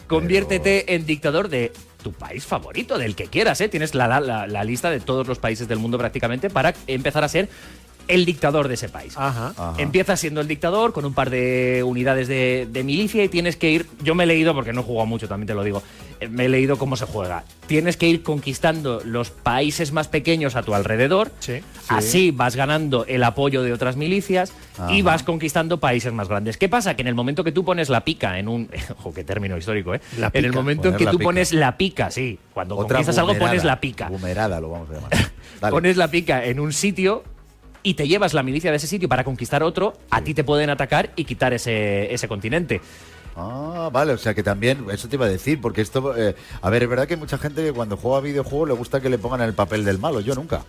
Conviértete 0.07 0.93
en 0.93 1.05
dictador 1.05 1.49
de 1.49 1.71
tu 2.01 2.11
país 2.13 2.45
favorito, 2.45 2.97
del 2.97 3.15
que 3.15 3.25
quieras, 3.25 3.59
¿eh? 3.61 3.69
Tienes 3.69 3.93
la, 3.95 4.07
la- 4.07 4.47
la- 4.47 4.63
lista 4.63 4.89
de 4.89 4.99
todos 4.99 5.27
los 5.27 5.37
países 5.39 5.67
del 5.67 5.79
mundo 5.79 5.97
prácticamente 5.97 6.49
para 6.49 6.73
empezar 6.87 7.23
a 7.23 7.27
ser 7.29 7.49
el 8.09 8.25
dictador 8.25 8.67
de 8.67 8.73
ese 8.73 8.89
país. 8.89 9.13
Ajá. 9.15 9.53
Empiezas 9.77 10.19
siendo 10.19 10.41
el 10.41 10.47
dictador 10.47 10.91
con 10.91 11.05
un 11.05 11.13
par 11.13 11.29
de 11.29 11.83
unidades 11.85 12.27
de, 12.27 12.67
de 12.69 12.83
milicia 12.83 13.23
y 13.23 13.29
tienes 13.29 13.55
que 13.55 13.69
ir. 13.71 13.85
Yo 14.03 14.15
me 14.15 14.25
he 14.25 14.27
leído, 14.27 14.53
porque 14.53 14.73
no 14.73 14.81
he 14.81 14.83
jugado 14.83 15.05
mucho, 15.05 15.27
también 15.27 15.47
te 15.47 15.53
lo 15.53 15.63
digo. 15.63 15.81
eh, 16.19 16.27
Me 16.27 16.45
he 16.45 16.49
leído 16.49 16.77
cómo 16.77 16.97
se 16.97 17.05
juega. 17.05 17.43
Tienes 17.67 17.95
que 17.97 18.07
ir 18.09 18.23
conquistando 18.23 19.01
los 19.05 19.29
países 19.29 19.91
más 19.93 20.07
pequeños 20.09 20.55
a 20.55 20.63
tu 20.63 20.73
alrededor. 20.73 21.31
Sí. 21.39 21.61
Así 21.87 22.31
vas 22.31 22.55
ganando 22.55 23.05
el 23.05 23.23
apoyo 23.23 23.63
de 23.63 23.71
otras 23.73 23.95
milicias 23.95 24.53
y 24.89 25.01
vas 25.01 25.23
conquistando 25.23 25.79
países 25.79 26.11
más 26.11 26.27
grandes. 26.27 26.57
¿Qué 26.57 26.67
pasa? 26.67 26.95
Que 26.95 27.03
en 27.03 27.07
el 27.07 27.15
momento 27.15 27.43
que 27.43 27.51
tú 27.51 27.63
pones 27.63 27.89
la 27.89 28.03
pica 28.03 28.39
en 28.39 28.47
un. 28.47 28.69
Ojo, 28.97 29.13
qué 29.13 29.23
término 29.23 29.55
histórico, 29.57 29.93
¿eh? 29.93 30.01
La 30.17 30.31
en 30.33 30.45
el 30.45 30.53
momento 30.53 30.89
en 30.89 30.95
que 30.97 31.05
tú 31.05 31.11
pica. 31.17 31.23
pones 31.23 31.53
la 31.53 31.77
pica, 31.77 32.09
sí. 32.11 32.39
Cuando 32.53 32.75
Otra 32.75 32.97
conquistas 32.97 33.17
algo 33.19 33.37
pones 33.37 33.63
la 33.63 33.79
pica. 33.79 34.09
Bumerada 34.09 34.59
lo 34.59 34.69
vamos 34.71 34.89
a 34.89 34.93
llamar. 34.93 35.11
Dale. 35.61 35.71
Pones 35.71 35.97
la 35.97 36.07
pica 36.09 36.43
en 36.45 36.59
un 36.59 36.71
sitio, 36.73 37.23
y 37.83 37.93
te 37.93 38.07
llevas 38.07 38.33
la 38.33 38.43
milicia 38.43 38.71
de 38.71 38.77
ese 38.77 38.87
sitio 38.87 39.09
para 39.09 39.23
conquistar 39.23 39.63
otro, 39.63 39.93
a 40.09 40.21
ti 40.21 40.33
te 40.33 40.43
pueden 40.43 40.69
atacar 40.69 41.11
y 41.15 41.25
quitar 41.25 41.53
ese, 41.53 42.13
ese 42.13 42.27
continente. 42.27 42.81
Ah, 43.35 43.89
vale, 43.91 44.13
o 44.13 44.17
sea 44.17 44.33
que 44.33 44.43
también, 44.43 44.85
eso 44.91 45.07
te 45.07 45.15
iba 45.15 45.25
a 45.25 45.29
decir, 45.29 45.61
porque 45.61 45.81
esto, 45.81 46.15
eh, 46.17 46.35
a 46.61 46.69
ver, 46.69 46.83
es 46.83 46.89
verdad 46.89 47.07
que 47.07 47.13
hay 47.13 47.19
mucha 47.19 47.37
gente 47.37 47.63
que 47.63 47.71
cuando 47.71 47.95
juega 47.95 48.19
videojuegos 48.19 48.67
le 48.67 48.73
gusta 48.73 48.99
que 48.99 49.09
le 49.09 49.17
pongan 49.17 49.41
el 49.41 49.53
papel 49.53 49.85
del 49.85 49.97
malo, 49.97 50.19
yo 50.19 50.35
nunca. 50.35 50.65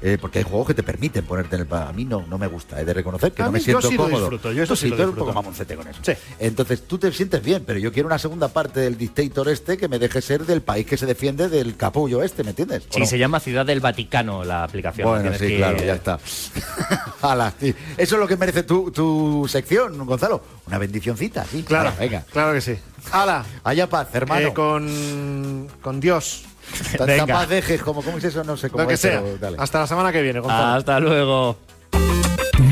Eh, 0.00 0.16
porque 0.20 0.38
hay 0.38 0.44
juegos 0.44 0.68
que 0.68 0.74
te 0.74 0.84
permiten 0.84 1.24
ponerte 1.24 1.56
en 1.56 1.62
el. 1.62 1.72
A 1.74 1.92
mí 1.92 2.04
no, 2.04 2.24
no 2.28 2.38
me 2.38 2.46
gusta, 2.46 2.80
he 2.80 2.84
de 2.84 2.94
reconocer 2.94 3.32
que 3.32 3.42
A 3.42 3.46
no 3.46 3.50
me 3.52 3.58
mí 3.58 3.64
yo 3.64 3.80
siento 3.80 3.88
sí 3.88 3.96
lo 3.96 4.02
cómodo. 4.04 4.20
disfruto, 4.20 4.52
yo 4.52 4.62
eso 4.62 4.74
Tú 4.74 4.76
sí 4.76 4.88
lo 4.90 4.96
tú 4.96 5.02
eres 5.02 5.12
un 5.12 5.18
poco 5.18 5.32
mamoncete 5.32 5.74
con 5.74 5.88
eso. 5.88 5.98
Sí. 6.02 6.12
Entonces 6.38 6.86
tú 6.86 6.98
te 6.98 7.10
sientes 7.12 7.42
bien, 7.42 7.64
pero 7.66 7.80
yo 7.80 7.92
quiero 7.92 8.06
una 8.06 8.18
segunda 8.18 8.46
parte 8.48 8.78
del 8.78 8.96
dictator 8.96 9.48
este 9.48 9.76
que 9.76 9.88
me 9.88 9.98
deje 9.98 10.22
ser 10.22 10.46
del 10.46 10.62
país 10.62 10.86
que 10.86 10.96
se 10.96 11.04
defiende 11.06 11.48
del 11.48 11.76
capullo 11.76 12.22
este, 12.22 12.44
¿me 12.44 12.50
entiendes? 12.50 12.84
¿O 12.90 12.92
Sí, 12.94 13.00
no? 13.00 13.06
se 13.06 13.18
llama 13.18 13.40
Ciudad 13.40 13.66
del 13.66 13.80
Vaticano 13.80 14.44
la 14.44 14.62
aplicación. 14.62 15.08
Bueno, 15.08 15.32
sí, 15.32 15.48
que- 15.48 15.56
claro, 15.56 15.78
ya 15.78 15.94
está. 15.94 16.20
Hala, 17.22 17.52
sí. 17.58 17.74
Eso 17.96 18.14
es 18.14 18.20
lo 18.20 18.28
que 18.28 18.36
merece 18.36 18.62
tu, 18.62 18.90
tu 18.92 19.46
sección, 19.48 19.98
Gonzalo. 20.06 20.42
Una 20.68 20.78
bendicioncita, 20.78 21.44
sí. 21.44 21.64
Claro, 21.64 21.92
venga. 21.98 22.24
claro 22.32 22.52
que 22.52 22.60
sí. 22.60 22.76
¡Hala! 23.10 23.44
Haya 23.64 23.88
paz, 23.88 24.08
hermano. 24.12 24.48
Eh, 24.48 24.54
con, 24.54 25.66
con 25.80 25.98
Dios. 25.98 26.44
Paz 27.26 27.48
dejes, 27.48 27.82
como, 27.82 28.02
¿cómo 28.02 28.18
es 28.18 28.24
eso? 28.24 28.44
No 28.44 28.56
sé 28.56 28.70
cómo 28.70 28.82
Lo 28.82 28.88
que 28.88 28.94
es, 28.94 29.00
sea. 29.00 29.20
pero 29.22 29.38
dale. 29.38 29.56
Hasta 29.60 29.80
la 29.80 29.86
semana 29.86 30.12
que 30.12 30.22
viene, 30.22 30.40
Gonzalo. 30.40 30.74
Hasta 30.78 31.00
luego. 31.00 31.56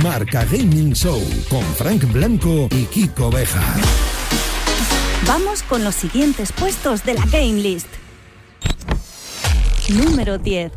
Marca 0.03 0.45
Gaming 0.45 0.93
Show 0.95 1.21
con 1.49 1.63
Frank 1.75 2.05
Blanco 2.13 2.69
y 2.71 2.85
Kiko 2.85 3.31
Beja. 3.31 3.63
Vamos 5.27 5.63
con 5.63 5.83
los 5.83 5.95
siguientes 5.95 6.53
puestos 6.53 7.05
de 7.05 7.15
la 7.15 7.25
Game 7.27 7.55
List. 7.55 7.89
Número 9.89 10.39
10. 10.39 10.73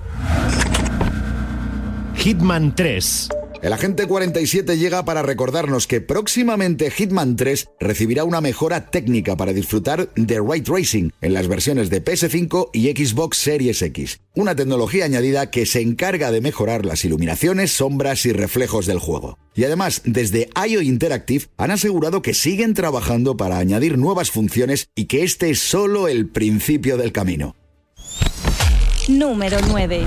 Hitman 2.16 2.76
3. 2.76 3.30
El 3.62 3.74
agente 3.74 4.08
47 4.08 4.78
llega 4.78 5.04
para 5.04 5.22
recordarnos 5.22 5.86
que 5.86 6.00
próximamente 6.00 6.90
Hitman 6.92 7.36
3 7.36 7.68
recibirá 7.82 8.24
una 8.24 8.40
mejora 8.40 8.90
técnica 8.90 9.36
para 9.36 9.52
disfrutar 9.52 10.14
de 10.16 10.40
Ray 10.40 10.62
Tracing 10.62 11.12
en 11.20 11.34
las 11.34 11.50
versiones 11.50 11.90
de 11.90 12.04
PS5 12.04 12.70
y 12.72 12.88
Xbox 12.92 13.38
Series 13.38 13.82
X, 13.82 14.22
una 14.34 14.56
tecnología 14.56 15.04
añadida 15.04 15.52
que 15.52 15.66
se 15.66 15.82
encarga 15.82 16.32
de 16.32 16.40
mejorar 16.40 16.86
las 16.86 17.04
iluminaciones, 17.04 17.74
sombras 17.74 18.26
y 18.26 18.32
reflejos 18.32 18.86
del 18.86 19.00
juego. 19.00 19.38
Y 19.56 19.66
además, 19.66 20.04
desde 20.06 20.50
IO 20.66 20.82
Interactive 20.82 21.48
han 21.58 21.72
asegurado 21.72 22.22
que 22.22 22.34
siguen 22.34 22.74
trabajando 22.74 23.36
para 23.36 23.58
añadir 23.58 23.98
nuevas 23.98 24.32
funciones 24.32 24.88
y 24.96 25.06
que 25.06 25.24
este 25.24 25.50
es 25.50 25.60
solo 25.60 26.08
el 26.08 26.30
principio 26.30 26.96
del 26.96 27.12
camino. 27.12 27.58
Número 29.10 29.58
9. 29.68 30.06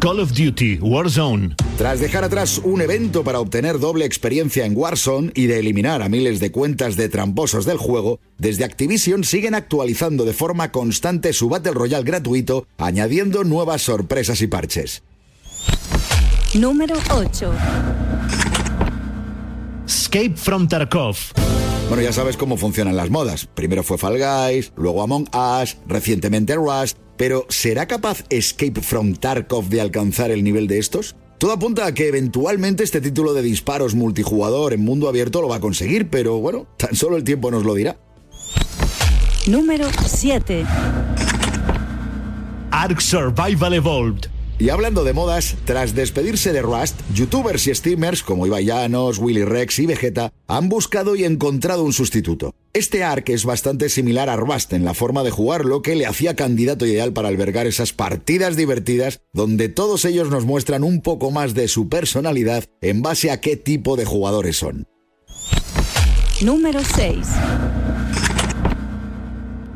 Call 0.00 0.18
of 0.18 0.32
Duty 0.32 0.78
Warzone. 0.80 1.56
Tras 1.76 2.00
dejar 2.00 2.24
atrás 2.24 2.58
un 2.64 2.80
evento 2.80 3.22
para 3.22 3.38
obtener 3.38 3.78
doble 3.78 4.06
experiencia 4.06 4.64
en 4.64 4.74
Warzone 4.74 5.30
y 5.34 5.46
de 5.46 5.58
eliminar 5.58 6.00
a 6.00 6.08
miles 6.08 6.40
de 6.40 6.50
cuentas 6.50 6.96
de 6.96 7.10
tramposos 7.10 7.66
del 7.66 7.76
juego, 7.76 8.18
desde 8.38 8.64
Activision 8.64 9.24
siguen 9.24 9.54
actualizando 9.54 10.24
de 10.24 10.32
forma 10.32 10.72
constante 10.72 11.34
su 11.34 11.50
Battle 11.50 11.72
Royale 11.72 12.04
gratuito, 12.04 12.66
añadiendo 12.78 13.44
nuevas 13.44 13.82
sorpresas 13.82 14.40
y 14.40 14.46
parches. 14.46 15.02
Número 16.54 16.96
8. 17.10 17.52
Escape 19.86 20.32
from 20.34 20.66
Tarkov. 20.66 21.16
Bueno, 21.90 22.04
ya 22.04 22.12
sabes 22.12 22.36
cómo 22.36 22.56
funcionan 22.56 22.94
las 22.94 23.10
modas. 23.10 23.46
Primero 23.46 23.82
fue 23.82 23.98
Fall 23.98 24.16
Guys, 24.16 24.72
luego 24.76 25.02
Among 25.02 25.28
Us, 25.34 25.76
recientemente 25.88 26.54
Rust, 26.54 26.96
pero 27.16 27.46
¿será 27.48 27.88
capaz 27.88 28.22
Escape 28.30 28.80
from 28.80 29.14
Tarkov 29.14 29.68
de 29.68 29.80
alcanzar 29.80 30.30
el 30.30 30.44
nivel 30.44 30.68
de 30.68 30.78
estos? 30.78 31.16
Todo 31.38 31.50
apunta 31.50 31.86
a 31.86 31.92
que 31.92 32.06
eventualmente 32.06 32.84
este 32.84 33.00
título 33.00 33.34
de 33.34 33.42
disparos 33.42 33.96
multijugador 33.96 34.72
en 34.72 34.84
mundo 34.84 35.08
abierto 35.08 35.42
lo 35.42 35.48
va 35.48 35.56
a 35.56 35.60
conseguir, 35.60 36.10
pero 36.10 36.38
bueno, 36.38 36.68
tan 36.76 36.94
solo 36.94 37.16
el 37.16 37.24
tiempo 37.24 37.50
nos 37.50 37.64
lo 37.64 37.74
dirá. 37.74 37.98
Número 39.48 39.88
7. 40.06 40.64
Ark 42.70 43.00
Survival 43.00 43.74
Evolved. 43.74 44.39
Y 44.60 44.68
hablando 44.68 45.04
de 45.04 45.14
modas, 45.14 45.56
tras 45.64 45.94
despedirse 45.94 46.52
de 46.52 46.60
Rust, 46.60 47.00
youtubers 47.14 47.66
y 47.66 47.74
streamers 47.74 48.22
como 48.22 48.46
Ibai 48.46 48.66
Llanos, 48.66 49.16
Willy 49.18 49.42
Rex 49.42 49.78
y 49.78 49.86
Vegeta 49.86 50.34
han 50.46 50.68
buscado 50.68 51.16
y 51.16 51.24
encontrado 51.24 51.82
un 51.82 51.94
sustituto. 51.94 52.54
Este 52.74 53.02
arc 53.02 53.30
es 53.30 53.46
bastante 53.46 53.88
similar 53.88 54.28
a 54.28 54.36
Rust 54.36 54.74
en 54.74 54.84
la 54.84 54.92
forma 54.92 55.22
de 55.22 55.30
jugarlo 55.30 55.80
que 55.80 55.96
le 55.96 56.04
hacía 56.04 56.36
candidato 56.36 56.84
ideal 56.84 57.14
para 57.14 57.28
albergar 57.28 57.66
esas 57.66 57.94
partidas 57.94 58.54
divertidas 58.54 59.22
donde 59.32 59.70
todos 59.70 60.04
ellos 60.04 60.28
nos 60.28 60.44
muestran 60.44 60.84
un 60.84 61.00
poco 61.00 61.30
más 61.30 61.54
de 61.54 61.66
su 61.66 61.88
personalidad 61.88 62.64
en 62.82 63.00
base 63.00 63.30
a 63.30 63.40
qué 63.40 63.56
tipo 63.56 63.96
de 63.96 64.04
jugadores 64.04 64.58
son. 64.58 64.86
Número 66.42 66.80
6. 66.84 67.28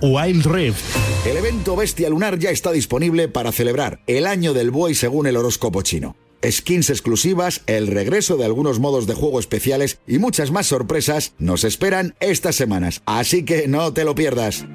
Wild 0.03 0.45
Rift. 0.45 1.13
El 1.24 1.38
evento 1.38 1.74
Bestia 1.74 2.10
Lunar 2.10 2.38
ya 2.38 2.50
está 2.50 2.70
disponible 2.70 3.28
para 3.28 3.50
celebrar 3.50 4.00
el 4.06 4.26
año 4.26 4.52
del 4.52 4.70
buey 4.70 4.94
según 4.94 5.26
el 5.26 5.38
horóscopo 5.38 5.80
chino. 5.80 6.16
Skins 6.46 6.90
exclusivas, 6.90 7.62
el 7.66 7.86
regreso 7.86 8.36
de 8.36 8.44
algunos 8.44 8.78
modos 8.78 9.06
de 9.06 9.14
juego 9.14 9.40
especiales 9.40 9.98
y 10.06 10.18
muchas 10.18 10.50
más 10.50 10.66
sorpresas 10.66 11.32
nos 11.38 11.64
esperan 11.64 12.14
estas 12.20 12.56
semanas, 12.56 13.00
así 13.06 13.46
que 13.46 13.66
no 13.68 13.94
te 13.94 14.04
lo 14.04 14.14
pierdas. 14.14 14.66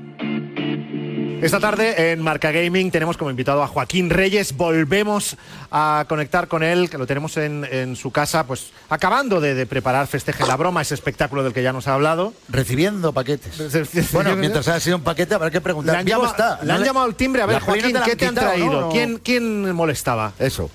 Esta 1.41 1.59
tarde 1.59 2.11
en 2.11 2.21
Marca 2.21 2.51
Gaming 2.51 2.91
tenemos 2.91 3.17
como 3.17 3.29
invitado 3.31 3.63
a 3.63 3.67
Joaquín 3.67 4.09
Reyes. 4.09 4.55
Volvemos 4.57 5.37
a 5.71 6.05
conectar 6.09 6.47
con 6.47 6.63
él, 6.63 6.89
que 6.89 6.97
lo 6.97 7.07
tenemos 7.07 7.37
en, 7.37 7.65
en 7.71 7.95
su 7.95 8.11
casa, 8.11 8.45
pues 8.45 8.71
acabando 8.89 9.39
de, 9.39 9.55
de 9.55 9.65
preparar 9.65 10.07
Festeje 10.07 10.45
la 10.45 10.57
Broma, 10.57 10.81
ese 10.81 10.95
espectáculo 10.95 11.43
del 11.43 11.53
que 11.53 11.63
ya 11.63 11.71
nos 11.73 11.87
ha 11.87 11.93
hablado. 11.93 12.33
Recibiendo 12.49 13.13
paquetes. 13.13 13.57
Bueno, 14.11 14.35
mientras 14.35 14.67
haya 14.67 14.79
sido 14.79 14.97
un 14.97 15.03
paquete 15.03 15.33
habrá 15.35 15.49
que 15.49 15.57
Le 15.57 15.61
preguntar. 15.61 15.95
han, 15.95 16.05
¿Cómo 16.05 16.09
llamado, 16.23 16.31
está? 16.31 16.59
le 16.63 16.73
han 16.73 16.79
¿No 16.79 16.85
llamado 16.85 17.05
al 17.05 17.15
timbre. 17.15 17.41
A 17.41 17.45
ver, 17.45 17.59
Joaquín, 17.61 17.93
¿qué 18.03 18.11
han 18.11 18.17
te 18.17 18.25
han 18.27 18.35
traído? 18.35 18.81
No. 18.81 18.89
¿Quién, 18.89 19.17
¿Quién 19.19 19.71
molestaba? 19.73 20.33
Eso. 20.39 20.69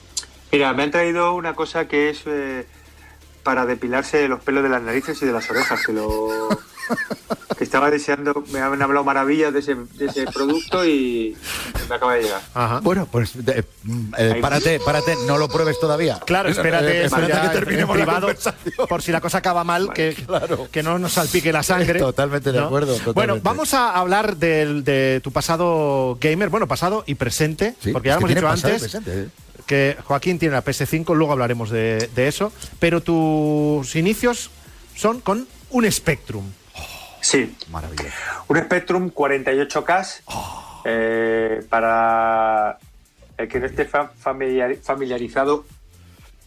Mira, 0.53 0.73
me 0.73 0.85
han 0.85 0.91
traído 0.91 1.35
una 1.35 1.55
cosa 1.55 1.89
que 1.89 2.11
es 2.11 2.23
eh, 2.27 2.67
para 3.43 3.67
depilarse 3.67 4.29
los 4.29 4.41
pelos 4.41 4.63
de 4.63 4.69
las 4.69 4.83
narices 4.83 5.21
y 5.23 5.27
de 5.27 5.33
las 5.33 5.49
orejas, 5.51 5.85
que 5.85 5.93
lo 5.93 6.49
que 7.59 7.65
estaba 7.65 7.91
deseando, 7.91 8.45
me 8.53 8.61
han 8.61 8.81
hablado 8.83 9.05
maravillas 9.05 9.53
de 9.53 9.61
ese, 9.61 9.75
de 9.75 10.07
ese 10.07 10.25
producto 10.27 10.85
y 10.85 11.37
me 11.89 11.95
acaba 11.95 12.15
de 12.15 12.23
llegar. 12.23 12.41
Bueno, 12.83 13.07
pues 13.11 13.45
de- 13.45 13.61
eh, 14.19 14.33
Ahí. 14.35 14.41
párate, 14.41 14.81
párate, 14.81 15.15
no 15.27 15.39
lo 15.39 15.49
pruebes 15.49 15.79
todavía. 15.79 16.19
Claro, 16.27 16.49
espérate, 16.49 17.03
Eh, 17.03 17.05
espérate 17.05 17.33
ya 17.33 17.43
que 17.43 17.49
terminemos 17.51 17.97
la 17.97 18.05
privado, 18.05 18.27
conversación. 18.27 18.87
por 18.89 19.03
si 19.03 19.13
la 19.13 19.21
cosa 19.21 19.39
acaba 19.39 19.63
mal, 19.65 19.93
que, 19.93 20.17
que 20.73 20.83
no 20.83 20.99
nos 20.99 21.13
salpique 21.13 21.53
la 21.53 21.63
sangre. 21.63 21.99
Totalmente 22.01 22.51
de 22.53 22.59
¿no? 22.61 22.67
acuerdo, 22.67 22.93
totalmente. 22.95 23.13
Bueno, 23.15 23.39
vamos 23.43 23.73
a 23.75 23.91
hablar 23.93 24.37
del- 24.37 24.83
de 24.85 25.21
tu 25.23 25.31
pasado 25.33 26.19
gamer, 26.21 26.49
bueno, 26.49 26.67
pasado 26.67 27.05
y 27.07 27.15
presente, 27.15 27.75
Sí, 27.81 27.93
porque 27.93 28.09
ya 28.09 28.15
lo 28.15 28.21
hemos 28.21 28.31
dicho 28.35 28.49
antes. 28.49 28.81
presente, 28.83 29.23
¿eh? 29.23 29.29
que 29.67 29.97
Joaquín 30.05 30.39
tiene 30.39 30.53
la 30.55 30.63
PS5, 30.65 31.15
luego 31.15 31.33
hablaremos 31.33 31.71
de, 31.71 32.11
de 32.15 32.29
eso, 32.29 32.53
pero 32.79 33.01
tus 33.01 33.97
inicios 33.97 34.51
son 34.95 35.21
con 35.23 35.47
un 35.71 35.91
Spectrum. 35.91 36.45
Sí. 37.25 37.57
Maravilla. 37.71 38.05
Un 38.49 38.59
Spectrum 38.61 39.11
48K 39.11 40.21
eh, 40.85 41.65
para 41.71 42.79
el 43.39 43.49
que 43.49 43.59
no 43.61 43.67
esté 43.67 43.87
fa- 43.87 44.11
familiar- 44.23 44.77
familiarizado, 44.83 45.65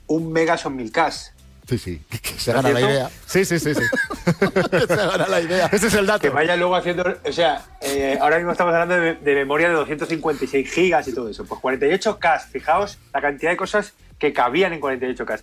un 0.07 0.31
Mega 0.31 0.55
son 0.57 0.77
1000K. 0.77 1.31
Sí, 1.67 1.77
sí, 1.79 2.01
que, 2.09 2.17
se 2.39 2.53
¿No 2.53 2.59
es 2.59 2.63
gana 2.63 2.79
la 2.79 2.81
idea. 2.91 3.09
Sí, 3.25 3.43
sí, 3.43 3.59
sí, 3.59 3.73
sí. 3.75 3.81
que 4.71 4.79
se 4.87 4.95
gana 4.95 5.27
la 5.27 5.41
idea. 5.41 5.65
Ese 5.71 5.87
es 5.87 5.93
el 5.95 6.05
dato. 6.05 6.21
Que 6.21 6.29
vaya 6.29 6.55
luego 6.55 6.75
haciendo. 6.75 7.03
O 7.25 7.31
sea, 7.33 7.65
eh, 7.81 8.17
ahora 8.21 8.37
mismo 8.37 8.51
estamos 8.53 8.73
hablando 8.73 8.95
de, 8.99 9.15
de 9.15 9.35
memoria 9.35 9.67
de 9.69 9.73
256 9.73 10.71
gigas 10.71 11.07
y 11.09 11.13
todo 11.13 11.27
eso. 11.29 11.43
Pues 11.45 11.59
48K, 11.59 12.45
fijaos 12.51 12.97
la 13.13 13.19
cantidad 13.19 13.51
de 13.51 13.57
cosas 13.57 13.93
que 14.17 14.31
cabían 14.31 14.71
en 14.73 14.79
48K. 14.79 15.41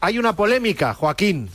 Hay 0.00 0.16
una 0.16 0.36
polémica, 0.36 0.94
Joaquín, 0.94 1.50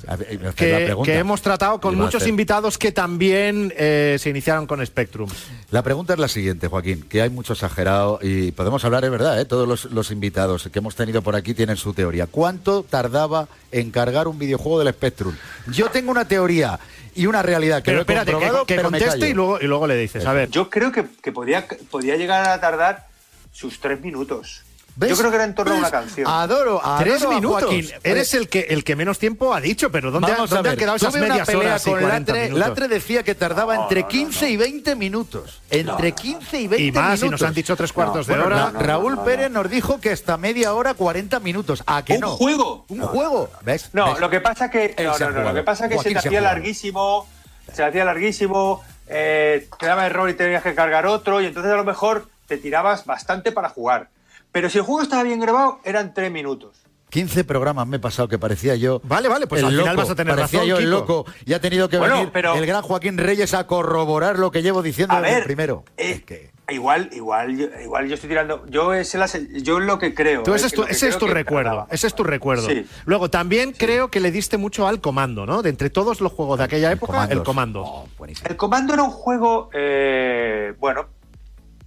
que, 0.57 1.17
hemos 1.17 1.41
tratado 1.41 1.79
con 1.79 1.95
muchos 1.95 2.27
invitados 2.27 2.77
que 2.77 2.91
también 2.91 3.73
eh, 3.77 4.17
se 4.19 4.29
iniciaron 4.29 4.67
con 4.67 4.85
Spectrum. 4.85 5.29
La 5.71 5.81
pregunta 5.81 6.13
es 6.13 6.19
la 6.19 6.27
siguiente, 6.27 6.67
Joaquín, 6.67 7.03
que 7.07 7.21
hay 7.21 7.29
mucho 7.29 7.53
exagerado 7.53 8.19
y 8.21 8.51
podemos 8.51 8.83
hablar, 8.83 9.05
es 9.05 9.11
verdad, 9.11 9.39
¿eh? 9.39 9.45
todos 9.45 9.65
los, 9.65 9.85
los 9.85 10.11
invitados 10.11 10.69
que 10.71 10.79
hemos 10.79 10.95
tenido 10.95 11.21
por 11.21 11.37
aquí 11.37 11.53
tienen 11.53 11.77
su 11.77 11.93
teoría. 11.93 12.27
¿Cuánto 12.27 12.83
tardaba 12.83 13.47
en 13.71 13.91
cargar 13.91 14.27
un 14.27 14.37
videojuego 14.37 14.79
del 14.79 14.93
Spectrum? 14.93 15.33
Yo 15.71 15.89
tengo 15.89 16.11
una 16.11 16.27
teoría 16.27 16.77
y 17.15 17.27
una 17.27 17.43
realidad 17.43 17.77
que 17.77 17.91
Pero 17.91 17.95
lo 17.95 17.99
he 17.99 18.01
espérate, 18.01 18.25
que, 18.25 18.33
comprobado, 18.33 18.65
que 18.65 18.75
pero 18.75 18.89
conteste 18.89 19.19
callo. 19.19 19.25
y 19.25 19.33
luego, 19.33 19.59
y 19.61 19.67
luego 19.67 19.87
le 19.87 19.95
dices, 19.95 20.25
a 20.25 20.33
ver. 20.33 20.49
Yo 20.49 20.69
creo 20.69 20.91
que, 20.91 21.05
que 21.21 21.31
podía, 21.31 21.65
podía 21.89 22.17
llegar 22.17 22.49
a 22.49 22.59
tardar 22.59 23.07
sus 23.53 23.79
tres 23.79 24.01
minutos. 24.01 24.63
Yo 24.95 25.17
creo 25.17 25.29
que 25.31 25.35
era 25.35 25.43
en 25.45 25.55
torno 25.55 25.73
a 25.73 25.77
una 25.77 25.89
canción. 25.91 26.27
Adoro, 26.29 26.79
adoro 26.83 27.03
Tres 27.03 27.27
minutos. 27.27 27.63
Joaquín. 27.63 27.89
Eres 28.03 28.33
el 28.35 28.47
que, 28.47 28.61
el 28.69 28.83
que 28.83 28.95
menos 28.95 29.17
tiempo 29.17 29.53
ha 29.53 29.59
dicho, 29.59 29.91
pero 29.91 30.11
¿dónde, 30.11 30.31
ha- 30.31 30.35
a 30.35 30.45
dónde 30.45 30.69
ver, 30.69 30.77
quedado 30.77 30.97
esas 30.97 31.15
una 31.15 31.27
medias 31.27 31.47
pelea 31.47 31.61
horas 31.61 31.87
y 31.87 31.89
con 31.89 31.99
40 32.01 32.31
Latre. 32.33 32.51
Latre 32.53 32.87
decía 32.87 33.23
que 33.23 33.33
tardaba 33.33 33.75
No, 33.75 33.83
entre 33.83 34.01
no, 34.01 34.05
no, 34.07 34.11
15 34.11 34.49
y 34.51 34.57
20 34.57 34.95
minutos. 34.95 35.61
Entre 35.71 36.11
15 36.11 36.61
y 36.61 36.67
20 36.67 36.83
Y 36.85 36.91
más, 36.91 37.03
minutos. 37.21 37.23
y 37.23 37.29
nos 37.31 37.41
han 37.41 37.53
dicho 37.55 37.75
tres 37.75 37.91
cuartos 37.91 38.27
de 38.27 38.33
Bueno, 38.33 38.45
hora. 38.47 38.55
Ra- 38.65 38.65
No, 38.71 38.79
no, 38.79 38.79
Raúl 38.85 39.11
no, 39.13 39.19
no, 39.21 39.25
Pérez 39.25 39.49
no. 39.51 39.63
nos 39.63 39.71
dijo 39.71 39.99
que 39.99 40.11
hasta 40.11 40.37
media 40.37 40.73
hora 40.73 40.93
40 40.93 41.39
minutos. 41.39 41.83
¿A 41.87 42.05
que 42.05 42.13
¿Un 42.13 42.19
no? 42.21 42.29
juego? 42.37 42.85
Un 42.89 43.01
juego. 43.01 43.49
¿Ves? 43.63 43.89
No, 43.93 44.11
¿Ves? 44.11 44.19
lo 44.19 44.29
que 44.29 44.41
pasa 44.41 44.69
que 44.69 44.95
no, 45.03 45.17
no, 45.17 45.29
no, 45.31 45.41
lo 45.41 45.53
que 45.55 45.63
pasa 45.63 45.89
que 45.89 45.95
Joaquín 45.95 46.13
se 46.17 46.21
te 46.21 46.27
hacía 46.27 46.41
larguísimo, 46.41 47.27
se 47.67 47.73
te 47.77 47.83
hacía 47.83 48.05
larguísimo, 48.05 48.83
eh, 49.07 49.67
te 49.79 49.85
daba 49.87 50.05
error 50.05 50.29
y 50.29 50.35
tenías 50.35 50.61
que 50.61 50.75
cargar 50.75 51.07
otro 51.07 51.41
y 51.41 51.47
entonces 51.47 51.71
a 51.71 51.75
lo 51.77 51.83
mejor 51.83 52.29
te 52.47 52.57
tirabas 52.57 53.05
bastante 53.05 53.51
para 53.51 53.69
jugar. 53.69 54.09
Pero 54.53 54.69
si 54.69 54.77
el 54.77 54.85
juego 54.85 55.01
estaba 55.01 55.23
bien 55.23 55.41
grabado, 55.41 55.79
eran 55.83 56.13
tres 56.13 56.31
minutos. 56.31 56.77
15 57.09 57.43
programas 57.43 57.85
me 57.87 57.97
he 57.97 57.99
pasado 57.99 58.27
que 58.27 58.39
parecía 58.39 58.75
yo. 58.75 58.99
Vale, 59.03 59.27
vale, 59.27 59.45
pues 59.45 59.59
el 59.61 59.67
al 59.67 59.71
final 59.77 59.95
vas 59.97 60.09
a 60.09 60.15
tener 60.15 60.35
parecía 60.35 60.59
razón, 60.61 60.69
yo 60.69 60.77
el 60.77 60.85
Kiko. 60.85 60.95
loco 60.95 61.25
y 61.45 61.53
ha 61.53 61.59
tenido 61.61 61.87
que 61.89 61.97
Bueno, 61.99 62.15
venir 62.15 62.29
pero- 62.33 62.55
el 62.55 62.65
gran 62.65 62.81
Joaquín 62.81 63.17
Reyes 63.19 63.53
a 63.53 63.67
corroborar 63.67 64.39
lo 64.39 64.49
que 64.49 64.63
llevo 64.63 64.81
diciendo 64.81 65.15
desde 65.21 65.37
el 65.39 65.43
primero. 65.43 65.83
eh, 65.97 66.11
Es 66.11 66.23
que- 66.23 66.51
igual, 66.71 67.09
igual, 67.13 67.55
yo, 67.55 67.67
igual 67.83 68.07
yo 68.07 68.15
estoy 68.15 68.29
tirando. 68.29 68.65
Yo 68.67 68.93
es, 68.95 69.13
la, 69.13 69.27
yo 69.27 69.77
es 69.77 69.83
lo 69.85 69.99
que 69.99 70.15
creo. 70.15 70.41
Tú 70.41 70.55
ese 70.55 70.65
es 70.67 70.73
tu, 70.73 70.81
lo 70.81 70.87
que 70.87 70.93
ese 70.93 71.07
es 71.09 71.15
creo 71.15 71.19
tu 71.19 71.25
que 71.27 71.33
recuerdo. 71.35 71.87
Ese 71.91 72.07
es 72.07 72.15
tu 72.15 72.23
recuerdo. 72.23 72.67
Sí. 72.67 72.83
Luego, 73.05 73.29
también 73.29 73.73
creo 73.73 74.09
que 74.09 74.19
le 74.19 74.31
diste 74.31 74.57
mucho 74.57 74.87
al 74.87 74.99
comando, 74.99 75.45
¿no? 75.45 75.61
De 75.61 75.69
entre 75.69 75.91
todos 75.91 76.19
los 76.19 76.31
juegos 76.31 76.57
de 76.57 76.63
aquella 76.65 76.91
época, 76.91 77.13
Comandos. 77.13 77.37
el 77.37 77.43
comando. 77.43 77.83
Oh. 77.83 78.07
El 78.43 78.55
comando 78.55 78.93
era 78.93 79.03
un 79.03 79.11
juego, 79.11 79.69
eh, 79.71 80.73
bueno, 80.79 81.05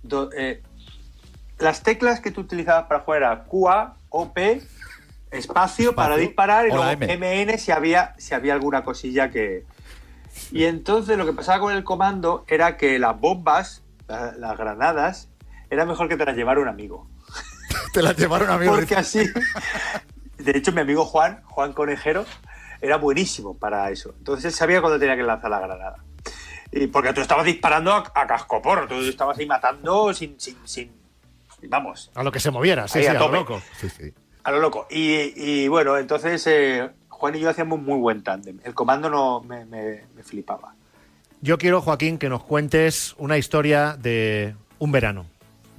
do- 0.05 0.31
eh, 0.37 0.63
las 1.59 1.83
teclas 1.83 2.21
que 2.21 2.31
tú 2.31 2.43
utilizabas 2.43 2.85
para 2.87 3.01
jugar 3.01 3.23
era 3.23 3.45
QA, 3.45 3.97
OP, 4.11 4.39
espacio, 5.31 5.95
para 5.95 6.17
disparar 6.17 6.67
y 6.67 6.71
luego 6.71 6.85
M. 6.91 7.17
MN 7.47 7.59
si 7.59 7.73
había, 7.73 8.15
si 8.19 8.35
había 8.35 8.55
alguna 8.55 8.85
cosilla 8.85 9.31
que... 9.31 9.65
Y 10.53 10.65
entonces 10.65 11.17
lo 11.17 11.25
que 11.25 11.33
pasaba 11.33 11.61
con 11.61 11.73
el 11.75 11.83
comando 11.83 12.45
era 12.47 12.77
que 12.77 12.99
las 12.99 13.19
bombas, 13.19 13.83
la- 14.07 14.33
las 14.33 14.57
granadas, 14.57 15.29
era 15.71 15.85
mejor 15.87 16.09
que 16.09 16.17
te 16.17 16.25
las 16.27 16.37
llevara 16.37 16.61
un 16.61 16.69
amigo. 16.69 17.09
Te 17.93 18.03
la 18.03 18.13
llevaron 18.13 18.51
a 18.51 18.59
mí. 18.59 18.67
Porque 18.67 18.95
así. 18.95 19.27
De 20.39 20.57
hecho, 20.57 20.71
mi 20.73 20.81
amigo 20.83 21.05
Juan, 21.07 21.43
Juan 21.47 21.73
Conejero, 21.73 22.25
era 22.83 22.97
buenísimo 22.97 23.57
para 23.57 23.91
eso. 23.91 24.15
Entonces 24.19 24.45
él 24.45 24.53
sabía 24.53 24.81
cuándo 24.83 24.99
tenía 24.99 25.17
que 25.17 25.23
lanzar 25.23 25.51
la 25.51 25.59
granada. 25.61 25.97
Y 26.71 26.87
porque 26.89 27.13
tú 27.15 27.23
estabas 27.23 27.47
disparando 27.47 27.93
a, 27.95 28.05
a 28.15 28.27
cascoporro, 28.27 28.87
tú 28.87 28.97
estabas 29.01 29.39
ahí 29.39 29.47
matando 29.47 30.13
sin. 30.13 30.39
sin, 30.39 30.57
sin 30.65 30.93
vamos, 31.63 32.11
A 32.15 32.23
lo 32.23 32.31
que 32.33 32.41
se 32.41 32.51
moviera, 32.51 32.87
sí, 32.89 33.01
sí, 33.01 33.07
a 33.07 33.13
a 33.13 33.15
lo 33.15 33.29
loco. 33.31 33.61
Sí, 33.81 33.89
sí. 33.89 34.13
a 34.45 34.51
lo 34.51 34.61
loco. 34.61 34.87
Y, 34.91 35.33
y 35.37 35.69
bueno, 35.69 35.97
entonces 35.99 36.47
eh, 36.47 36.89
Juan 37.09 37.35
y 37.35 37.41
yo 37.41 37.51
hacíamos 37.51 37.81
muy 37.81 37.99
buen 37.99 38.23
tándem. 38.23 38.59
El 38.65 38.75
comando 38.75 39.09
no 39.11 39.41
me, 39.43 39.65
me- 39.65 40.03
me 40.15 40.23
flipaba. 40.23 40.75
Yo 41.41 41.59
quiero, 41.59 41.81
Joaquín, 41.83 42.19
que 42.19 42.29
nos 42.29 42.43
cuentes 42.43 43.15
una 43.19 43.37
historia 43.39 43.97
de 43.99 44.55
un 44.79 44.93
verano, 44.93 45.27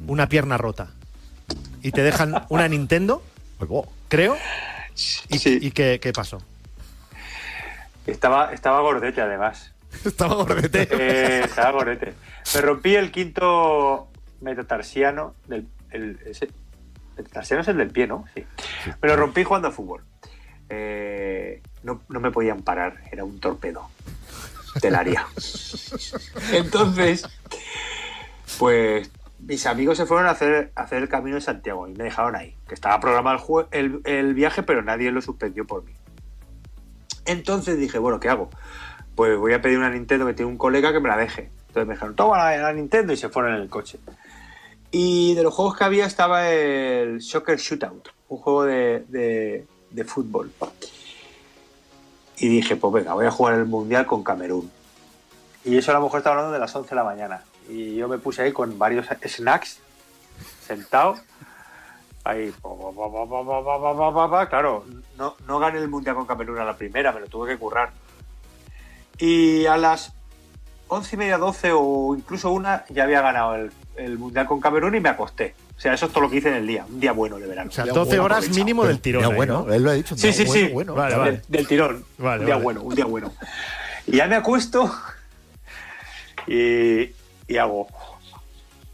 una 0.07 0.27
pierna 0.29 0.57
rota. 0.57 0.89
Y 1.81 1.91
te 1.91 2.01
dejan 2.03 2.45
una 2.49 2.67
Nintendo, 2.67 3.21
creo. 4.09 4.35
¿Y, 5.29 5.37
Sí. 5.37 5.59
y 5.61 5.71
qué, 5.71 5.99
qué 6.01 6.11
pasó? 6.11 6.41
Estaba, 8.05 8.53
estaba 8.53 8.79
gordete, 8.81 9.21
además. 9.21 9.71
Estaba 10.05 10.35
gordete. 10.35 10.87
Eh, 10.91 11.41
estaba 11.45 11.71
gordete. 11.71 12.13
Me 12.55 12.61
rompí 12.61 12.95
el 12.95 13.11
quinto 13.11 14.07
metatarsiano 14.41 15.35
del. 15.47 15.67
El, 15.91 16.19
ese- 16.25 16.49
metatarsiano 17.15 17.61
es 17.61 17.67
el 17.69 17.77
del 17.77 17.89
pie, 17.91 18.07
¿no? 18.07 18.25
Sí. 18.35 18.45
Me 19.01 19.07
lo 19.09 19.15
rompí 19.15 19.43
jugando 19.43 19.69
a 19.69 19.71
fútbol. 19.71 20.03
Eh, 20.69 21.61
no, 21.83 22.01
no 22.09 22.19
me 22.19 22.29
podían 22.31 22.61
parar, 22.61 22.97
era 23.11 23.23
un 23.23 23.39
torpedo. 23.39 23.89
Telaria. 24.81 25.25
Entonces, 26.53 27.27
pues 28.59 29.09
mis 29.39 29.65
amigos 29.65 29.97
se 29.97 30.05
fueron 30.05 30.27
a 30.27 30.31
hacer, 30.31 30.71
a 30.75 30.81
hacer 30.81 31.01
el 31.01 31.09
camino 31.09 31.35
de 31.35 31.41
Santiago 31.41 31.87
y 31.87 31.93
me 31.93 32.03
dejaron 32.03 32.35
ahí. 32.35 32.55
Que 32.67 32.73
estaba 32.75 32.99
programado 32.99 33.37
el, 33.37 33.41
jue- 33.43 33.67
el, 33.71 34.01
el 34.03 34.33
viaje, 34.33 34.61
pero 34.63 34.81
nadie 34.81 35.11
lo 35.11 35.21
suspendió 35.21 35.65
por 35.65 35.83
mí. 35.83 35.93
Entonces 37.25 37.77
dije, 37.77 37.97
bueno, 37.99 38.19
¿qué 38.19 38.29
hago? 38.29 38.49
Pues 39.15 39.37
voy 39.37 39.53
a 39.53 39.61
pedir 39.61 39.77
una 39.77 39.89
Nintendo 39.89 40.25
que 40.25 40.33
tiene 40.33 40.51
un 40.51 40.57
colega 40.57 40.91
que 40.93 40.99
me 40.99 41.09
la 41.09 41.17
deje. 41.17 41.49
Entonces 41.67 41.87
me 41.87 41.93
dijeron, 41.95 42.15
toma 42.15 42.37
la, 42.37 42.57
la 42.57 42.73
Nintendo 42.73 43.13
y 43.13 43.17
se 43.17 43.29
fueron 43.29 43.55
en 43.55 43.61
el 43.61 43.69
coche. 43.69 43.99
Y 44.99 45.35
de 45.35 45.43
los 45.43 45.53
juegos 45.53 45.77
que 45.77 45.83
había 45.83 46.07
estaba 46.07 46.49
el 46.49 47.21
Soccer 47.21 47.59
Shootout, 47.59 48.09
un 48.29 48.39
juego 48.39 48.63
de, 48.63 49.67
de, 49.91 50.03
fútbol. 50.05 50.51
Y 52.37 52.47
dije, 52.47 52.77
pues 52.77 52.91
venga, 52.91 53.13
voy 53.13 53.27
a 53.27 53.31
jugar 53.31 53.59
el 53.59 53.65
Mundial 53.65 54.07
con 54.07 54.23
Camerún. 54.23 54.71
Y 55.63 55.77
eso 55.77 55.91
a 55.91 55.93
lo 55.93 56.01
mejor 56.01 56.17
estaba 56.17 56.37
hablando 56.37 56.51
de 56.51 56.59
las 56.59 56.75
11 56.75 56.89
de 56.89 56.95
la 56.95 57.03
mañana. 57.03 57.43
Y 57.69 57.95
yo 57.95 58.07
me 58.07 58.17
puse 58.17 58.41
ahí 58.41 58.51
con 58.51 58.79
varios 58.79 59.05
snacks, 59.23 59.77
sentado. 60.65 61.13
Ahí, 62.23 62.51
claro, 64.49 64.83
no, 65.15 65.35
no 65.45 65.59
gané 65.59 65.77
el 65.77 65.89
Mundial 65.89 66.15
con 66.15 66.25
Camerún 66.25 66.57
a 66.57 66.65
la 66.65 66.75
primera, 66.75 67.11
me 67.11 67.19
lo 67.19 67.27
tuve 67.27 67.49
que 67.49 67.59
currar. 67.59 67.91
Y 69.19 69.67
a 69.67 69.77
las 69.77 70.11
11 70.87 71.15
y 71.15 71.19
media, 71.19 71.37
12 71.37 71.71
o 71.71 72.15
incluso 72.15 72.49
una, 72.49 72.83
ya 72.89 73.03
había 73.03 73.21
ganado 73.21 73.53
el 73.53 73.71
el 73.97 74.17
Mundial 74.17 74.45
con 74.47 74.59
Camerún 74.61 74.95
y 74.95 74.99
me 74.99 75.09
acosté. 75.09 75.55
O 75.75 75.79
sea, 75.79 75.93
eso 75.93 76.05
es 76.07 76.11
todo 76.11 76.21
lo 76.23 76.29
que 76.29 76.37
hice 76.37 76.49
en 76.49 76.55
el 76.55 76.67
día, 76.67 76.85
un 76.89 76.99
día 76.99 77.11
bueno 77.11 77.37
de 77.37 77.47
verano. 77.47 77.69
O 77.69 77.73
sea, 77.73 77.85
Ya 77.85 77.93
12 77.93 78.09
bueno, 78.09 78.23
horas 78.23 78.49
mínimo 78.49 78.85
del 78.85 78.99
tirón. 78.99 79.23
Ahí, 79.25 79.33
bueno, 79.35 79.65
¿no? 79.67 79.73
él 79.73 79.83
lo 79.83 79.89
ha 79.89 79.93
dicho. 79.93 80.15
Sí, 80.17 80.31
sí, 80.33 80.45
bueno, 80.45 80.67
sí. 80.67 80.73
bueno. 80.73 80.95
Vale, 80.95 81.09
Del- 81.15 81.19
vale. 81.19 81.41
Del, 81.47 81.67
tirón. 81.67 82.05
Vale, 82.17 82.39
un 82.39 82.45
día 82.45 82.55
vale. 82.55 82.63
bueno, 82.63 82.81
un 82.83 82.95
día 82.95 83.05
bueno. 83.05 83.33
Y 84.07 84.17
ya 84.17 84.27
me 84.27 84.35
acuesto 84.35 84.91
y, 86.47 87.11
y 87.47 87.57
hago. 87.57 87.87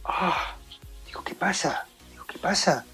"Ah". 0.06 0.56
digo, 1.08 1.24
¿qué 1.24 1.36
pasa? 1.36 1.86
Digo, 2.12 2.26
¿qué 2.26 2.38
pasa? 2.40 2.86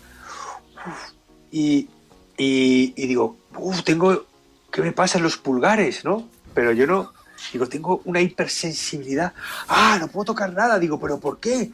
Uf. 0.86 1.12
Y, 1.52 1.90
y, 2.38 2.94
y 2.96 3.08
digo, 3.08 3.38
"Uf, 3.56 3.84
tengo. 3.84 4.26
¿Qué 4.72 4.82
me 4.82 4.92
pasa 4.92 5.18
en 5.18 5.24
los 5.24 5.38
pulgares, 5.38 6.06
no? 6.06 6.28
Pero 6.54 6.72
yo 6.74 6.86
no. 6.86 7.14
Digo, 7.54 7.68
tengo 7.68 8.02
una 8.06 8.22
hipersensibilidad. 8.22 9.34
Ah, 9.68 9.98
no 10.00 10.08
puedo 10.10 10.26
tocar 10.26 10.52
nada. 10.54 10.78
Digo, 10.78 11.00
¿pero 11.00 11.20
por 11.20 11.40
qué? 11.40 11.72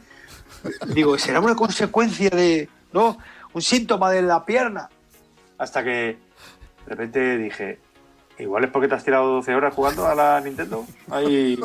Digo, 0.88 1.18
será 1.18 1.40
una 1.40 1.54
consecuencia 1.54 2.30
de. 2.30 2.68
¿No? 2.92 3.18
Un 3.52 3.62
síntoma 3.62 4.10
de 4.10 4.22
la 4.22 4.44
pierna. 4.44 4.88
Hasta 5.58 5.82
que 5.84 5.90
de 5.90 6.18
repente 6.86 7.38
dije, 7.38 7.78
igual 8.38 8.64
es 8.64 8.70
porque 8.70 8.88
te 8.88 8.94
has 8.94 9.04
tirado 9.04 9.26
12 9.36 9.54
horas 9.54 9.74
jugando 9.74 10.06
a 10.06 10.14
la 10.14 10.40
Nintendo. 10.40 10.84
Ahí 11.10 11.58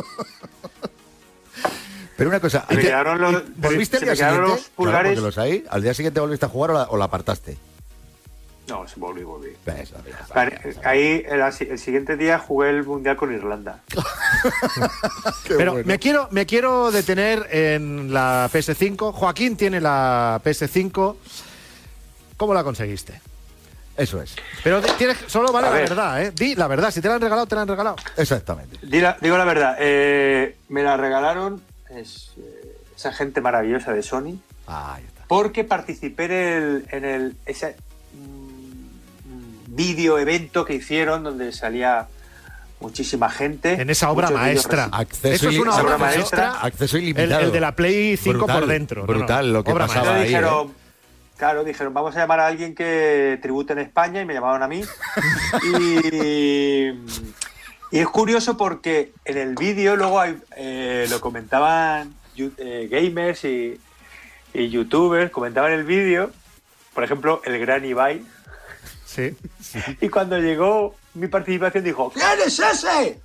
Pero 2.17 2.29
una 2.29 2.39
cosa, 2.39 2.65
se 2.69 2.75
me 2.75 2.81
¿te- 2.81 2.87
quedaron 2.87 3.19
los, 3.19 3.43
¿volviste 3.57 3.97
al 3.97 4.03
día 4.03 4.15
siguiente? 4.15 4.41
los 4.41 4.61
pulgares. 4.69 5.11
Claro, 5.13 5.21
porque 5.21 5.21
los 5.21 5.37
hay. 5.37 5.65
¿Al 5.69 5.81
día 5.81 5.93
siguiente 5.93 6.19
volviste 6.19 6.45
a 6.45 6.49
jugar 6.49 6.71
o 6.71 6.73
la, 6.75 6.83
o 6.83 6.97
la 6.97 7.05
apartaste? 7.05 7.57
No, 8.71 8.87
se 8.87 8.99
volví, 8.99 9.23
volví. 9.23 9.49
Vale, 10.33 10.59
Ahí 10.85 11.23
el, 11.27 11.41
el 11.41 11.77
siguiente 11.77 12.15
día 12.15 12.39
jugué 12.39 12.69
el 12.69 12.85
Mundial 12.85 13.17
con 13.17 13.33
Irlanda. 13.33 13.81
Pero 15.47 15.73
bueno. 15.73 15.87
me 15.87 15.99
quiero, 15.99 16.27
me 16.31 16.45
quiero 16.45 16.89
detener 16.91 17.47
en 17.51 18.13
la 18.13 18.49
PS5. 18.51 19.11
Joaquín 19.13 19.57
tiene 19.57 19.81
la 19.81 20.39
PS5. 20.43 21.15
¿Cómo 22.37 22.53
la 22.53 22.63
conseguiste? 22.63 23.19
Eso 23.97 24.21
es, 24.21 24.35
Pero 24.63 24.81
tienes, 24.81 25.17
solo 25.27 25.51
vale 25.51 25.67
A 25.67 25.69
la 25.71 25.75
ver. 25.75 25.89
verdad, 25.89 26.23
¿eh? 26.23 26.31
Di 26.33 26.55
la 26.55 26.67
verdad. 26.67 26.91
Si 26.91 27.01
te 27.01 27.09
la 27.09 27.15
han 27.15 27.21
regalado, 27.21 27.45
te 27.45 27.55
la 27.55 27.61
han 27.63 27.67
regalado. 27.67 27.97
exactamente. 28.17 28.79
Di 28.81 29.01
la- 29.01 29.17
digo 29.19 29.37
la 29.37 29.43
verdad, 29.45 29.75
eh, 29.79 30.55
me 30.69 30.81
la 30.81 30.95
regalaron 30.95 31.61
es, 31.89 32.31
eh, 32.37 32.77
esa 32.95 33.11
gente 33.11 33.41
maravillosa 33.41 33.91
de 33.91 34.01
Sony 34.01 34.39
Ah, 34.65 34.93
ahí 34.95 35.03
está. 35.05 35.25
porque 35.27 35.65
participé 35.65 36.23
en 36.25 36.31
el, 36.31 36.85
en 36.91 37.05
el 37.05 37.35
ese 37.45 37.75
vídeo 39.75 40.17
evento 40.19 40.65
que 40.65 40.75
hicieron 40.75 41.23
donde 41.23 41.51
salía 41.51 42.07
muchísima 42.79 43.29
gente. 43.29 43.73
En 43.81 43.89
esa 43.89 44.09
obra 44.09 44.29
maestra. 44.31 44.89
Acceso 44.91 45.47
Eso 45.47 45.49
es 45.49 45.59
una 45.59 45.75
obra 45.75 45.97
maestra. 45.97 46.47
maestra. 46.47 46.67
Acceso 46.67 46.97
El, 46.97 47.03
ilimitado. 47.03 47.41
el 47.41 47.51
de 47.51 47.59
la 47.59 47.75
Play 47.75 48.17
5 48.17 48.37
Brutal, 48.39 48.59
por 48.59 48.67
dentro. 48.67 49.01
no, 49.01 49.07
no. 49.07 49.13
brutal 49.19 49.53
lo 49.53 49.63
que 49.63 49.71
Obra 49.71 49.87
pasaba 49.87 50.11
maestra. 50.13 50.21
ahí, 50.21 50.27
dijeron, 50.43 50.73
claro, 51.37 51.63
dijeron, 51.63 51.93
vamos 51.93 52.15
a 52.15 52.19
llamar 52.19 52.39
a 52.39 52.47
alguien 52.47 52.73
que 52.75 53.37
tribute 53.41 53.73
en 53.73 53.79
España 53.79 54.21
y 54.21 54.25
me 54.25 54.33
llamaron 54.33 54.63
a 54.63 54.67
mí. 54.67 54.83
y, 55.79 56.87
y 57.91 57.99
es 57.99 58.07
curioso 58.07 58.57
porque 58.57 59.11
en 59.25 59.37
el 59.37 59.55
vídeo 59.55 59.95
luego 59.95 60.19
hay, 60.19 60.37
eh, 60.57 61.05
lo 61.09 61.19
comentaban 61.21 62.15
eh, 62.57 62.87
gamers 62.89 63.43
y, 63.45 63.79
y 64.53 64.69
youtubers, 64.69 65.29
comentaban 65.31 65.71
el 65.71 65.83
vídeo, 65.83 66.31
por 66.95 67.03
ejemplo, 67.03 67.41
el 67.45 67.59
gran 67.59 67.85
Ibai, 67.85 68.23
Sí. 69.13 69.35
y 70.01 70.09
cuando 70.09 70.37
llegó 70.37 70.95
mi 71.13 71.27
participación 71.27 71.83
dijo, 71.83 72.11
¿quién 72.11 72.39
es 72.45 72.59
ese? 72.59 73.19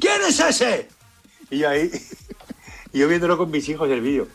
¿Quién 0.00 0.22
es 0.26 0.40
ese? 0.40 0.88
Y 1.50 1.58
yo 1.58 1.68
ahí, 1.68 1.90
y 2.92 2.98
yo 2.98 3.08
viéndolo 3.08 3.36
con 3.36 3.50
mis 3.50 3.68
hijos 3.68 3.88
el 3.90 4.00
vídeo. 4.00 4.28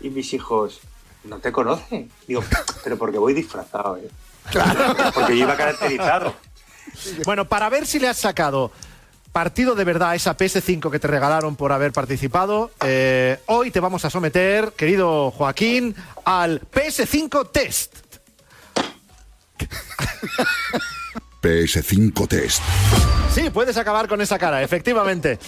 Y 0.00 0.10
mis 0.10 0.32
hijos, 0.34 0.80
no 1.24 1.38
te 1.38 1.52
conoce. 1.52 2.08
Digo, 2.26 2.44
pero 2.84 2.96
porque 2.96 3.18
voy 3.18 3.34
disfrazado, 3.34 3.96
¿eh? 3.96 4.08
Claro. 4.50 4.94
Porque 5.14 5.36
yo 5.36 5.42
iba 5.42 5.56
caracterizado. 5.56 6.32
Bueno, 7.24 7.46
para 7.46 7.68
ver 7.68 7.84
si 7.84 7.98
le 7.98 8.06
has 8.06 8.18
sacado 8.18 8.70
partido 9.32 9.74
de 9.74 9.84
verdad 9.84 10.10
a 10.10 10.14
esa 10.14 10.36
PS5 10.36 10.88
que 10.88 10.98
te 10.98 11.08
regalaron 11.08 11.56
por 11.56 11.72
haber 11.72 11.92
participado, 11.92 12.70
eh, 12.84 13.38
hoy 13.46 13.72
te 13.72 13.80
vamos 13.80 14.04
a 14.04 14.10
someter, 14.10 14.72
querido 14.76 15.32
Joaquín, 15.32 15.96
al 16.24 16.60
PS5 16.60 17.50
Test. 17.50 18.05
PS5 21.42 22.28
Test. 22.28 22.62
Sí, 23.32 23.50
puedes 23.50 23.76
acabar 23.76 24.08
con 24.08 24.20
esa 24.20 24.38
cara, 24.38 24.62
efectivamente. 24.62 25.38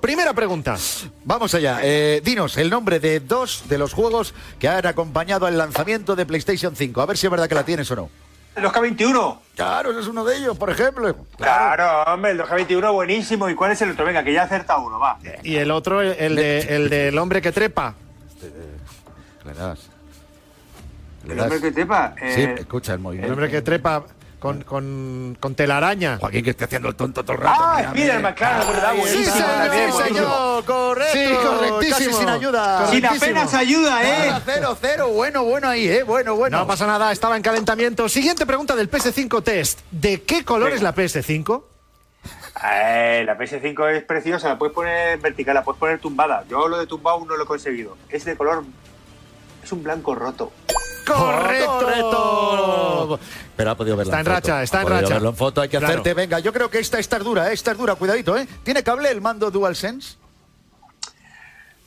Primera 0.00 0.32
pregunta. 0.32 0.76
Vamos 1.24 1.54
allá. 1.54 1.80
Eh, 1.82 2.22
dinos 2.24 2.56
el 2.56 2.70
nombre 2.70 3.00
de 3.00 3.20
dos 3.20 3.64
de 3.68 3.78
los 3.78 3.92
juegos 3.92 4.34
que 4.58 4.68
han 4.68 4.86
acompañado 4.86 5.46
al 5.46 5.58
lanzamiento 5.58 6.14
de 6.14 6.24
PlayStation 6.24 6.76
5. 6.76 7.00
A 7.00 7.06
ver 7.06 7.18
si 7.18 7.26
es 7.26 7.30
verdad 7.30 7.48
que 7.48 7.54
la 7.54 7.64
tienes 7.64 7.90
o 7.90 7.96
no. 7.96 8.10
El 8.54 8.64
2K21. 8.64 9.38
Claro, 9.54 9.90
ese 9.90 10.00
es 10.00 10.06
uno 10.06 10.24
de 10.24 10.36
ellos, 10.36 10.56
por 10.56 10.70
ejemplo. 10.70 11.14
Claro, 11.36 12.12
hombre, 12.12 12.32
el 12.32 12.40
2K21 12.40 12.92
buenísimo. 12.92 13.48
¿Y 13.48 13.54
cuál 13.54 13.72
es 13.72 13.82
el 13.82 13.90
otro? 13.90 14.04
Venga, 14.04 14.24
que 14.24 14.32
ya 14.32 14.44
acerta 14.44 14.78
uno, 14.78 14.98
va. 14.98 15.18
Y 15.42 15.56
el 15.56 15.70
otro, 15.70 16.00
el, 16.00 16.36
de, 16.36 16.60
el 16.60 16.88
del 16.88 17.18
hombre 17.18 17.42
que 17.42 17.52
trepa. 17.52 17.94
Le 19.44 19.54
das. 19.54 19.90
El 21.28 21.40
hombre 21.40 21.60
que 21.60 21.72
trepa. 21.72 22.14
Sí, 22.18 22.42
eh, 22.42 22.54
escucha 22.58 22.92
el 22.92 22.96
El 22.98 23.02
movimiento. 23.02 23.32
hombre 23.32 23.50
que 23.50 23.62
trepa 23.62 24.04
con, 24.38 24.62
con, 24.62 25.36
con 25.40 25.54
telaraña. 25.54 26.18
Joaquín, 26.18 26.44
que 26.44 26.50
esté 26.50 26.64
haciendo 26.64 26.88
el 26.88 26.94
tonto 26.94 27.24
todo 27.24 27.36
el 27.36 27.42
rato. 27.42 27.60
Ah, 27.60 27.76
Mira, 27.78 27.90
Spiderman, 27.92 28.34
claro, 28.34 28.66
verdad, 28.68 28.92
Sí, 29.04 29.24
señor, 29.24 29.48
también, 29.48 29.86
sí, 29.86 29.92
buenísimo. 29.92 30.00
señor, 30.20 30.64
correcto. 30.64 31.12
Sí, 31.18 31.34
correctísimo. 31.46 31.96
Casi 32.10 32.12
sin 32.20 32.28
ayuda. 32.28 32.86
Sin 32.88 33.06
apenas 33.06 33.54
ayuda, 33.54 34.02
¿eh? 34.04 34.32
Cero, 34.44 34.76
cero, 34.80 35.08
bueno, 35.08 35.42
bueno 35.44 35.68
ahí, 35.68 35.88
¿eh? 35.88 36.02
Bueno, 36.04 36.36
bueno. 36.36 36.58
No 36.58 36.66
pasa 36.66 36.86
nada, 36.86 37.10
estaba 37.12 37.36
en 37.36 37.42
calentamiento. 37.42 38.08
Siguiente 38.08 38.46
pregunta 38.46 38.76
del 38.76 38.90
PS5 38.90 39.42
Test. 39.42 39.80
¿De 39.90 40.22
qué 40.22 40.44
color 40.44 40.72
es 40.72 40.82
la 40.82 40.94
PS5? 40.94 41.64
Eh, 42.64 43.22
la 43.24 43.38
PS5 43.38 43.90
es 43.96 44.02
preciosa, 44.04 44.48
la 44.48 44.58
puedes 44.58 44.74
poner 44.74 45.18
vertical, 45.18 45.54
la 45.54 45.62
puedes 45.62 45.78
poner 45.78 45.98
tumbada. 46.00 46.44
Yo 46.48 46.66
lo 46.68 46.78
de 46.78 46.86
tumbado 46.86 47.24
no 47.24 47.36
lo 47.36 47.44
he 47.44 47.46
conseguido. 47.46 47.96
Es 48.08 48.24
de 48.24 48.36
color. 48.36 48.64
Es 49.62 49.72
un 49.72 49.82
blanco 49.82 50.14
roto. 50.14 50.52
¡Correcto! 51.08 53.18
Pero 53.56 53.70
ha 53.70 53.74
podido 53.76 53.96
verlo 53.96 54.10
Está 54.12 54.20
en 54.20 54.26
racha, 54.26 54.62
está 54.62 54.78
Ha 54.78 54.82
en 54.82 54.88
racha. 54.88 55.14
verlo 55.14 55.30
en 55.30 55.36
foto, 55.36 55.60
hay 55.60 55.68
que 55.68 55.78
Claro. 55.78 55.92
hacerte. 55.94 56.14
Venga, 56.14 56.38
yo 56.38 56.52
creo 56.52 56.70
que 56.70 56.78
esta, 56.78 56.98
esta 56.98 57.16
es 57.16 57.24
dura, 57.24 57.50
¿eh? 57.50 57.54
esta 57.54 57.72
es 57.72 57.78
dura, 57.78 57.94
cuidadito, 57.96 58.36
¿eh? 58.36 58.46
¿Tiene 58.62 58.82
cable 58.82 59.10
el 59.10 59.20
mando 59.20 59.50
DualSense? 59.50 60.16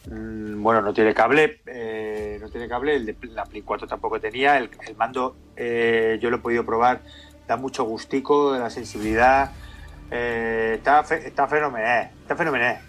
Mm, 0.07 0.61
bueno, 0.63 0.82
no 0.82 0.93
tiene 0.93 1.13
cable. 1.13 1.61
eh, 1.67 2.38
no 2.41 2.49
tiene 2.49 2.67
cable. 2.67 2.95
El 2.95 3.05
de 3.05 3.15
la 3.30 3.45
Play 3.45 3.61
4 3.61 3.88
tampoco 3.88 4.19
tenía. 4.19 4.57
El, 4.57 4.69
el 4.88 4.95
mando 4.95 5.36
eh, 5.55 6.17
yo 6.22 6.30
lo 6.30 6.38
he 6.38 6.39
podido 6.39 6.65
probar. 6.65 7.01
Da 7.47 7.57
mucho 7.57 7.84
gustico, 7.84 8.57
la 8.57 8.69
sensibilidad. 8.69 9.51
eh, 10.09 10.76
está, 10.78 11.03
fe- 11.03 11.28
está 11.28 11.47
fenomenal. 11.47 12.09
Está 12.22 12.36
fenomenal. 12.36 12.80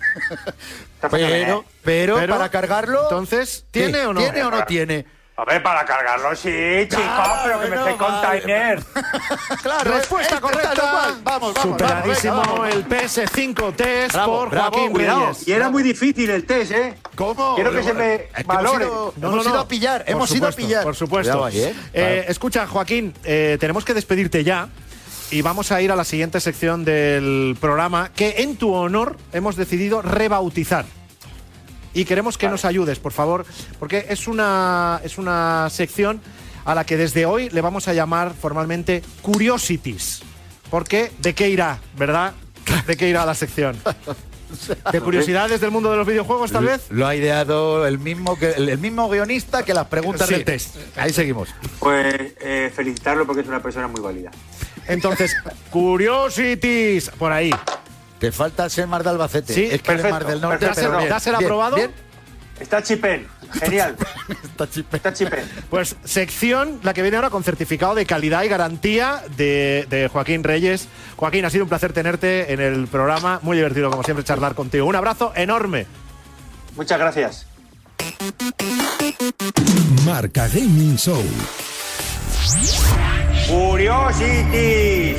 Está 0.95 1.11
fenomenal. 1.11 1.41
Pero, 1.83 1.83
pero, 1.83 2.14
Pero, 2.16 2.35
para 2.37 2.49
cargarlo. 2.49 3.03
Entonces, 3.05 3.66
¿qué? 3.72 3.85
¿tiene 3.89 4.07
o 4.07 4.12
no? 4.12 4.20
¿Tiene 4.20 4.45
o 4.45 4.51
no 4.51 4.64
tiene? 4.64 5.05
A 5.43 5.45
ver, 5.45 5.61
para 5.61 5.84
cargarlo, 5.84 6.36
sí, 6.36 6.86
chicos, 6.88 7.28
pero 7.43 7.61
que 7.61 7.66
me 7.66 7.76
esté 7.76 7.97
container. 7.97 8.80
Claro, 9.61 9.95
Respuesta 9.95 10.34
tal 10.34 10.40
correcta. 10.40 11.16
Vamos, 11.24 11.53
vamos. 11.53 11.62
Superadísimo 11.62 12.36
vamos, 12.36 12.61
venga, 12.62 12.76
el 12.76 12.88
PS5 12.88 13.74
Test 13.74 14.12
Bravo, 14.14 14.38
por 14.38 14.51
bravo, 14.51 14.70
Joaquín 14.70 14.93
Cuidado, 14.93 15.32
y 15.45 15.53
era 15.53 15.68
muy 15.68 15.82
difícil 15.82 16.30
el 16.30 16.45
test, 16.47 16.70
¿eh? 16.70 16.95
¿Cómo? 17.16 17.57
Quiero 17.57 17.72
que 17.72 17.82
se 17.82 17.93
me 17.93 18.28
valore. 18.45 18.84
Hemos 18.84 18.93
ido, 18.93 19.14
No, 19.16 19.28
hemos 19.32 19.45
no, 19.45 19.51
ido 19.51 19.61
a 19.61 19.68
pillar, 19.68 20.05
hemos 20.07 20.30
ido 20.32 20.47
a 20.47 20.53
pillar. 20.53 20.84
Por 20.84 20.95
supuesto. 20.95 21.45
Ahí, 21.45 21.61
¿eh? 21.61 21.74
Eh, 21.93 22.24
escucha, 22.28 22.68
Joaquín, 22.68 23.12
eh, 23.24 23.57
tenemos 23.59 23.84
que 23.84 23.95
despedirte 23.95 24.45
ya. 24.45 24.68
Y 25.32 25.43
vamos 25.43 25.72
a 25.72 25.80
ir 25.80 25.90
a 25.90 25.97
la 25.97 26.05
siguiente 26.05 26.38
sección 26.38 26.84
del 26.84 27.57
programa 27.61 28.12
que 28.14 28.36
en 28.38 28.57
tu 28.57 28.72
honor 28.72 29.16
hemos 29.32 29.57
decidido 29.57 30.03
rebautizar. 30.03 30.84
Y 31.95 32.05
queremos 32.05 32.38
que 32.38 32.49
nos 32.49 32.64
ayudes, 32.64 32.99
por 32.99 33.12
favor, 33.12 33.45
porque 33.78 34.07
es 34.09 34.26
una, 34.28 35.01
es 35.05 35.18
una 35.18 35.68
sección 35.70 36.20
a 36.64 36.74
la 36.74 36.84
que 36.84 36.97
desde 36.97 37.26
hoy 37.26 37.51
le 37.51 37.61
vamos 37.61 37.88
a 37.88 37.93
llamar 37.93 38.32
formalmente 38.40 39.03
Curiosities. 39.22 40.22
Porque, 40.70 41.11
¿de 41.18 41.34
qué 41.34 41.51
irá, 41.51 41.78
verdad? 41.99 42.32
¿De 42.86 42.97
qué 42.97 43.09
irá 43.09 43.26
la 43.26 43.34
sección? 43.34 43.76
¿De 44.93 45.01
curiosidades 45.01 45.61
del 45.61 45.70
mundo 45.70 45.90
de 45.90 45.97
los 45.97 46.07
videojuegos, 46.07 46.53
tal 46.53 46.66
vez? 46.66 46.82
Lo 46.90 47.07
ha 47.07 47.14
ideado 47.16 47.86
el 47.86 47.99
mismo, 47.99 48.38
que, 48.38 48.51
el, 48.53 48.68
el 48.68 48.78
mismo 48.78 49.09
guionista 49.09 49.62
que 49.64 49.72
las 49.74 49.86
preguntas 49.86 50.28
Sí. 50.28 50.34
del 50.34 50.45
test. 50.45 50.76
Ahí 50.97 51.12
seguimos. 51.12 51.49
Pues 51.78 52.14
eh, 52.40 52.70
felicitarlo 52.74 53.26
porque 53.26 53.43
es 53.43 53.49
una 53.49 53.62
persona 53.62 53.88
muy 53.88 54.01
válida. 54.01 54.30
Entonces, 54.88 55.34
Curiosities, 55.70 57.11
por 57.11 57.32
ahí. 57.32 57.51
Te 58.23 58.31
falta 58.31 58.70
ser 58.70 58.87
Mar 58.87 59.03
de 59.03 59.11
Albacete. 59.11 59.53
Sí, 59.53 59.64
es 59.64 59.83
que 59.83 59.89
perfecto, 59.89 60.11
Mar 60.11 60.25
del 60.25 60.41
Norte. 60.41 60.64
perfecto. 60.66 60.91
pero 60.91 60.99
bien, 60.99 61.11
¿Dásela 61.11 61.39
bien, 61.39 61.47
aprobado? 61.49 61.75
bien. 61.75 61.91
Está 62.61 62.81
chipen, 62.81 63.27
genial. 63.55 63.97
Está 64.45 64.70
chipé. 64.70 64.97
Está 64.97 65.12
chipen. 65.12 65.41
Pues 65.68 65.97
sección, 66.05 66.79
la 66.85 66.95
que 66.95 67.03
viene 67.03 67.16
ahora 67.16 67.31
con 67.31 67.43
certificado 67.43 67.97
de 67.97 68.07
calidad 68.07 68.45
y 68.45 68.49
garantía 68.49 69.25
de, 69.37 69.89
de 69.91 70.07
Joaquín 70.07 70.45
Reyes. 70.45 70.87
Joaquín, 71.16 71.45
ha 71.47 71.51
sido 71.51 71.64
un 71.64 71.68
placer 71.68 71.93
tenerte 71.93 72.53
en 72.53 72.61
el 72.61 72.87
programa. 72.87 73.41
Muy 73.43 73.57
divertido, 73.57 73.91
como 73.91 74.05
siempre, 74.05 74.25
charlar 74.25 74.55
contigo. 74.55 74.87
Un 74.87 74.95
abrazo 74.95 75.33
enorme. 75.35 75.87
Muchas 76.77 77.01
gracias. 77.01 77.47
Marca 80.07 80.47
Gaming 80.47 80.97
Show. 80.97 81.25
Curiosity. 83.49 85.16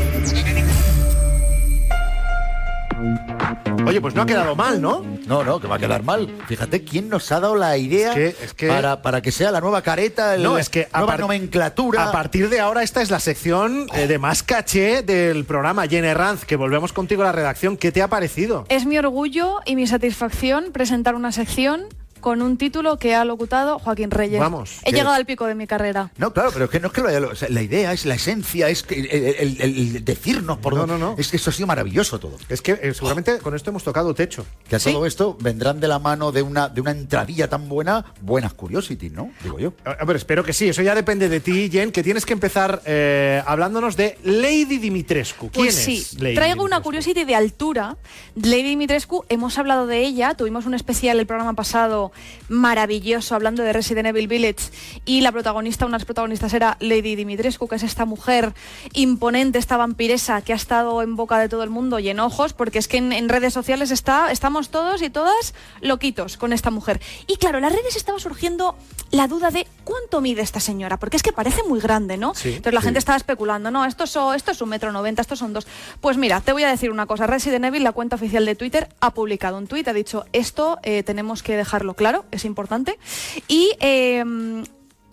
Oye, 3.88 4.02
pues 4.02 4.14
no 4.16 4.22
ha 4.22 4.26
quedado 4.26 4.56
mal, 4.56 4.82
¿no? 4.82 5.04
No, 5.28 5.44
no, 5.44 5.60
que 5.60 5.68
va 5.68 5.76
a 5.76 5.80
quedar 5.80 6.04
mal. 6.04 6.28
Fíjate 6.48 6.84
quién 6.84 7.10
nos 7.10 7.32
ha 7.32 7.40
dado 7.40 7.56
la 7.56 7.78
idea 7.78 8.10
Es 8.10 8.16
que- 8.16 8.46
es 8.46 8.54
que- 8.54 8.68
para, 8.68 9.02
para 9.02 9.22
que 9.22 9.32
sea 9.32 9.52
la 9.52 9.62
nueva 9.62 9.82
careta, 9.82 10.36
el- 10.36 10.44
No, 10.44 10.58
es 10.58 10.70
que 10.70 10.88
nueva 10.94 11.08
par- 11.08 11.20
nomenclatura. 11.20 12.10
A 12.10 12.12
partir 12.12 12.50
de 12.50 12.60
ahora, 12.60 12.84
esta 12.84 13.02
es 13.02 13.10
la 13.12 13.20
sección 13.20 13.88
eh, 13.94 14.08
de 14.08 14.18
más 14.20 14.44
caché 14.44 15.04
del 15.04 15.46
programa. 15.46 15.88
Jenny 15.88 16.14
Ranz, 16.14 16.46
que 16.46 16.56
volvemos 16.56 16.94
contigo 16.94 17.22
a 17.24 17.26
la 17.26 17.32
redacción. 17.32 17.78
¿Qué 17.78 17.92
te 17.92 18.02
ha 18.02 18.08
parecido? 18.08 18.66
Es 18.70 18.86
mi 18.86 18.98
orgullo 18.98 19.60
y 19.66 19.76
mi 19.76 19.88
satisfacción 19.88 20.72
presentar 20.72 21.16
una 21.16 21.32
sección 21.32 21.86
con 22.24 22.42
un 22.42 22.58
título 22.58 22.98
que 22.98 23.14
ha 23.14 23.26
locutado 23.26 23.78
Joaquín 23.78 24.10
Reyes. 24.10 24.40
Vamos, 24.40 24.80
He 24.84 24.86
que- 24.90 24.96
llegado 24.96 25.14
al 25.14 25.26
pico 25.28 25.46
de 25.46 25.54
mi 25.54 25.68
carrera. 25.68 26.10
No, 26.18 26.34
claro, 26.34 26.50
pero 26.54 26.66
es 26.66 26.72
que 26.72 26.80
no 26.80 26.88
es 26.88 26.94
que 26.94 27.02
lo 27.02 27.10
haya- 27.10 27.20
o 27.20 27.36
sea, 27.36 27.50
la 27.50 27.62
idea 27.62 27.94
es 27.94 28.06
la 28.06 28.16
esencia, 28.16 28.70
es 28.70 28.82
que 28.82 29.00
el, 29.02 29.08
el- 29.12 29.62
el- 29.62 30.06
decirnos 30.06 30.58
por 30.58 30.74
No, 30.74 30.88
no, 30.88 30.98
no. 30.98 31.16
Es 31.20 31.28
que 31.28 31.38
eso 31.38 31.50
ha 31.50 31.54
sido 31.54 31.68
maravilloso 31.68 32.20
todo. 32.20 32.38
Es 32.50 32.62
que 32.62 32.72
eh, 32.82 32.94
seguramente 32.94 33.38
con 33.40 33.54
esto 33.54 33.70
hemos 33.70 33.84
tocado 33.84 34.16
techo. 34.16 34.46
Que 34.68 34.78
a 34.78 34.80
Sí. 34.80 34.92
todo 34.94 35.06
esto 35.06 35.38
vendrán 35.40 35.80
de 35.82 35.88
la 35.90 36.00
mano 36.00 36.32
de 36.32 36.42
una, 36.42 36.70
de 36.70 36.80
una 36.82 36.92
entradilla 36.92 37.50
tan 37.50 37.68
buena, 37.68 38.06
buenas 38.22 38.54
curiosities, 38.54 39.12
¿no? 39.12 39.30
Digo 39.44 39.60
yo. 39.60 39.74
A 39.84 39.92
a 39.92 40.06
ver, 40.06 40.16
espero 40.16 40.44
que 40.46 40.54
sí. 40.54 40.70
Eso 40.70 40.82
ya 40.82 40.96
depende 40.96 41.28
de 41.28 41.42
ti, 41.42 41.70
Jen, 41.70 41.92
que 41.92 42.04
tienes 42.04 42.26
que 42.26 42.32
empezar 42.34 42.82
eh, 42.86 43.44
hablándonos 43.46 43.98
de 43.98 44.18
Lady 44.24 44.78
Dimitrescu. 44.78 45.50
¿Quién 45.52 45.66
Pues 45.66 45.88
es 45.90 46.20
Lady 46.22 46.36
traigo 46.36 46.64
una 46.64 46.80
curiosity 46.82 47.26
de 47.26 47.36
altura. 47.36 47.98
Lady 48.36 48.64
Dimitrescu, 48.64 49.26
hemos 49.28 49.58
hablado 49.58 49.88
de 49.88 50.00
ella, 50.00 50.36
tuvimos 50.36 50.66
un 50.66 50.74
especial 50.74 51.20
el 51.20 51.26
programa 51.28 51.54
pasado 51.54 52.13
maravilloso 52.50 53.36
hablando 53.36 53.64
de 53.64 53.74
Resident 53.74 54.08
Evil 54.08 54.28
Village 54.28 54.72
y 55.06 55.22
la 55.22 55.32
protagonista, 55.32 55.86
una 55.86 55.98
de 55.98 56.02
las 56.02 56.06
protagonistas 56.06 56.54
era 56.54 56.78
Lady 56.80 57.16
Dimitrescu, 57.16 57.68
que 57.68 57.76
es 57.76 57.84
esta 57.84 58.06
mujer 58.06 58.54
imponente, 58.94 59.60
esta 59.60 59.78
vampiresa 59.78 60.42
que 60.42 60.54
ha 60.54 60.56
estado 60.56 61.02
en 61.02 61.16
boca 61.16 61.40
de 61.40 61.50
todo 61.50 61.64
el 61.64 61.70
mundo 61.70 62.00
y 62.00 62.10
en 62.10 62.20
ojos, 62.20 62.54
porque 62.54 62.80
es 62.80 62.88
que 62.88 62.98
en, 62.98 63.12
en 63.14 63.30
redes 63.30 63.54
sociales 63.54 63.92
está, 63.92 64.32
estamos 64.32 64.70
todos 64.70 65.02
y 65.02 65.10
todas 65.10 65.54
loquitos 65.82 66.38
con 66.38 66.54
esta 66.54 66.72
mujer. 66.72 67.02
Y 67.28 67.38
claro, 67.38 67.58
en 67.58 67.64
las 67.64 67.74
redes 67.74 67.96
estaba 67.96 68.20
surgiendo 68.20 68.76
la 69.12 69.28
duda 69.28 69.52
de 69.52 69.68
cuánto 69.84 70.22
mide 70.22 70.42
esta 70.42 70.60
señora, 70.60 70.98
porque 70.98 71.18
es 71.18 71.24
que 71.24 71.32
parece 71.34 71.62
muy 71.68 71.80
grande, 71.80 72.18
¿no? 72.18 72.34
Sí, 72.36 72.50
Entonces 72.50 72.74
la 72.74 72.82
sí. 72.82 72.86
gente 72.86 73.00
estaba 73.00 73.18
especulando, 73.18 73.72
no, 73.72 73.86
esto, 73.86 74.04
esto 74.34 74.52
es 74.52 74.62
un 74.62 74.70
metro 74.70 74.92
noventa, 74.92 75.22
estos 75.22 75.40
son 75.40 75.54
dos. 75.54 75.68
Pues 76.02 76.18
mira, 76.18 76.42
te 76.42 76.52
voy 76.52 76.64
a 76.64 76.70
decir 76.70 76.92
una 76.92 77.06
cosa. 77.06 77.28
Resident 77.28 77.66
Evil, 77.66 77.84
la 77.84 77.92
cuenta 77.92 78.16
oficial 78.16 78.46
de 78.46 78.56
Twitter, 78.56 78.90
ha 79.00 79.14
publicado 79.14 79.58
un 79.58 79.68
tuit, 79.68 79.88
ha 79.88 79.94
dicho, 79.94 80.26
esto 80.34 80.80
eh, 80.84 81.04
tenemos 81.04 81.44
que 81.44 81.56
dejarlo 81.56 81.94
claro, 81.94 82.03
es 82.32 82.46
importante. 82.46 83.00
Y 83.48 83.72
eh, 83.80 84.24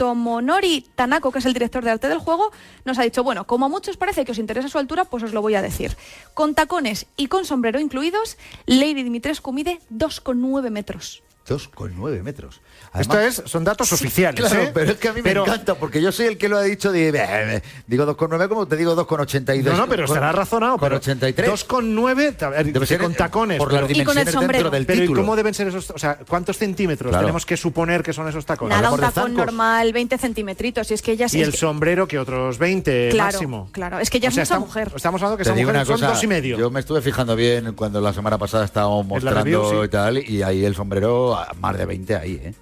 Tomonori 0.01 0.87
Tanako, 0.95 1.31
que 1.31 1.41
es 1.41 1.45
el 1.45 1.53
director 1.53 1.85
de 1.85 1.91
arte 1.91 2.09
del 2.09 2.21
juego, 2.21 2.53
nos 2.87 2.99
ha 2.99 3.03
dicho, 3.03 3.23
bueno, 3.23 3.47
como 3.47 3.67
a 3.67 3.69
muchos 3.69 3.99
parece 3.99 4.25
que 4.25 4.33
os 4.33 4.39
interesa 4.39 4.71
su 4.71 4.79
altura, 4.79 5.05
pues 5.05 5.23
os 5.23 5.35
lo 5.35 5.43
voy 5.43 5.57
a 5.57 5.61
decir. 5.61 5.95
Con 6.33 6.55
tacones 6.55 7.05
y 7.19 7.27
con 7.27 7.45
sombrero 7.45 7.79
incluidos, 7.79 8.39
Lady 8.65 9.03
Dimitrescu 9.03 9.53
mide 9.53 9.79
2,9 9.93 10.71
metros. 10.71 11.23
2,9 11.51 12.23
metros. 12.23 12.61
Esto 12.99 13.19
es, 13.21 13.43
son 13.47 13.65
datos 13.65 13.93
oficiales. 13.93 14.41
Claro, 14.41 14.63
¿eh? 14.63 14.71
pero 14.73 14.93
es 14.93 14.99
que 14.99 15.09
a 15.09 15.13
mí 15.13 15.21
Pero- 15.23 15.45
me 15.45 15.51
encanta, 15.53 15.75
porque 15.75 16.01
yo 16.01 16.13
soy 16.13 16.27
el 16.27 16.39
que 16.39 16.49
lo 16.49 16.57
ha 16.59 16.63
dicho. 16.63 16.91
De, 16.93 17.09
"Eh, 17.15 17.63
digo 17.87 18.07
2,9 18.07 18.49
como 18.49 18.67
te 18.67 18.77
digo 18.77 18.95
2,82. 18.95 19.73
No, 19.73 19.77
no, 19.83 19.89
pero 19.89 20.05
estará 20.05 20.33
razonado. 20.33 20.73
Con 20.79 20.87
pero 20.87 20.97
83. 20.97 21.49
2,9 21.49 22.37
a 22.43 22.49
ver, 22.49 22.67
Debe 22.73 22.87
sí, 22.87 22.95
ser 22.95 23.01
con 23.01 23.15
tacones. 23.15 23.59
por 23.59 23.73
las 23.73 23.83
pero- 23.83 23.89
dimensiones 23.89 24.23
Y 24.33 24.37
con 24.37 24.45
el 24.45 24.51
dentro 24.53 24.71
del 24.71 24.87
Pero 24.87 24.99
¿y 24.99 25.03
título. 25.03 25.21
cómo 25.23 25.37
deben 25.37 25.55
ser 25.55 25.69
esos? 25.69 25.91
O 25.91 25.99
sea, 25.99 26.19
¿cuántos 26.29 26.57
centímetros 26.59 27.11
Claro. 27.11 27.25
tenemos 27.27 27.45
que 27.47 27.57
suponer 27.57 28.03
que 28.03 28.13
son 28.13 28.29
esos 28.29 28.45
tacones? 28.47 28.77
Nada, 28.77 28.91
un 28.93 29.01
tacón 29.01 29.35
normal, 29.35 29.93
20 29.93 30.17
centímetros. 30.19 30.91
Y 30.91 30.95
es 30.95 31.03
que 31.03 31.13
ella 31.13 31.27
es, 31.27 31.35
Y 31.35 31.41
es 31.43 31.47
el 31.49 31.53
que- 31.53 31.59
sombrero 31.59 32.07
que 32.09 32.19
otros 32.19 32.59
20 32.59 33.09
Claro, 33.11 33.33
máximo. 33.33 33.69
claro. 33.73 33.99
Es 33.99 34.11
que 34.11 34.21
ya 34.21 34.29
O 34.29 34.33
sea, 34.33 34.43
es 34.43 34.51
mucha 34.51 34.61
mujer. 34.61 34.93
Estamos 34.95 35.21
hablando 35.23 35.37
que 35.37 35.45
Te 35.45 35.51
esa 35.51 35.57
digo 35.57 35.69
mujer 35.71 35.77
una 35.83 35.85
son 35.87 35.95
cosa, 36.01 36.09
dos 36.09 36.25
y 36.25 36.27
medio. 36.27 36.59
Yo 36.59 36.71
me 36.71 36.81
estuve 36.81 37.01
fijando 37.03 37.37
bien 37.37 37.73
cuando 37.75 38.01
la 38.01 38.13
semana 38.13 38.39
pasada 38.39 38.65
estábamos 38.65 39.07
mostrando 39.07 39.43
review, 39.45 39.71
sí. 39.71 39.77
y 39.85 39.89
tal, 39.89 40.19
y 40.19 40.43
ahí 40.43 40.65
el 40.65 40.75
sombrero 40.75 41.39
más 41.61 41.77
de 41.77 41.87
20 41.87 42.17
ahí, 42.17 42.41
¿eh? 42.45 42.55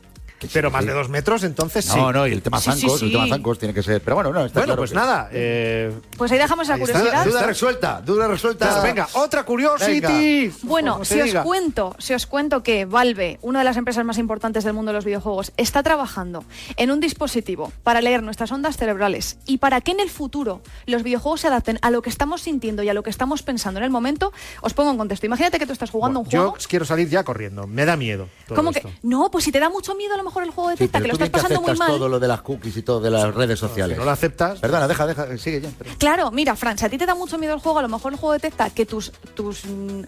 Pero 0.52 0.70
más 0.70 0.84
de 0.86 0.92
dos 0.92 1.08
metros, 1.08 1.42
entonces 1.44 1.84
sí. 1.84 1.96
No, 1.96 2.12
no, 2.12 2.26
y 2.26 2.32
el 2.32 2.42
tema 2.42 2.60
Sí, 2.60 2.70
sí, 2.72 2.80
zancos, 2.82 3.02
el 3.02 3.12
tema 3.12 3.26
zancos 3.28 3.58
tiene 3.58 3.74
que 3.74 3.82
ser. 3.82 4.00
Pero 4.02 4.14
bueno, 4.16 4.32
no, 4.32 4.44
está 4.44 4.60
Bueno, 4.60 4.66
claro 4.74 4.80
pues 4.82 4.90
que- 4.90 4.96
nada. 4.96 5.28
eh, 5.32 5.92
Pues 6.16 6.30
ahí 6.32 6.38
dejamos 6.38 6.68
Ahí 6.70 6.80
está, 6.80 6.92
curiosidad. 6.98 7.24
Duda 7.26 7.42
resuelta, 7.46 8.00
duda 8.04 8.28
resuelta. 8.28 8.68
pues 8.70 8.82
venga, 8.82 9.08
otra 9.14 9.44
curiosity. 9.44 10.52
Bueno, 10.62 11.04
si 11.04 11.20
os 11.20 11.34
cuento, 11.42 11.94
si 11.98 12.14
os 12.14 12.26
cuento 12.26 12.62
que 12.62 12.84
Valve, 12.84 13.38
una 13.42 13.60
de 13.60 13.64
las 13.64 13.76
empresas 13.76 14.04
más 14.04 14.18
importantes 14.18 14.64
del 14.64 14.72
mundo 14.74 14.90
de 14.92 14.96
los 14.96 15.04
videojuegos, 15.04 15.52
está 15.56 15.82
trabajando 15.82 16.44
en 16.76 16.90
un 16.90 17.00
dispositivo 17.00 17.72
para 17.82 18.00
leer 18.00 18.22
nuestras 18.22 18.52
ondas 18.52 18.76
cerebrales 18.76 19.38
y 19.46 19.58
para 19.58 19.80
que 19.80 19.92
en 19.92 20.00
el 20.00 20.10
futuro 20.10 20.60
los 20.86 21.02
videojuegos 21.02 21.40
se 21.40 21.48
adapten 21.48 21.78
a 21.82 21.90
lo 21.90 22.02
que 22.02 22.10
estamos 22.10 22.42
sintiendo 22.42 22.82
y 22.82 22.88
a 22.88 22.94
lo 22.94 23.02
que 23.02 23.10
estamos 23.10 23.42
pensando 23.42 23.78
en 23.78 23.84
el 23.84 23.90
momento, 23.90 24.32
os 24.60 24.74
pongo 24.74 24.90
en 24.90 24.98
contexto. 24.98 25.26
Imagínate 25.26 25.58
que 25.58 25.66
tú 25.66 25.72
estás 25.72 25.90
jugando 25.90 26.20
un 26.20 26.26
Yo 26.28 26.40
juego. 26.50 26.56
quiero 26.68 26.84
salir 26.84 27.08
ya 27.08 27.24
corriendo. 27.24 27.66
Me 27.66 27.84
da 27.84 27.96
miedo. 27.96 28.28
todo 28.46 28.56
¿Cómo 28.56 28.70
esto. 28.70 28.88
que? 28.88 28.94
No, 29.02 29.30
pues 29.30 29.44
si 29.44 29.52
te 29.52 29.60
da 29.60 29.68
mucho 29.68 29.94
miedo 29.94 30.14
a 30.14 30.16
lo 30.16 30.24
mejor 30.28 30.42
el 30.44 30.50
juego 30.50 30.70
Sí, 30.70 30.76
detecta 30.76 30.98
pero 31.00 31.12
que 31.14 31.18
lo 31.18 31.24
estás 31.24 31.42
pasando 31.42 31.60
muy 31.60 31.70
aceptas 31.70 31.88
mal. 31.88 31.98
todo 31.98 32.08
lo 32.08 32.18
de 32.20 32.28
las 32.28 32.42
cookies 32.42 32.76
y 32.76 32.82
todo 32.82 33.00
de 33.00 33.10
las 33.10 33.34
redes 33.34 33.58
sociales. 33.58 33.98
no 33.98 34.04
lo 34.04 34.10
aceptas. 34.10 34.58
Perdona, 34.60 34.86
deja, 34.88 35.06
deja, 35.06 35.36
sigue 35.38 35.60
ya. 35.60 35.70
perdón. 35.70 35.96
Claro, 35.98 36.30
mira, 36.30 36.54
Fran, 36.56 36.78
si 36.78 36.84
a 36.84 36.88
ti 36.88 36.98
te 36.98 37.06
da 37.06 37.14
mucho 37.14 37.38
miedo 37.38 37.54
el 37.54 37.60
juego, 37.60 37.78
a 37.78 37.82
lo 37.82 37.88
mejor 37.88 38.12
el 38.12 38.18
juego 38.18 38.32
detecta 38.34 38.70
que 38.70 38.86
tus, 38.86 39.12
tus 39.34 39.64
mm, 39.64 40.02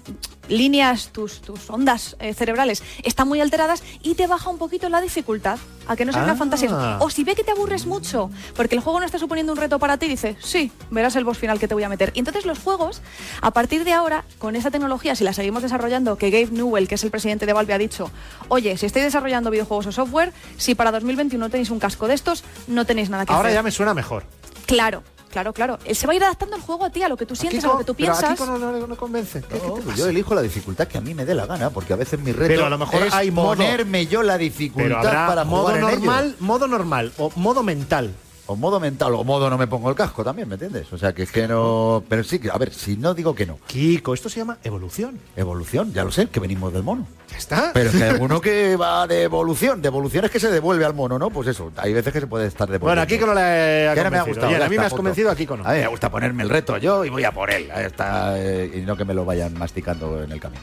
líneas, 0.48 1.08
tus, 1.12 1.40
tus 1.40 1.68
ondas 1.70 2.16
eh, 2.20 2.34
cerebrales 2.34 2.82
están 3.02 3.28
muy 3.28 3.40
alteradas 3.40 3.82
y 4.02 4.14
te 4.14 4.26
baja 4.26 4.50
un 4.50 4.58
poquito 4.58 4.88
la 4.88 5.00
dificultad, 5.00 5.58
a 5.90 5.96
que 5.96 6.04
no 6.04 6.12
sea 6.12 6.22
Ah. 6.22 6.24
una 6.26 6.36
fantasía. 6.36 6.96
O 7.00 7.10
si 7.10 7.24
ve 7.24 7.34
que 7.34 7.42
te 7.42 7.50
aburres 7.50 7.84
mucho, 7.84 8.30
porque 8.54 8.76
el 8.76 8.80
juego 8.80 9.00
no 9.00 9.06
está 9.06 9.18
suponiendo 9.18 9.52
un 9.52 9.58
reto 9.58 9.80
para 9.80 9.96
ti, 9.96 10.06
dice, 10.06 10.36
sí, 10.40 10.70
verás 10.90 11.16
el 11.16 11.24
boss 11.24 11.36
final 11.36 11.58
que 11.58 11.66
te 11.66 11.74
voy 11.74 11.82
a 11.82 11.88
meter. 11.88 12.12
Y 12.14 12.20
entonces 12.20 12.46
los 12.46 12.60
juegos, 12.60 13.02
a 13.42 13.50
partir 13.50 13.82
de 13.82 13.92
ahora, 13.92 14.24
con 14.38 14.54
esa 14.54 14.70
tecnología, 14.70 15.16
si 15.16 15.24
la 15.24 15.32
seguimos 15.32 15.62
desarrollando, 15.62 16.16
que 16.16 16.30
Gabe 16.30 16.50
Newell, 16.52 16.86
que 16.86 16.94
es 16.94 17.02
el 17.02 17.10
presidente 17.10 17.44
de 17.44 17.52
Valve, 17.52 17.74
ha 17.74 17.78
dicho, 17.78 18.10
oye, 18.48 18.76
si 18.76 18.86
estáis 18.86 19.04
desarrollando 19.04 19.50
videojuegos 19.50 19.86
o 19.88 19.92
software, 19.92 20.32
si 20.56 20.76
para 20.76 20.92
2021 20.92 21.50
tenéis 21.50 21.70
un 21.70 21.80
casco 21.80 22.06
de 22.06 22.14
estos, 22.14 22.44
no 22.68 22.84
tenéis 22.86 23.10
nada 23.10 23.26
que 23.26 23.32
Ahora 23.32 23.48
hacer. 23.48 23.58
ya 23.58 23.62
me 23.64 23.72
suena 23.72 23.92
mejor. 23.92 24.22
Claro, 24.66 25.02
claro, 25.30 25.52
claro. 25.52 25.78
Él 25.84 25.96
se 25.96 26.06
va 26.06 26.12
a 26.12 26.16
ir 26.16 26.24
adaptando 26.24 26.56
el 26.56 26.62
juego 26.62 26.84
a 26.84 26.90
ti, 26.90 27.02
a 27.02 27.08
lo 27.08 27.16
que 27.16 27.24
tú 27.26 27.34
sientes, 27.36 27.64
a 27.64 27.68
lo 27.68 27.78
que 27.78 27.84
tú 27.84 27.94
pero 27.94 28.12
a 28.12 28.16
piensas. 28.18 28.38
Kiko 28.38 28.46
no, 28.46 28.58
no- 28.58 28.86
no 28.86 28.96
convence. 28.96 29.40
¿Qué- 29.42 29.58
qué 29.58 29.66
No, 29.66 29.74
te 29.74 29.80
pues 29.82 29.96
yo 29.96 30.06
elijo 30.08 30.34
la 30.34 30.42
dificultad 30.42 30.86
que 30.88 30.98
a 30.98 31.00
mí 31.00 31.14
me 31.14 31.24
dé 31.24 31.34
la 31.34 31.46
gana, 31.46 31.70
porque 31.70 31.92
a 31.92 31.96
veces 31.96 32.20
mi 32.20 32.32
reto 32.32 32.48
Pero 32.48 32.66
a 32.66 32.70
lo 32.70 32.78
mejor 32.78 33.02
es 33.02 33.14
hay 33.14 33.30
modo- 33.30 33.48
ponerme 33.56 34.06
yo 34.06 34.22
la 34.22 34.36
dificultad 34.38 35.26
para 35.26 35.44
modo 35.44 35.62
jugar 35.62 35.76
en 35.78 35.84
ello. 35.88 35.96
normal, 35.98 36.36
modo 36.40 36.66
normal 36.68 37.12
o 37.18 37.30
modo 37.36 37.62
mental. 37.62 38.14
O 38.50 38.56
modo 38.56 38.80
mental, 38.80 39.14
o 39.14 39.22
modo 39.22 39.48
no 39.48 39.56
me 39.56 39.68
pongo 39.68 39.88
el 39.90 39.94
casco 39.94 40.24
también, 40.24 40.48
¿me 40.48 40.56
entiendes? 40.56 40.92
O 40.92 40.98
sea, 40.98 41.12
que 41.12 41.22
es 41.22 41.30
que 41.30 41.46
no... 41.46 42.02
Pero 42.08 42.24
sí, 42.24 42.40
que 42.40 42.50
a 42.50 42.58
ver, 42.58 42.74
si 42.74 42.96
no 42.96 43.14
digo 43.14 43.32
que 43.32 43.46
no. 43.46 43.60
Kiko, 43.68 44.12
esto 44.12 44.28
se 44.28 44.40
llama 44.40 44.58
evolución. 44.64 45.20
Evolución, 45.36 45.92
ya 45.92 46.02
lo 46.02 46.10
sé, 46.10 46.26
que 46.26 46.40
venimos 46.40 46.72
del 46.72 46.82
mono. 46.82 47.06
Ya 47.30 47.36
está. 47.38 47.70
Pero 47.72 47.90
es 47.90 47.96
que 47.96 48.02
hay 48.02 48.10
alguno 48.10 48.40
que 48.40 48.74
va 48.74 49.06
de 49.06 49.22
evolución. 49.22 49.80
De 49.80 49.86
evolución 49.86 50.24
es 50.24 50.32
que 50.32 50.40
se 50.40 50.50
devuelve 50.50 50.84
al 50.84 50.94
mono, 50.94 51.16
¿no? 51.16 51.30
Pues 51.30 51.46
eso, 51.46 51.70
hay 51.76 51.92
veces 51.92 52.12
que 52.12 52.18
se 52.18 52.26
puede 52.26 52.48
estar 52.48 52.66
devolviendo. 52.68 52.86
Bueno, 52.86 53.02
a 53.02 53.06
Kiko 53.06 53.26
no 53.26 53.34
le 53.34 53.88
ha 53.88 53.94
Que 53.94 54.02
no 54.02 54.10
me 54.10 54.16
ha 54.16 54.20
convencido. 54.24 54.48
gustado. 54.48 54.64
A 54.64 54.68
mí 54.68 54.76
me 54.76 54.82
has 54.82 54.88
punto. 54.90 54.96
convencido, 54.96 55.30
a 55.30 55.36
Kiko 55.36 55.56
no. 55.56 55.64
A 55.64 55.72
mí 55.72 55.78
me 55.78 55.86
gusta 55.86 56.10
ponerme 56.10 56.42
el 56.42 56.48
reto 56.48 56.76
yo 56.78 57.04
y 57.04 57.08
voy 57.08 57.22
a 57.22 57.30
por 57.30 57.52
él. 57.52 57.70
Está, 57.70 58.36
eh, 58.36 58.78
y 58.78 58.80
no 58.80 58.96
que 58.96 59.04
me 59.04 59.14
lo 59.14 59.24
vayan 59.24 59.56
masticando 59.56 60.24
en 60.24 60.32
el 60.32 60.40
camino. 60.40 60.62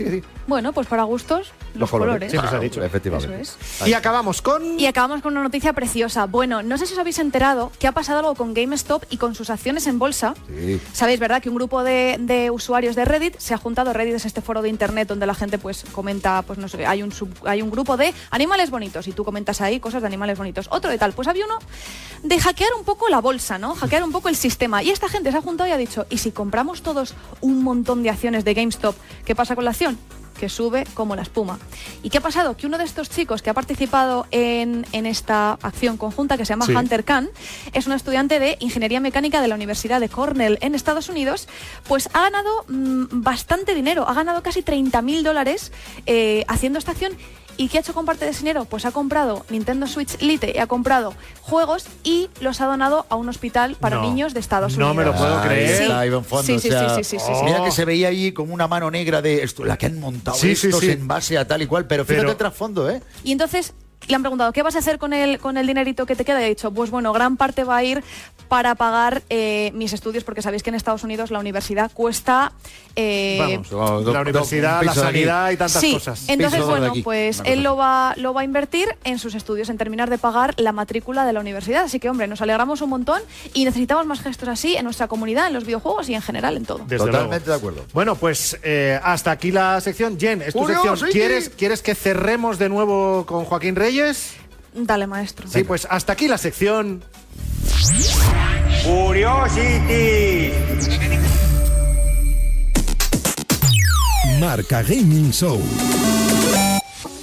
Sí, 0.00 0.04
que 0.04 0.10
sí. 0.20 0.22
Bueno, 0.46 0.72
pues 0.72 0.86
para 0.86 1.02
gustos, 1.04 1.52
los, 1.74 1.90
colores. 1.90 2.30
Siempre 2.30 2.50
se 2.50 2.56
ha 2.56 2.58
dicho. 2.58 2.82
Efectivamente. 2.82 3.40
Eso 3.42 3.86
Y 3.86 3.92
acabamos 3.92 4.40
con... 4.42 4.80
Y 4.80 4.86
acabamos 4.86 5.22
con 5.22 5.32
una 5.32 5.42
noticia 5.42 5.72
preciosa. 5.72 6.26
Bueno, 6.26 6.62
no 6.62 6.78
sé 6.78 6.86
si 6.86 6.94
os 6.94 6.98
habéis 6.98 7.18
enterado 7.18 7.70
que 7.78 7.86
ha 7.86 7.92
pasado 7.92 8.20
algo 8.20 8.34
con 8.34 8.54
GameStop 8.54 9.04
y 9.10 9.18
con 9.18 9.34
sus 9.34 9.50
acciones 9.50 9.86
en 9.86 9.98
bolsa. 9.98 10.34
Sí. 10.48 10.80
Sabéis, 10.92 11.20
¿verdad? 11.20 11.42
Que 11.42 11.48
un 11.50 11.54
grupo 11.54 11.84
de, 11.84 12.16
de 12.18 12.50
usuarios 12.50 12.96
de 12.96 13.04
Reddit 13.04 13.38
se 13.38 13.54
ha 13.54 13.58
juntado. 13.58 13.92
Reddit 13.92 14.14
es 14.14 14.24
este 14.24 14.40
foro 14.40 14.62
de 14.62 14.68
internet 14.68 15.06
donde 15.08 15.26
la 15.26 15.34
gente 15.34 15.58
pues 15.58 15.84
comenta, 15.92 16.42
pues 16.42 16.58
no 16.58 16.66
sé, 16.68 16.86
hay 16.86 17.02
un, 17.02 17.12
sub- 17.12 17.46
hay 17.46 17.62
un 17.62 17.70
grupo 17.70 17.96
de 17.96 18.12
animales 18.30 18.70
bonitos 18.70 19.06
y 19.06 19.12
tú 19.12 19.24
comentas 19.24 19.60
ahí 19.60 19.78
cosas 19.80 20.00
de 20.02 20.06
animales 20.08 20.38
bonitos. 20.38 20.66
Otro 20.70 20.90
de 20.90 20.98
tal. 20.98 21.12
Pues 21.12 21.28
había 21.28 21.44
uno 21.44 21.58
de 22.22 22.40
hackear 22.40 22.70
un 22.78 22.84
poco 22.84 23.08
la 23.08 23.20
bolsa, 23.20 23.58
¿no? 23.58 23.74
Hackear 23.74 24.02
un 24.02 24.12
poco 24.12 24.28
el 24.28 24.36
sistema. 24.36 24.82
Y 24.82 24.90
esta 24.90 25.08
gente 25.08 25.30
se 25.30 25.36
ha 25.38 25.42
juntado 25.42 25.68
y 25.68 25.72
ha 25.72 25.76
dicho, 25.76 26.06
¿y 26.10 26.18
si 26.18 26.32
compramos 26.32 26.82
todos 26.82 27.14
un 27.40 27.62
montón 27.62 28.02
de 28.02 28.10
acciones 28.10 28.44
de 28.44 28.54
GameStop, 28.54 28.94
qué 29.24 29.34
pasa 29.34 29.54
con 29.54 29.64
la 29.64 29.70
acción? 29.70 29.89
Que 30.40 30.48
sube 30.48 30.86
como 30.94 31.14
la 31.16 31.22
espuma. 31.22 31.58
¿Y 32.02 32.08
qué 32.08 32.16
ha 32.16 32.20
pasado? 32.22 32.56
Que 32.56 32.66
uno 32.66 32.78
de 32.78 32.84
estos 32.84 33.10
chicos 33.10 33.42
que 33.42 33.50
ha 33.50 33.54
participado 33.54 34.26
en, 34.30 34.86
en 34.92 35.04
esta 35.04 35.58
acción 35.60 35.98
conjunta, 35.98 36.38
que 36.38 36.46
se 36.46 36.54
llama 36.54 36.64
Sí. 36.64 36.74
Hunter 36.74 37.04
Khan, 37.04 37.28
es 37.74 37.86
un 37.86 37.92
estudiante 37.92 38.40
de 38.40 38.56
Ingeniería 38.60 39.00
Mecánica 39.00 39.42
de 39.42 39.48
la 39.48 39.54
Universidad 39.54 40.00
de 40.00 40.08
Cornell 40.08 40.56
en 40.62 40.74
Estados 40.74 41.10
Unidos, 41.10 41.46
pues 41.86 42.08
ha 42.14 42.22
ganado 42.22 42.64
mm, 42.68 43.22
bastante 43.22 43.74
dinero, 43.74 44.08
ha 44.08 44.14
ganado 44.14 44.42
casi 44.42 44.62
30.000 44.62 45.22
dólares 45.22 45.72
eh, 46.06 46.44
haciendo 46.48 46.78
esta 46.78 46.92
acción. 46.92 47.12
¿Y 47.56 47.68
qué 47.68 47.78
ha 47.78 47.80
hecho 47.80 47.92
con 47.92 48.06
parte 48.06 48.24
de 48.24 48.30
ese 48.30 48.40
dinero? 48.40 48.64
Pues 48.64 48.84
ha 48.86 48.90
comprado 48.92 49.44
Nintendo 49.50 49.86
Switch 49.86 50.18
Lite, 50.20 50.52
y 50.54 50.58
ha 50.58 50.66
comprado 50.66 51.12
juegos 51.42 51.86
y 52.04 52.30
los 52.40 52.60
ha 52.60 52.66
donado 52.66 53.04
a 53.10 53.16
un 53.16 53.28
hospital 53.28 53.76
para 53.78 53.96
No, 53.96 54.02
niños 54.02 54.32
de 54.34 54.40
Estados 54.40 54.78
no 54.78 54.90
Unidos. 54.90 54.96
me 55.06 55.12
lo 55.12 55.16
puedo 55.18 55.42
creer. 55.42 55.82
está, 55.82 56.04
en 56.06 56.24
fondo, 56.24 56.42
Sí, 56.44 56.52
o 56.54 56.58
sí, 56.58 56.68
sea, 56.68 56.88
sí, 56.96 57.04
sí, 57.04 57.18
sí, 57.18 57.24
sí, 57.26 57.32
sí. 57.34 57.44
Mira 57.44 57.60
Oh. 57.60 57.64
que 57.64 57.70
se 57.70 57.84
veía 57.84 58.08
ahí 58.08 58.32
como 58.32 58.54
una 58.54 58.66
mano 58.66 58.90
negra 58.90 59.20
de 59.20 59.42
esto, 59.42 59.64
la 59.64 59.76
que 59.76 59.86
han 59.86 60.00
montado 60.00 60.36
estos 60.42 60.80
sí. 60.80 60.90
en 60.90 61.06
base 61.06 61.36
a 61.36 61.46
tal 61.46 61.60
y 61.62 61.66
cual, 61.66 61.86
pero 61.86 62.04
fíjate 62.04 62.20
Pero- 62.22 62.30
el 62.32 62.36
trasfondo, 62.38 62.88
¿eh? 62.88 63.02
Y 63.24 63.32
entonces 63.32 63.74
le 64.08 64.14
han 64.14 64.22
preguntado, 64.22 64.52
¿qué 64.52 64.62
vas 64.62 64.74
a 64.76 64.78
hacer 64.78 64.98
con 64.98 65.12
el, 65.12 65.38
con 65.38 65.56
el 65.58 65.66
dinerito 65.66 66.06
que 66.06 66.16
te 66.16 66.24
queda? 66.24 66.40
Y 66.40 66.44
ha 66.44 66.48
dicho, 66.48 66.70
pues 66.72 66.90
bueno, 66.90 67.12
gran 67.12 67.36
parte 67.36 67.64
va 67.64 67.76
a 67.76 67.84
ir 67.84 68.02
para 68.50 68.74
pagar 68.74 69.22
eh, 69.30 69.70
mis 69.74 69.92
estudios, 69.92 70.24
porque 70.24 70.42
sabéis 70.42 70.64
que 70.64 70.70
en 70.70 70.74
Estados 70.74 71.04
Unidos 71.04 71.30
la 71.30 71.38
universidad 71.38 71.88
cuesta... 71.94 72.50
eh, 72.96 73.38
Vamos, 73.70 73.70
do- 74.04 74.12
la 74.12 74.20
universidad, 74.22 74.80
un 74.80 74.86
la 74.86 74.94
sanidad 74.94 75.50
y 75.52 75.56
tantas 75.56 75.80
sí, 75.80 75.92
cosas. 75.94 76.28
entonces 76.28 76.62
bueno, 76.64 76.92
pues 77.04 77.40
él 77.44 77.62
lo 77.62 77.76
va, 77.76 78.12
lo 78.16 78.34
va 78.34 78.40
a 78.40 78.44
invertir 78.44 78.88
en 79.04 79.20
sus 79.20 79.36
estudios, 79.36 79.68
en 79.70 79.78
terminar 79.78 80.10
de 80.10 80.18
pagar 80.18 80.54
la 80.58 80.72
matrícula 80.72 81.24
de 81.24 81.32
la 81.32 81.38
universidad. 81.38 81.84
Así 81.84 82.00
que, 82.00 82.10
hombre, 82.10 82.26
nos 82.26 82.42
alegramos 82.42 82.80
un 82.82 82.90
montón 82.90 83.22
y 83.54 83.64
necesitamos 83.64 84.04
más 84.06 84.20
gestos 84.20 84.48
así 84.48 84.74
en 84.76 84.82
nuestra 84.82 85.06
comunidad, 85.06 85.46
en 85.46 85.52
los 85.52 85.64
videojuegos 85.64 86.08
y 86.08 86.14
en 86.14 86.22
general 86.22 86.56
en 86.56 86.64
todo. 86.66 86.80
Desde 86.88 87.06
Totalmente 87.06 87.46
luego. 87.46 87.50
de 87.52 87.54
acuerdo. 87.70 87.92
Bueno, 87.94 88.16
pues 88.16 88.58
eh, 88.64 88.98
hasta 89.02 89.30
aquí 89.30 89.52
la 89.52 89.80
sección. 89.80 90.18
Jen, 90.18 90.42
es 90.42 90.54
tu 90.54 90.66
sección. 90.66 90.98
¿Quieres, 91.12 91.50
¿Quieres 91.50 91.82
que 91.82 91.94
cerremos 91.94 92.58
de 92.58 92.68
nuevo 92.68 93.24
con 93.26 93.44
Joaquín 93.44 93.76
Reyes? 93.76 94.32
Dale, 94.72 95.06
maestro. 95.08 95.48
Sí, 95.48 95.64
pues 95.64 95.86
hasta 95.90 96.12
aquí 96.12 96.28
la 96.28 96.38
sección. 96.38 97.02
Curiosity. 98.84 100.52
Marca 104.38 104.82
Gaming 104.82 105.30
Show. 105.32 105.58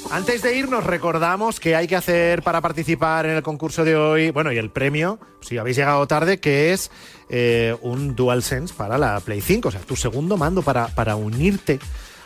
Antes 0.10 0.42
de 0.42 0.58
irnos, 0.58 0.84
recordamos 0.84 1.60
que 1.60 1.76
hay 1.76 1.86
que 1.86 1.96
hacer 1.96 2.42
para 2.42 2.62
participar 2.62 3.28
en 3.28 3.36
el 3.36 3.44
concurso 3.44 3.84
de 3.84 3.96
hoy, 3.96 4.32
bueno, 4.32 4.52
y 4.52 4.58
el 4.58 4.72
premio, 4.72 5.20
si 5.42 5.60
habéis 5.60 5.78
llegado 5.78 6.08
tarde, 6.08 6.40
que 6.40 6.74
es 6.74 6.90
eh, 7.30 7.76
un 7.82 8.16
DualSense 8.16 8.74
para 8.74 8.98
la 8.98 9.20
Play 9.20 9.42
5, 9.42 9.68
o 9.68 9.72
sea, 9.72 9.82
tu 9.82 9.96
segundo 9.96 10.38
mando 10.38 10.64
para, 10.64 10.88
para 10.88 11.16
unirte 11.16 11.80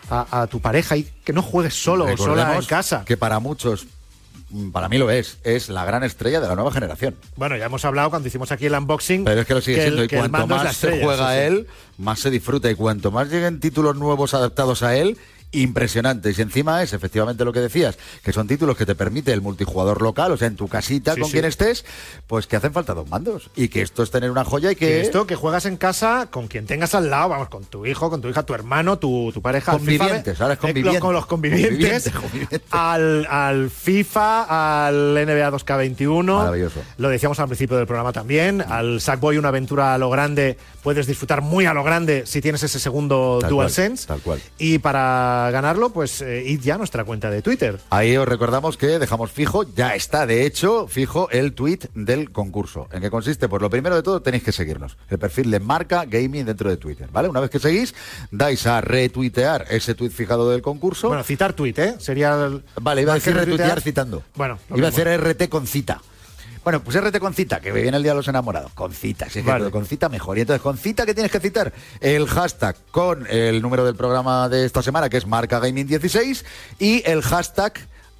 a, 0.09 0.43
a 0.43 0.47
tu 0.47 0.61
pareja 0.61 0.95
y 0.95 1.03
que 1.25 1.33
no 1.33 1.41
juegues 1.41 1.73
solo 1.73 2.05
o 2.05 2.15
sola 2.15 2.55
en 2.55 2.63
casa. 2.63 3.03
Que 3.05 3.17
para 3.17 3.39
muchos, 3.39 3.87
para 4.71 4.89
mí 4.89 4.97
lo 4.97 5.09
es, 5.09 5.37
es 5.43 5.69
la 5.69 5.85
gran 5.85 6.03
estrella 6.03 6.41
de 6.41 6.47
la 6.47 6.55
nueva 6.55 6.71
generación. 6.71 7.15
Bueno, 7.35 7.57
ya 7.57 7.65
hemos 7.65 7.85
hablado 7.85 8.09
cuando 8.09 8.27
hicimos 8.27 8.51
aquí 8.51 8.65
el 8.65 8.73
unboxing. 8.73 9.23
Pero 9.23 9.41
es 9.41 9.47
que 9.47 9.53
lo 9.53 9.61
sigue 9.61 9.81
siendo, 9.81 10.03
y 10.03 10.07
cuanto 10.07 10.47
más 10.47 10.75
se 10.75 11.01
juega 11.01 11.31
sí, 11.31 11.39
sí. 11.39 11.45
él, 11.45 11.67
más 11.97 12.19
se 12.19 12.29
disfruta, 12.29 12.69
y 12.69 12.75
cuanto 12.75 13.11
más 13.11 13.29
lleguen 13.29 13.59
títulos 13.59 13.95
nuevos 13.95 14.33
adaptados 14.33 14.83
a 14.83 14.95
él, 14.95 15.17
impresionantes. 15.51 16.37
Y 16.39 16.41
encima 16.41 16.81
es 16.83 16.93
efectivamente 16.93 17.45
lo 17.45 17.53
que 17.53 17.59
decías, 17.59 17.97
que 18.23 18.33
son 18.33 18.47
títulos 18.47 18.77
que 18.77 18.85
te 18.85 18.95
permite 18.95 19.31
el 19.33 19.41
multijugador 19.41 20.01
local, 20.01 20.31
o 20.31 20.37
sea, 20.37 20.47
en 20.47 20.55
tu 20.55 20.67
casita, 20.67 21.13
Sí, 21.13 21.19
con 21.21 21.27
sí. 21.29 21.33
quien 21.33 21.45
estés, 21.45 21.85
pues 22.27 22.47
que 22.47 22.55
hacen 22.55 22.73
falta 22.73 22.93
dos 22.93 23.07
mandos. 23.09 23.49
Y 23.55 23.67
que 23.67 23.81
esto 23.81 24.03
es 24.03 24.11
tener 24.11 24.31
una 24.31 24.43
joya 24.45 24.71
y 24.71 24.75
que... 24.75 24.87
Que 24.87 25.01
esto 25.01 25.27
que 25.27 25.35
juegas 25.35 25.65
en 25.65 25.77
casa 25.77 26.27
con 26.31 26.47
quien 26.47 26.65
tengas 26.65 26.95
al 26.95 27.09
lado, 27.09 27.29
vamos, 27.29 27.49
con 27.49 27.63
tu 27.65 27.85
hijo, 27.85 28.09
con 28.09 28.21
tu 28.21 28.27
hija, 28.29 28.43
tu 28.43 28.53
hermano, 28.53 28.97
tu, 28.99 29.31
tu 29.33 29.41
pareja. 29.41 29.71
Convivientes, 29.73 30.33
FIFA, 30.33 30.43
ahora 30.43 30.53
es 30.53 30.59
conviviente. 30.59 30.99
Con 30.99 31.13
los 31.13 31.25
convivientes. 31.25 31.71
Conviviente, 31.71 32.11
conviviente. 32.11 32.61
Al, 32.71 33.25
al 33.29 33.69
FIFA, 33.69 34.87
al 34.87 35.13
NBA 35.13 35.51
2K21. 35.51 36.37
Maravilloso. 36.37 36.81
Lo 36.97 37.09
decíamos 37.09 37.39
al 37.39 37.47
principio 37.47 37.77
del 37.77 37.87
programa 37.87 38.11
también. 38.13 38.61
Al 38.61 39.01
Sackboy, 39.01 39.37
una 39.37 39.49
aventura 39.49 39.93
a 39.93 39.97
lo 39.97 40.09
grande. 40.09 40.57
Puedes 40.83 41.07
disfrutar 41.07 41.41
muy 41.41 41.65
a 41.65 41.73
lo 41.73 41.83
grande 41.83 42.23
si 42.25 42.41
tienes 42.41 42.63
ese 42.63 42.79
segundo 42.79 43.37
Tal 43.41 43.49
DualSense. 43.49 44.07
cual, 44.07 44.17
tal 44.17 44.23
cual. 44.23 44.41
Y 44.57 44.79
para 44.79 45.40
para 45.41 45.51
ganarlo, 45.51 45.89
pues 45.89 46.21
eh, 46.21 46.43
id 46.45 46.61
ya 46.61 46.75
a 46.75 46.77
nuestra 46.77 47.03
cuenta 47.03 47.31
de 47.31 47.41
Twitter. 47.41 47.79
Ahí 47.89 48.15
os 48.15 48.27
recordamos 48.27 48.77
que 48.77 48.99
dejamos 48.99 49.31
fijo, 49.31 49.63
ya 49.75 49.95
está 49.95 50.27
de 50.27 50.45
hecho 50.45 50.87
fijo 50.87 51.29
el 51.31 51.53
tweet 51.53 51.79
del 51.95 52.31
concurso. 52.31 52.87
¿En 52.91 53.01
qué 53.01 53.09
consiste? 53.09 53.49
Pues 53.49 53.59
lo 53.59 53.69
primero 53.71 53.95
de 53.95 54.03
todo 54.03 54.21
tenéis 54.21 54.43
que 54.43 54.51
seguirnos. 54.51 54.97
El 55.09 55.17
perfil 55.17 55.49
de 55.49 55.59
marca 55.59 56.05
gaming 56.05 56.45
dentro 56.45 56.69
de 56.69 56.77
Twitter, 56.77 57.09
¿vale? 57.11 57.27
Una 57.27 57.39
vez 57.39 57.49
que 57.49 57.57
seguís, 57.57 57.95
dais 58.29 58.67
a 58.67 58.81
retuitear 58.81 59.65
ese 59.71 59.95
tweet 59.95 60.11
fijado 60.11 60.47
del 60.51 60.61
concurso. 60.61 61.07
Bueno, 61.07 61.23
citar 61.23 61.53
tweet, 61.53 61.73
¿eh? 61.77 61.95
Sería 61.97 62.33
el- 62.45 62.63
Vale, 62.79 63.01
iba 63.01 63.13
a 63.13 63.15
decir 63.15 63.33
retuitear 63.35 63.81
citando. 63.81 64.21
Bueno, 64.35 64.59
iba 64.75 64.85
a 64.85 64.89
hacer 64.89 65.07
RT 65.07 65.49
con 65.49 65.65
cita. 65.65 66.01
Bueno, 66.63 66.83
pues 66.83 66.95
RT 66.99 67.17
con 67.19 67.33
cita, 67.33 67.59
que 67.59 67.73
me 67.73 67.81
viene 67.81 67.97
el 67.97 68.03
día 68.03 68.11
de 68.11 68.17
los 68.17 68.27
enamorados. 68.27 68.71
Con 68.73 68.93
cita, 68.93 69.29
sí, 69.29 69.41
Vale. 69.41 69.71
con 69.71 69.85
cita 69.85 70.09
mejor. 70.09 70.37
Y 70.37 70.41
entonces, 70.41 70.61
con 70.61 70.77
cita, 70.77 71.05
¿qué 71.05 71.13
tienes 71.13 71.31
que 71.31 71.39
citar? 71.39 71.73
El 71.99 72.27
hashtag 72.27 72.75
con 72.91 73.25
el 73.27 73.61
número 73.61 73.83
del 73.83 73.95
programa 73.95 74.47
de 74.47 74.65
esta 74.65 74.83
semana, 74.83 75.09
que 75.09 75.17
es 75.17 75.25
Marca 75.25 75.59
Gaming 75.59 75.87
16, 75.87 76.45
y 76.77 77.01
el 77.09 77.23
hashtag 77.23 77.73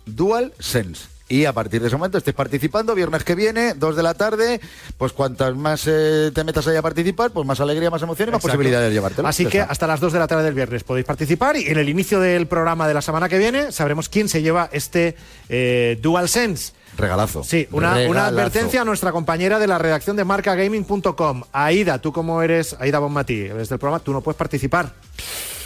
DualSense. 0.05 1.10
Y 1.31 1.45
a 1.45 1.53
partir 1.53 1.79
de 1.79 1.87
ese 1.87 1.95
momento 1.95 2.17
estés 2.17 2.33
participando, 2.33 2.93
viernes 2.93 3.23
que 3.23 3.35
viene, 3.35 3.73
2 3.73 3.95
de 3.95 4.03
la 4.03 4.15
tarde, 4.15 4.59
pues 4.97 5.13
cuantas 5.13 5.55
más 5.55 5.87
eh, 5.87 6.29
te 6.35 6.43
metas 6.43 6.67
ahí 6.67 6.75
a 6.75 6.81
participar, 6.81 7.31
pues 7.31 7.47
más 7.47 7.57
alegría, 7.61 7.89
más 7.89 8.01
emoción 8.01 8.27
y 8.27 8.31
más 8.33 8.39
Exacto. 8.39 8.57
posibilidades 8.57 8.89
de 8.89 8.93
llevártelo. 8.93 9.29
Así 9.29 9.45
que 9.45 9.61
hasta 9.61 9.87
las 9.87 10.01
2 10.01 10.11
de 10.11 10.19
la 10.19 10.27
tarde 10.27 10.43
del 10.43 10.55
viernes 10.55 10.83
podéis 10.83 11.05
participar 11.05 11.55
y 11.55 11.69
en 11.69 11.77
el 11.77 11.87
inicio 11.87 12.19
del 12.19 12.47
programa 12.47 12.85
de 12.85 12.95
la 12.95 13.01
semana 13.01 13.29
que 13.29 13.37
viene 13.37 13.71
sabremos 13.71 14.09
quién 14.09 14.27
se 14.27 14.41
lleva 14.41 14.67
este 14.73 15.15
eh, 15.47 15.97
DualSense. 16.01 16.73
Regalazo. 16.97 17.45
Sí, 17.45 17.65
una, 17.71 17.95
una 18.09 18.25
advertencia 18.25 18.81
a 18.81 18.83
nuestra 18.83 19.13
compañera 19.13 19.57
de 19.57 19.67
la 19.67 19.77
redacción 19.77 20.17
de 20.17 20.25
marcagaming.com. 20.25 21.43
Aida, 21.53 22.01
tú 22.01 22.11
como 22.11 22.41
eres, 22.41 22.75
Aida 22.77 22.99
Bonmatí, 22.99 23.39
eres 23.39 23.69
del 23.69 23.79
programa, 23.79 24.03
tú 24.03 24.11
no 24.11 24.19
puedes 24.19 24.37
participar. 24.37 24.91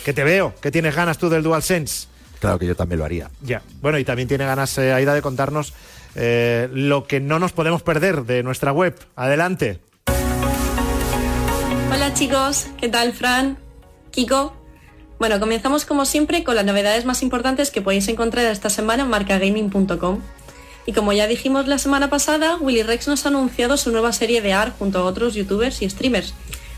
Que 0.04 0.14
te 0.14 0.24
veo, 0.24 0.54
que 0.62 0.70
tienes 0.70 0.96
ganas 0.96 1.18
tú 1.18 1.28
del 1.28 1.42
DualSense. 1.42 2.14
Claro 2.46 2.60
que 2.60 2.68
yo 2.68 2.76
también 2.76 3.00
lo 3.00 3.06
haría. 3.06 3.32
Ya. 3.42 3.64
Bueno, 3.82 3.98
y 3.98 4.06
también 4.06 4.28
tiene 4.28 4.46
ganas 4.46 4.78
eh, 4.78 4.94
Aida 4.94 5.16
de 5.16 5.24
contarnos 5.24 5.74
eh, 6.14 6.70
lo 6.72 7.08
que 7.08 7.20
no 7.20 7.40
nos 7.40 7.54
podemos 7.54 7.82
perder 7.82 8.24
de 8.26 8.44
nuestra 8.44 8.72
web. 8.72 8.96
Adelante. 9.16 9.80
Hola 11.92 12.14
chicos, 12.14 12.68
¿qué 12.78 12.88
tal 12.88 13.14
Fran? 13.14 13.58
Kiko. 14.12 14.56
Bueno, 15.18 15.40
comenzamos 15.40 15.86
como 15.86 16.06
siempre 16.06 16.44
con 16.44 16.54
las 16.54 16.66
novedades 16.66 17.06
más 17.06 17.24
importantes 17.24 17.72
que 17.72 17.82
podéis 17.82 18.08
encontrar 18.10 18.46
esta 18.46 18.70
semana 18.70 19.02
en 19.02 19.10
marcagaming.com. 19.10 20.20
Y 20.86 20.94
como 20.94 21.14
ya 21.14 21.26
dijimos 21.26 21.66
la 21.66 21.80
semana 21.80 22.12
pasada, 22.12 22.58
Willy 22.58 22.84
Rex 22.84 23.08
nos 23.08 23.26
ha 23.26 23.30
anunciado 23.30 23.76
su 23.76 23.90
nueva 23.90 24.14
serie 24.14 24.44
de 24.44 24.54
AR 24.54 24.72
junto 24.78 25.00
a 25.00 25.06
otros 25.06 25.34
youtubers 25.34 25.82
y 25.82 25.90
streamers. 25.90 26.36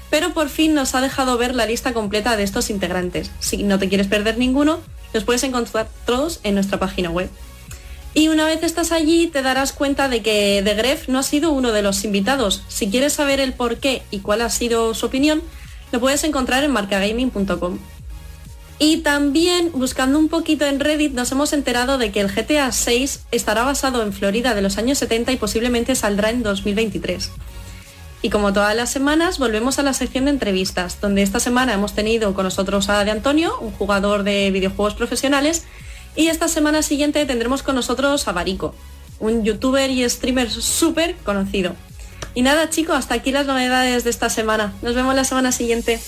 Pero 0.09 0.33
por 0.33 0.47
fin 0.47 0.73
nos 0.73 0.95
ha 0.95 1.01
dejado 1.01 1.37
ver 1.37 1.53
la 1.53 1.65
lista 1.65 1.91
completa 1.91 2.37
de 2.37 2.43
estos 2.43 2.69
integrantes. 2.69 3.31
Si 3.39 3.63
no 3.63 3.77
te 3.79 3.89
quieres 3.89 4.07
perder 4.07 4.37
ninguno, 4.37 4.79
los 5.13 5.23
puedes 5.23 5.43
encontrar 5.43 5.89
todos 6.05 6.39
en 6.43 6.55
nuestra 6.55 6.79
página 6.79 7.09
web. 7.09 7.29
Y 8.13 8.29
una 8.29 8.45
vez 8.45 8.63
estás 8.63 8.91
allí 8.91 9.27
te 9.27 9.43
darás 9.43 9.73
cuenta 9.73 10.09
de 10.09 10.21
que 10.21 10.61
The 10.63 10.73
Gref 10.73 11.07
no 11.07 11.19
ha 11.19 11.23
sido 11.23 11.51
uno 11.51 11.71
de 11.71 11.83
los 11.83 12.03
invitados. 12.03 12.63
Si 12.67 12.89
quieres 12.89 13.13
saber 13.13 13.39
el 13.39 13.53
por 13.53 13.77
qué 13.77 14.01
y 14.09 14.19
cuál 14.19 14.41
ha 14.41 14.49
sido 14.49 14.93
su 14.93 15.05
opinión, 15.05 15.43
lo 15.91 15.99
puedes 15.99 16.23
encontrar 16.23 16.63
en 16.63 16.71
marcagaming.com. 16.71 17.77
Y 18.79 18.97
también, 18.97 19.71
buscando 19.71 20.19
un 20.19 20.29
poquito 20.29 20.65
en 20.65 20.79
Reddit, 20.79 21.13
nos 21.13 21.31
hemos 21.31 21.51
enterado 21.53 21.97
de 21.97 22.11
que 22.11 22.21
el 22.21 22.31
GTA 22.31 22.71
6 22.71 23.21
estará 23.31 23.63
basado 23.63 24.03
en 24.03 24.13
Florida 24.13 24.53
de 24.53 24.61
los 24.61 24.77
años 24.77 24.99
70 24.99 25.31
y 25.31 25.37
posiblemente 25.37 25.95
saldrá 25.95 26.29
en 26.29 26.43
2023. 26.43 27.31
Y 28.21 28.29
como 28.29 28.51
todas 28.51 28.75
las 28.75 28.89
semanas, 28.91 29.37
volvemos 29.37 29.77
a 29.79 29.83
la 29.83 29.93
sección 29.93 30.25
de 30.25 30.31
entrevistas, 30.31 30.99
donde 30.99 31.21
esta 31.21 31.39
semana 31.39 31.73
hemos 31.73 31.93
tenido 31.93 32.33
con 32.33 32.45
nosotros 32.45 32.89
a 32.89 33.03
De 33.03 33.11
Antonio, 33.11 33.57
un 33.59 33.71
jugador 33.71 34.23
de 34.23 34.49
videojuegos 34.51 34.95
profesionales, 34.95 35.65
y 36.15 36.27
esta 36.27 36.47
semana 36.47 36.81
siguiente 36.81 37.25
tendremos 37.27 37.61
con 37.61 37.75
nosotros 37.75 38.27
a 38.27 38.31
Barico, 38.31 38.73
un 39.19 39.43
youtuber 39.43 39.89
y 39.91 40.07
streamer 40.09 40.49
súper 40.49 41.15
conocido. 41.17 41.73
Y 42.33 42.41
nada 42.41 42.69
chicos, 42.69 42.95
hasta 42.97 43.13
aquí 43.15 43.31
las 43.31 43.45
novedades 43.45 44.03
de 44.03 44.09
esta 44.09 44.29
semana. 44.29 44.73
Nos 44.81 44.95
vemos 44.95 45.13
la 45.15 45.23
semana 45.23 45.51
siguiente. 45.51 45.99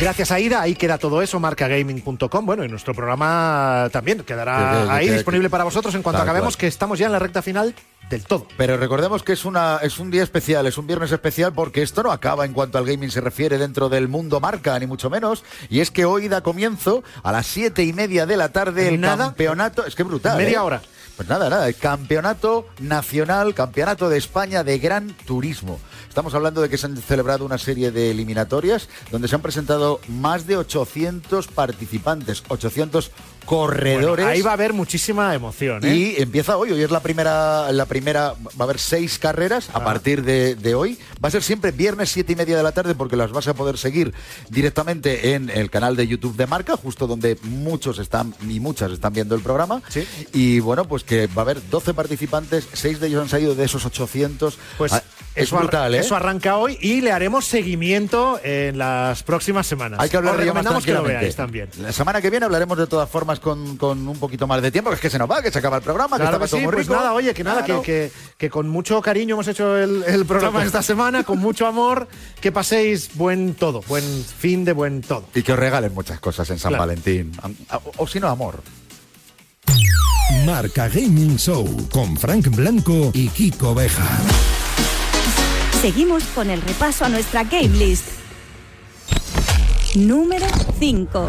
Gracias 0.00 0.30
Aida, 0.30 0.62
ahí 0.62 0.76
queda 0.76 0.96
todo 0.98 1.22
eso, 1.22 1.40
marcagaming.com. 1.40 2.46
Bueno, 2.46 2.64
y 2.64 2.68
nuestro 2.68 2.94
programa 2.94 3.88
también 3.90 4.20
quedará 4.22 4.78
Que- 4.82 4.86
que- 4.86 4.92
ahí 4.92 5.08
disponible 5.08 5.50
para 5.50 5.64
vosotros 5.64 5.92
en 5.96 6.02
cuanto 6.04 6.22
acabemos, 6.22 6.56
que 6.56 6.68
estamos 6.68 7.00
ya 7.00 7.06
en 7.06 7.12
la 7.12 7.18
recta 7.18 7.42
final 7.42 7.74
del 8.10 8.24
todo. 8.24 8.46
Pero 8.56 8.76
recordemos 8.76 9.22
que 9.22 9.32
es, 9.32 9.44
una, 9.44 9.78
es 9.82 9.98
un 9.98 10.10
día 10.10 10.22
especial, 10.22 10.66
es 10.66 10.78
un 10.78 10.86
viernes 10.86 11.12
especial 11.12 11.52
porque 11.52 11.82
esto 11.82 12.02
no 12.02 12.12
acaba 12.12 12.44
en 12.44 12.52
cuanto 12.52 12.78
al 12.78 12.86
gaming 12.86 13.10
se 13.10 13.20
refiere 13.20 13.58
dentro 13.58 13.88
del 13.88 14.08
mundo 14.08 14.40
marca, 14.40 14.78
ni 14.78 14.86
mucho 14.86 15.10
menos. 15.10 15.44
Y 15.68 15.80
es 15.80 15.90
que 15.90 16.04
hoy 16.04 16.28
da 16.28 16.40
comienzo 16.40 17.02
a 17.22 17.32
las 17.32 17.46
siete 17.46 17.84
y 17.84 17.92
media 17.92 18.26
de 18.26 18.36
la 18.36 18.50
tarde 18.50 18.88
el 18.88 19.00
Nada. 19.00 19.26
campeonato. 19.26 19.84
Es 19.84 19.94
que 19.94 20.02
brutal. 20.02 20.38
Media 20.38 20.58
¿eh? 20.58 20.60
hora. 20.60 20.82
Pues 21.16 21.28
nada, 21.28 21.50
nada, 21.50 21.66
el 21.66 21.74
campeonato 21.74 22.68
nacional, 22.78 23.52
campeonato 23.52 24.08
de 24.08 24.18
España 24.18 24.62
de 24.62 24.78
Gran 24.78 25.08
Turismo. 25.26 25.80
Estamos 26.08 26.32
hablando 26.32 26.62
de 26.62 26.68
que 26.68 26.78
se 26.78 26.86
han 26.86 26.96
celebrado 26.96 27.44
una 27.44 27.58
serie 27.58 27.90
de 27.90 28.12
eliminatorias 28.12 28.88
donde 29.10 29.26
se 29.26 29.34
han 29.34 29.42
presentado 29.42 30.00
más 30.06 30.46
de 30.46 30.56
800 30.56 31.48
participantes, 31.48 32.44
800 32.46 33.10
corredores. 33.48 34.04
Bueno, 34.24 34.30
ahí 34.30 34.42
va 34.42 34.50
a 34.50 34.54
haber 34.54 34.72
muchísima 34.74 35.34
emoción. 35.34 35.84
¿eh? 35.84 35.94
Y 35.94 36.22
empieza 36.22 36.56
hoy, 36.56 36.70
hoy 36.70 36.82
es 36.82 36.90
la 36.90 37.00
primera, 37.00 37.72
la 37.72 37.86
primera, 37.86 38.34
va 38.34 38.60
a 38.60 38.62
haber 38.64 38.78
seis 38.78 39.18
carreras 39.18 39.70
Ah. 39.72 39.78
a 39.78 39.84
partir 39.84 40.22
de, 40.22 40.54
de 40.54 40.74
hoy. 40.74 40.98
Va 41.24 41.28
a 41.28 41.30
ser 41.30 41.42
siempre 41.42 41.70
viernes 41.72 42.10
siete 42.10 42.32
y 42.34 42.36
media 42.36 42.56
de 42.56 42.62
la 42.62 42.72
tarde 42.72 42.94
porque 42.94 43.16
las 43.16 43.32
vas 43.32 43.48
a 43.48 43.54
poder 43.54 43.78
seguir 43.78 44.12
directamente 44.50 45.34
en 45.34 45.48
el 45.50 45.70
canal 45.70 45.96
de 45.96 46.06
YouTube 46.06 46.36
de 46.36 46.46
Marca, 46.46 46.76
justo 46.76 47.06
donde 47.06 47.38
muchos 47.42 47.98
están 47.98 48.34
y 48.48 48.60
muchas 48.60 48.92
están 48.92 49.12
viendo 49.12 49.34
el 49.34 49.40
programa. 49.42 49.82
Y 50.32 50.60
bueno, 50.60 50.86
pues 50.86 51.04
que 51.04 51.26
va 51.28 51.42
a 51.42 51.44
haber 51.44 51.66
12 51.70 51.94
participantes, 51.94 52.68
seis 52.72 53.00
de 53.00 53.06
ellos 53.08 53.22
han 53.22 53.28
salido 53.28 53.54
de 53.54 53.64
esos 53.64 53.84
800. 53.86 54.58
Pues 54.76 54.92
Ah, 54.92 55.02
es 55.34 55.50
brutal, 55.52 55.94
¿eh? 55.94 55.98
eso 55.98 56.16
arranca 56.16 56.56
hoy 56.56 56.76
y 56.80 57.00
le 57.00 57.12
haremos 57.12 57.44
seguimiento 57.46 58.40
en 58.42 58.76
las 58.76 59.22
próximas 59.22 59.66
semanas. 59.68 60.00
Hay 60.00 60.08
que 60.10 60.16
hablar 60.16 60.36
de 60.36 60.42
recomendamos 60.44 60.84
que 60.84 60.92
lo 60.92 61.02
veáis 61.04 61.36
también. 61.36 61.68
La 61.80 61.92
semana 61.92 62.20
que 62.20 62.28
viene 62.30 62.44
hablaremos 62.46 62.76
de 62.76 62.86
todas 62.88 63.08
formas 63.08 63.37
con, 63.40 63.76
con 63.76 64.06
un 64.08 64.18
poquito 64.18 64.46
más 64.46 64.60
de 64.62 64.70
tiempo, 64.70 64.90
que 64.90 64.96
es 64.96 65.00
que 65.00 65.10
se 65.10 65.18
nos 65.18 65.30
va, 65.30 65.40
que 65.42 65.50
se 65.50 65.58
acaba 65.58 65.76
el 65.78 65.82
programa, 65.82 66.16
que 66.16 66.22
Claro 66.22 66.38
que 66.38 66.46
todo 66.46 66.58
sí, 66.58 66.64
muy 66.64 66.72
pues 66.74 66.88
nada, 66.88 67.12
oye, 67.12 67.32
que 67.34 67.44
nada, 67.44 67.60
que, 67.62 67.66
Claro. 67.66 67.82
que- 67.82 68.10
que 68.36 68.50
con 68.50 68.68
mucho 68.68 69.00
cariño 69.02 69.34
hemos 69.34 69.48
hecho 69.48 69.76
el, 69.76 70.04
el 70.06 70.24
programa 70.26 70.62
esta 70.64 70.82
semana, 70.82 71.24
con 71.24 71.38
mucho 71.38 71.66
amor, 71.66 72.08
que 72.40 72.52
paséis 72.52 73.10
buen 73.14 73.54
todo, 73.54 73.82
buen 73.88 74.04
fin 74.24 74.64
de 74.64 74.72
buen 74.72 75.00
todo. 75.02 75.24
Y 75.34 75.42
que 75.42 75.52
os 75.52 75.58
regalen 75.58 75.92
muchas 75.94 76.20
cosas 76.20 76.48
en 76.50 76.58
San 76.58 76.70
Claro. 76.70 76.82
Valentín. 76.86 77.32
O, 77.72 78.04
o 78.04 78.06
si 78.06 78.20
no, 78.20 78.28
amor. 78.28 78.62
Marca 80.46 80.88
Gaming 80.88 81.36
Show 81.38 81.88
con 81.92 82.16
Frank 82.16 82.48
Blanco 82.54 83.10
y 83.14 83.28
Kiko 83.28 83.74
Beja. 83.74 84.06
Seguimos 85.80 86.22
con 86.34 86.50
el 86.50 86.60
repaso 86.62 87.04
a 87.04 87.08
nuestra 87.08 87.44
game 87.44 87.68
list. 87.68 88.06
Número 89.94 90.46
5. 90.78 91.28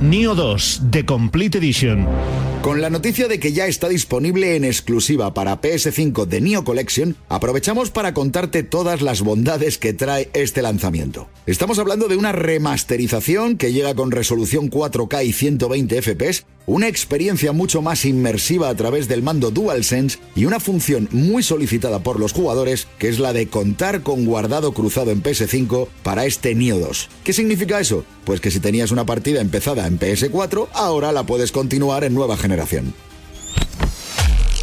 Neo 0.00 0.34
2, 0.34 0.90
The 0.90 1.04
Complete 1.04 1.56
Edition. 1.56 2.55
Con 2.66 2.80
la 2.80 2.90
noticia 2.90 3.28
de 3.28 3.38
que 3.38 3.52
ya 3.52 3.68
está 3.68 3.88
disponible 3.88 4.56
en 4.56 4.64
exclusiva 4.64 5.32
para 5.32 5.60
PS5 5.60 6.26
de 6.26 6.40
Neo 6.40 6.64
Collection, 6.64 7.14
aprovechamos 7.28 7.92
para 7.92 8.12
contarte 8.12 8.64
todas 8.64 9.02
las 9.02 9.20
bondades 9.22 9.78
que 9.78 9.92
trae 9.92 10.30
este 10.32 10.62
lanzamiento. 10.62 11.28
Estamos 11.46 11.78
hablando 11.78 12.08
de 12.08 12.16
una 12.16 12.32
remasterización 12.32 13.56
que 13.56 13.72
llega 13.72 13.94
con 13.94 14.10
resolución 14.10 14.68
4K 14.68 15.26
y 15.26 15.32
120 15.32 16.02
FPS, 16.02 16.44
una 16.66 16.88
experiencia 16.88 17.52
mucho 17.52 17.82
más 17.82 18.04
inmersiva 18.04 18.68
a 18.68 18.74
través 18.74 19.06
del 19.06 19.22
mando 19.22 19.52
DualSense 19.52 20.18
y 20.34 20.46
una 20.46 20.58
función 20.58 21.08
muy 21.12 21.44
solicitada 21.44 22.00
por 22.00 22.18
los 22.18 22.32
jugadores, 22.32 22.88
que 22.98 23.08
es 23.08 23.20
la 23.20 23.32
de 23.32 23.46
contar 23.46 24.02
con 24.02 24.24
guardado 24.24 24.72
cruzado 24.72 25.12
en 25.12 25.22
PS5 25.22 25.86
para 26.02 26.26
este 26.26 26.56
Neo 26.56 26.80
2. 26.80 27.08
¿Qué 27.22 27.32
significa 27.32 27.78
eso? 27.78 28.04
Pues 28.24 28.40
que 28.40 28.50
si 28.50 28.58
tenías 28.58 28.90
una 28.90 29.06
partida 29.06 29.40
empezada 29.40 29.86
en 29.86 30.00
PS4, 30.00 30.66
ahora 30.72 31.12
la 31.12 31.24
puedes 31.26 31.52
continuar 31.52 32.02
en 32.02 32.12
nueva 32.12 32.36
generación. 32.36 32.55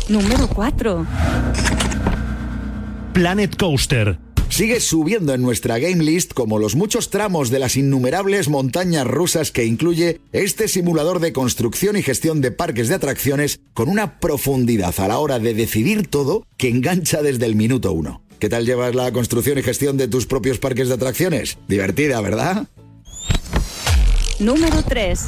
Número 0.09 0.47
4. 0.47 1.05
Planet 3.13 3.55
Coaster. 3.57 4.19
Sigue 4.49 4.79
subiendo 4.81 5.33
en 5.33 5.41
nuestra 5.41 5.79
game 5.79 6.03
list 6.03 6.33
como 6.33 6.59
los 6.59 6.75
muchos 6.75 7.09
tramos 7.09 7.49
de 7.49 7.57
las 7.57 7.75
innumerables 7.75 8.49
montañas 8.49 9.07
rusas 9.07 9.51
que 9.51 9.65
incluye 9.65 10.19
este 10.31 10.67
simulador 10.67 11.19
de 11.19 11.33
construcción 11.33 11.97
y 11.97 12.03
gestión 12.03 12.39
de 12.39 12.51
parques 12.51 12.87
de 12.87 12.95
atracciones 12.95 13.61
con 13.73 13.89
una 13.89 14.19
profundidad 14.19 14.93
a 14.99 15.07
la 15.07 15.17
hora 15.17 15.39
de 15.39 15.55
decidir 15.55 16.05
todo 16.07 16.45
que 16.57 16.69
engancha 16.69 17.23
desde 17.23 17.47
el 17.47 17.55
minuto 17.55 17.93
uno. 17.93 18.21
¿Qué 18.37 18.49
tal 18.49 18.65
llevas 18.65 18.93
la 18.93 19.11
construcción 19.11 19.57
y 19.57 19.63
gestión 19.63 19.97
de 19.97 20.07
tus 20.07 20.27
propios 20.27 20.59
parques 20.59 20.87
de 20.87 20.95
atracciones? 20.95 21.57
Divertida, 21.67 22.21
¿verdad? 22.21 22.67
Número 24.39 24.83
3. 24.83 25.19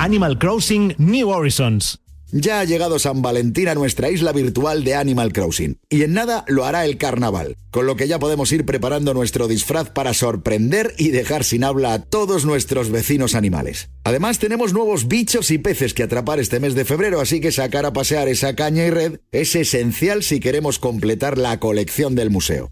Animal 0.00 0.38
Crossing 0.38 0.94
New 0.96 1.28
Horizons. 1.28 2.00
Ya 2.32 2.60
ha 2.60 2.64
llegado 2.64 2.98
San 2.98 3.20
Valentín 3.20 3.68
a 3.68 3.74
nuestra 3.74 4.08
isla 4.08 4.32
virtual 4.32 4.82
de 4.82 4.94
Animal 4.94 5.30
Crossing 5.30 5.78
y 5.90 6.04
en 6.04 6.14
nada 6.14 6.42
lo 6.48 6.64
hará 6.64 6.86
el 6.86 6.96
carnaval, 6.96 7.58
con 7.70 7.84
lo 7.84 7.96
que 7.96 8.08
ya 8.08 8.18
podemos 8.18 8.50
ir 8.50 8.64
preparando 8.64 9.12
nuestro 9.12 9.46
disfraz 9.46 9.90
para 9.90 10.14
sorprender 10.14 10.94
y 10.96 11.10
dejar 11.10 11.44
sin 11.44 11.64
habla 11.64 11.92
a 11.92 11.98
todos 12.02 12.46
nuestros 12.46 12.88
vecinos 12.88 13.34
animales. 13.34 13.90
Además 14.02 14.38
tenemos 14.38 14.72
nuevos 14.72 15.06
bichos 15.06 15.50
y 15.50 15.58
peces 15.58 15.92
que 15.92 16.04
atrapar 16.04 16.40
este 16.40 16.60
mes 16.60 16.74
de 16.74 16.86
febrero, 16.86 17.20
así 17.20 17.42
que 17.42 17.52
sacar 17.52 17.84
a 17.84 17.92
pasear 17.92 18.28
esa 18.28 18.56
caña 18.56 18.86
y 18.86 18.90
red 18.90 19.20
es 19.32 19.54
esencial 19.54 20.22
si 20.22 20.40
queremos 20.40 20.78
completar 20.78 21.36
la 21.36 21.60
colección 21.60 22.14
del 22.14 22.30
museo. 22.30 22.70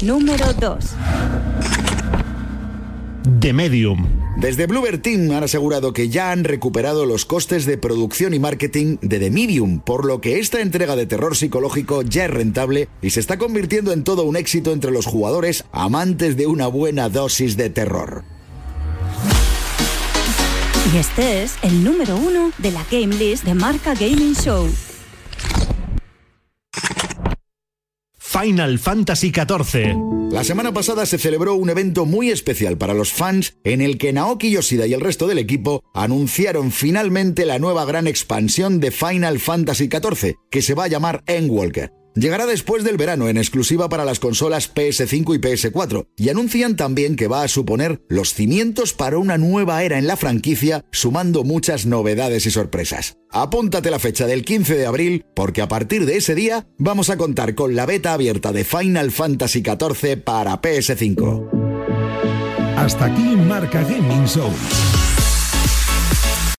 Número 0.00 0.54
2. 0.54 0.84
The 3.40 3.52
Medium. 3.52 4.06
Desde 4.38 4.66
Bluebird 4.66 5.02
Team 5.02 5.30
han 5.32 5.42
asegurado 5.42 5.92
que 5.92 6.08
ya 6.08 6.32
han 6.32 6.44
recuperado 6.44 7.04
los 7.04 7.26
costes 7.26 7.66
de 7.66 7.76
producción 7.76 8.32
y 8.32 8.38
marketing 8.38 8.96
de 9.02 9.18
The 9.18 9.30
Medium, 9.30 9.80
por 9.80 10.06
lo 10.06 10.20
que 10.20 10.38
esta 10.38 10.60
entrega 10.60 10.96
de 10.96 11.06
terror 11.06 11.36
psicológico 11.36 12.02
ya 12.02 12.24
es 12.24 12.30
rentable 12.30 12.88
y 13.02 13.10
se 13.10 13.20
está 13.20 13.38
convirtiendo 13.38 13.92
en 13.92 14.04
todo 14.04 14.24
un 14.24 14.36
éxito 14.36 14.72
entre 14.72 14.90
los 14.90 15.06
jugadores 15.06 15.64
amantes 15.72 16.36
de 16.36 16.46
una 16.46 16.66
buena 16.66 17.08
dosis 17.08 17.56
de 17.56 17.68
terror. 17.68 18.24
Y 20.94 20.96
este 20.96 21.42
es 21.42 21.56
el 21.62 21.84
número 21.84 22.16
uno 22.16 22.52
de 22.58 22.70
la 22.70 22.84
Game 22.90 23.14
List 23.14 23.44
de 23.44 23.54
Marca 23.54 23.94
Gaming 23.94 24.34
Show. 24.34 24.68
Final 28.30 28.78
Fantasy 28.78 29.32
XIV. 29.32 29.96
La 30.30 30.44
semana 30.44 30.72
pasada 30.72 31.04
se 31.04 31.18
celebró 31.18 31.56
un 31.56 31.68
evento 31.68 32.06
muy 32.06 32.30
especial 32.30 32.78
para 32.78 32.94
los 32.94 33.12
fans 33.12 33.56
en 33.64 33.80
el 33.80 33.98
que 33.98 34.12
Naoki 34.12 34.52
Yoshida 34.52 34.86
y 34.86 34.94
el 34.94 35.00
resto 35.00 35.26
del 35.26 35.38
equipo 35.38 35.82
anunciaron 35.94 36.70
finalmente 36.70 37.44
la 37.44 37.58
nueva 37.58 37.84
gran 37.84 38.06
expansión 38.06 38.78
de 38.78 38.92
Final 38.92 39.40
Fantasy 39.40 39.88
XIV, 39.88 40.36
que 40.48 40.62
se 40.62 40.74
va 40.74 40.84
a 40.84 40.88
llamar 40.88 41.24
Endwalker. 41.26 41.90
Llegará 42.14 42.46
después 42.46 42.84
del 42.84 42.96
verano 42.96 43.28
en 43.28 43.36
exclusiva 43.36 43.88
para 43.88 44.04
las 44.04 44.18
consolas 44.18 44.72
PS5 44.74 45.34
y 45.34 45.38
PS4 45.38 46.06
y 46.16 46.28
anuncian 46.28 46.76
también 46.76 47.16
que 47.16 47.28
va 47.28 47.42
a 47.42 47.48
suponer 47.48 48.02
los 48.08 48.34
cimientos 48.34 48.92
para 48.92 49.18
una 49.18 49.38
nueva 49.38 49.82
era 49.84 49.98
en 49.98 50.06
la 50.06 50.16
franquicia 50.16 50.84
sumando 50.90 51.44
muchas 51.44 51.86
novedades 51.86 52.46
y 52.46 52.50
sorpresas. 52.50 53.16
Apúntate 53.30 53.90
la 53.90 53.98
fecha 53.98 54.26
del 54.26 54.44
15 54.44 54.76
de 54.76 54.86
abril 54.86 55.24
porque 55.34 55.62
a 55.62 55.68
partir 55.68 56.04
de 56.04 56.16
ese 56.16 56.34
día 56.34 56.66
vamos 56.78 57.10
a 57.10 57.16
contar 57.16 57.54
con 57.54 57.76
la 57.76 57.86
beta 57.86 58.12
abierta 58.12 58.52
de 58.52 58.64
Final 58.64 59.12
Fantasy 59.12 59.62
XIV 59.62 60.22
para 60.22 60.60
PS5. 60.60 61.60
Hasta 62.76 63.04
aquí 63.04 63.36
Marca 63.36 63.82
Gaming 63.82 64.26
Show. 64.26 64.50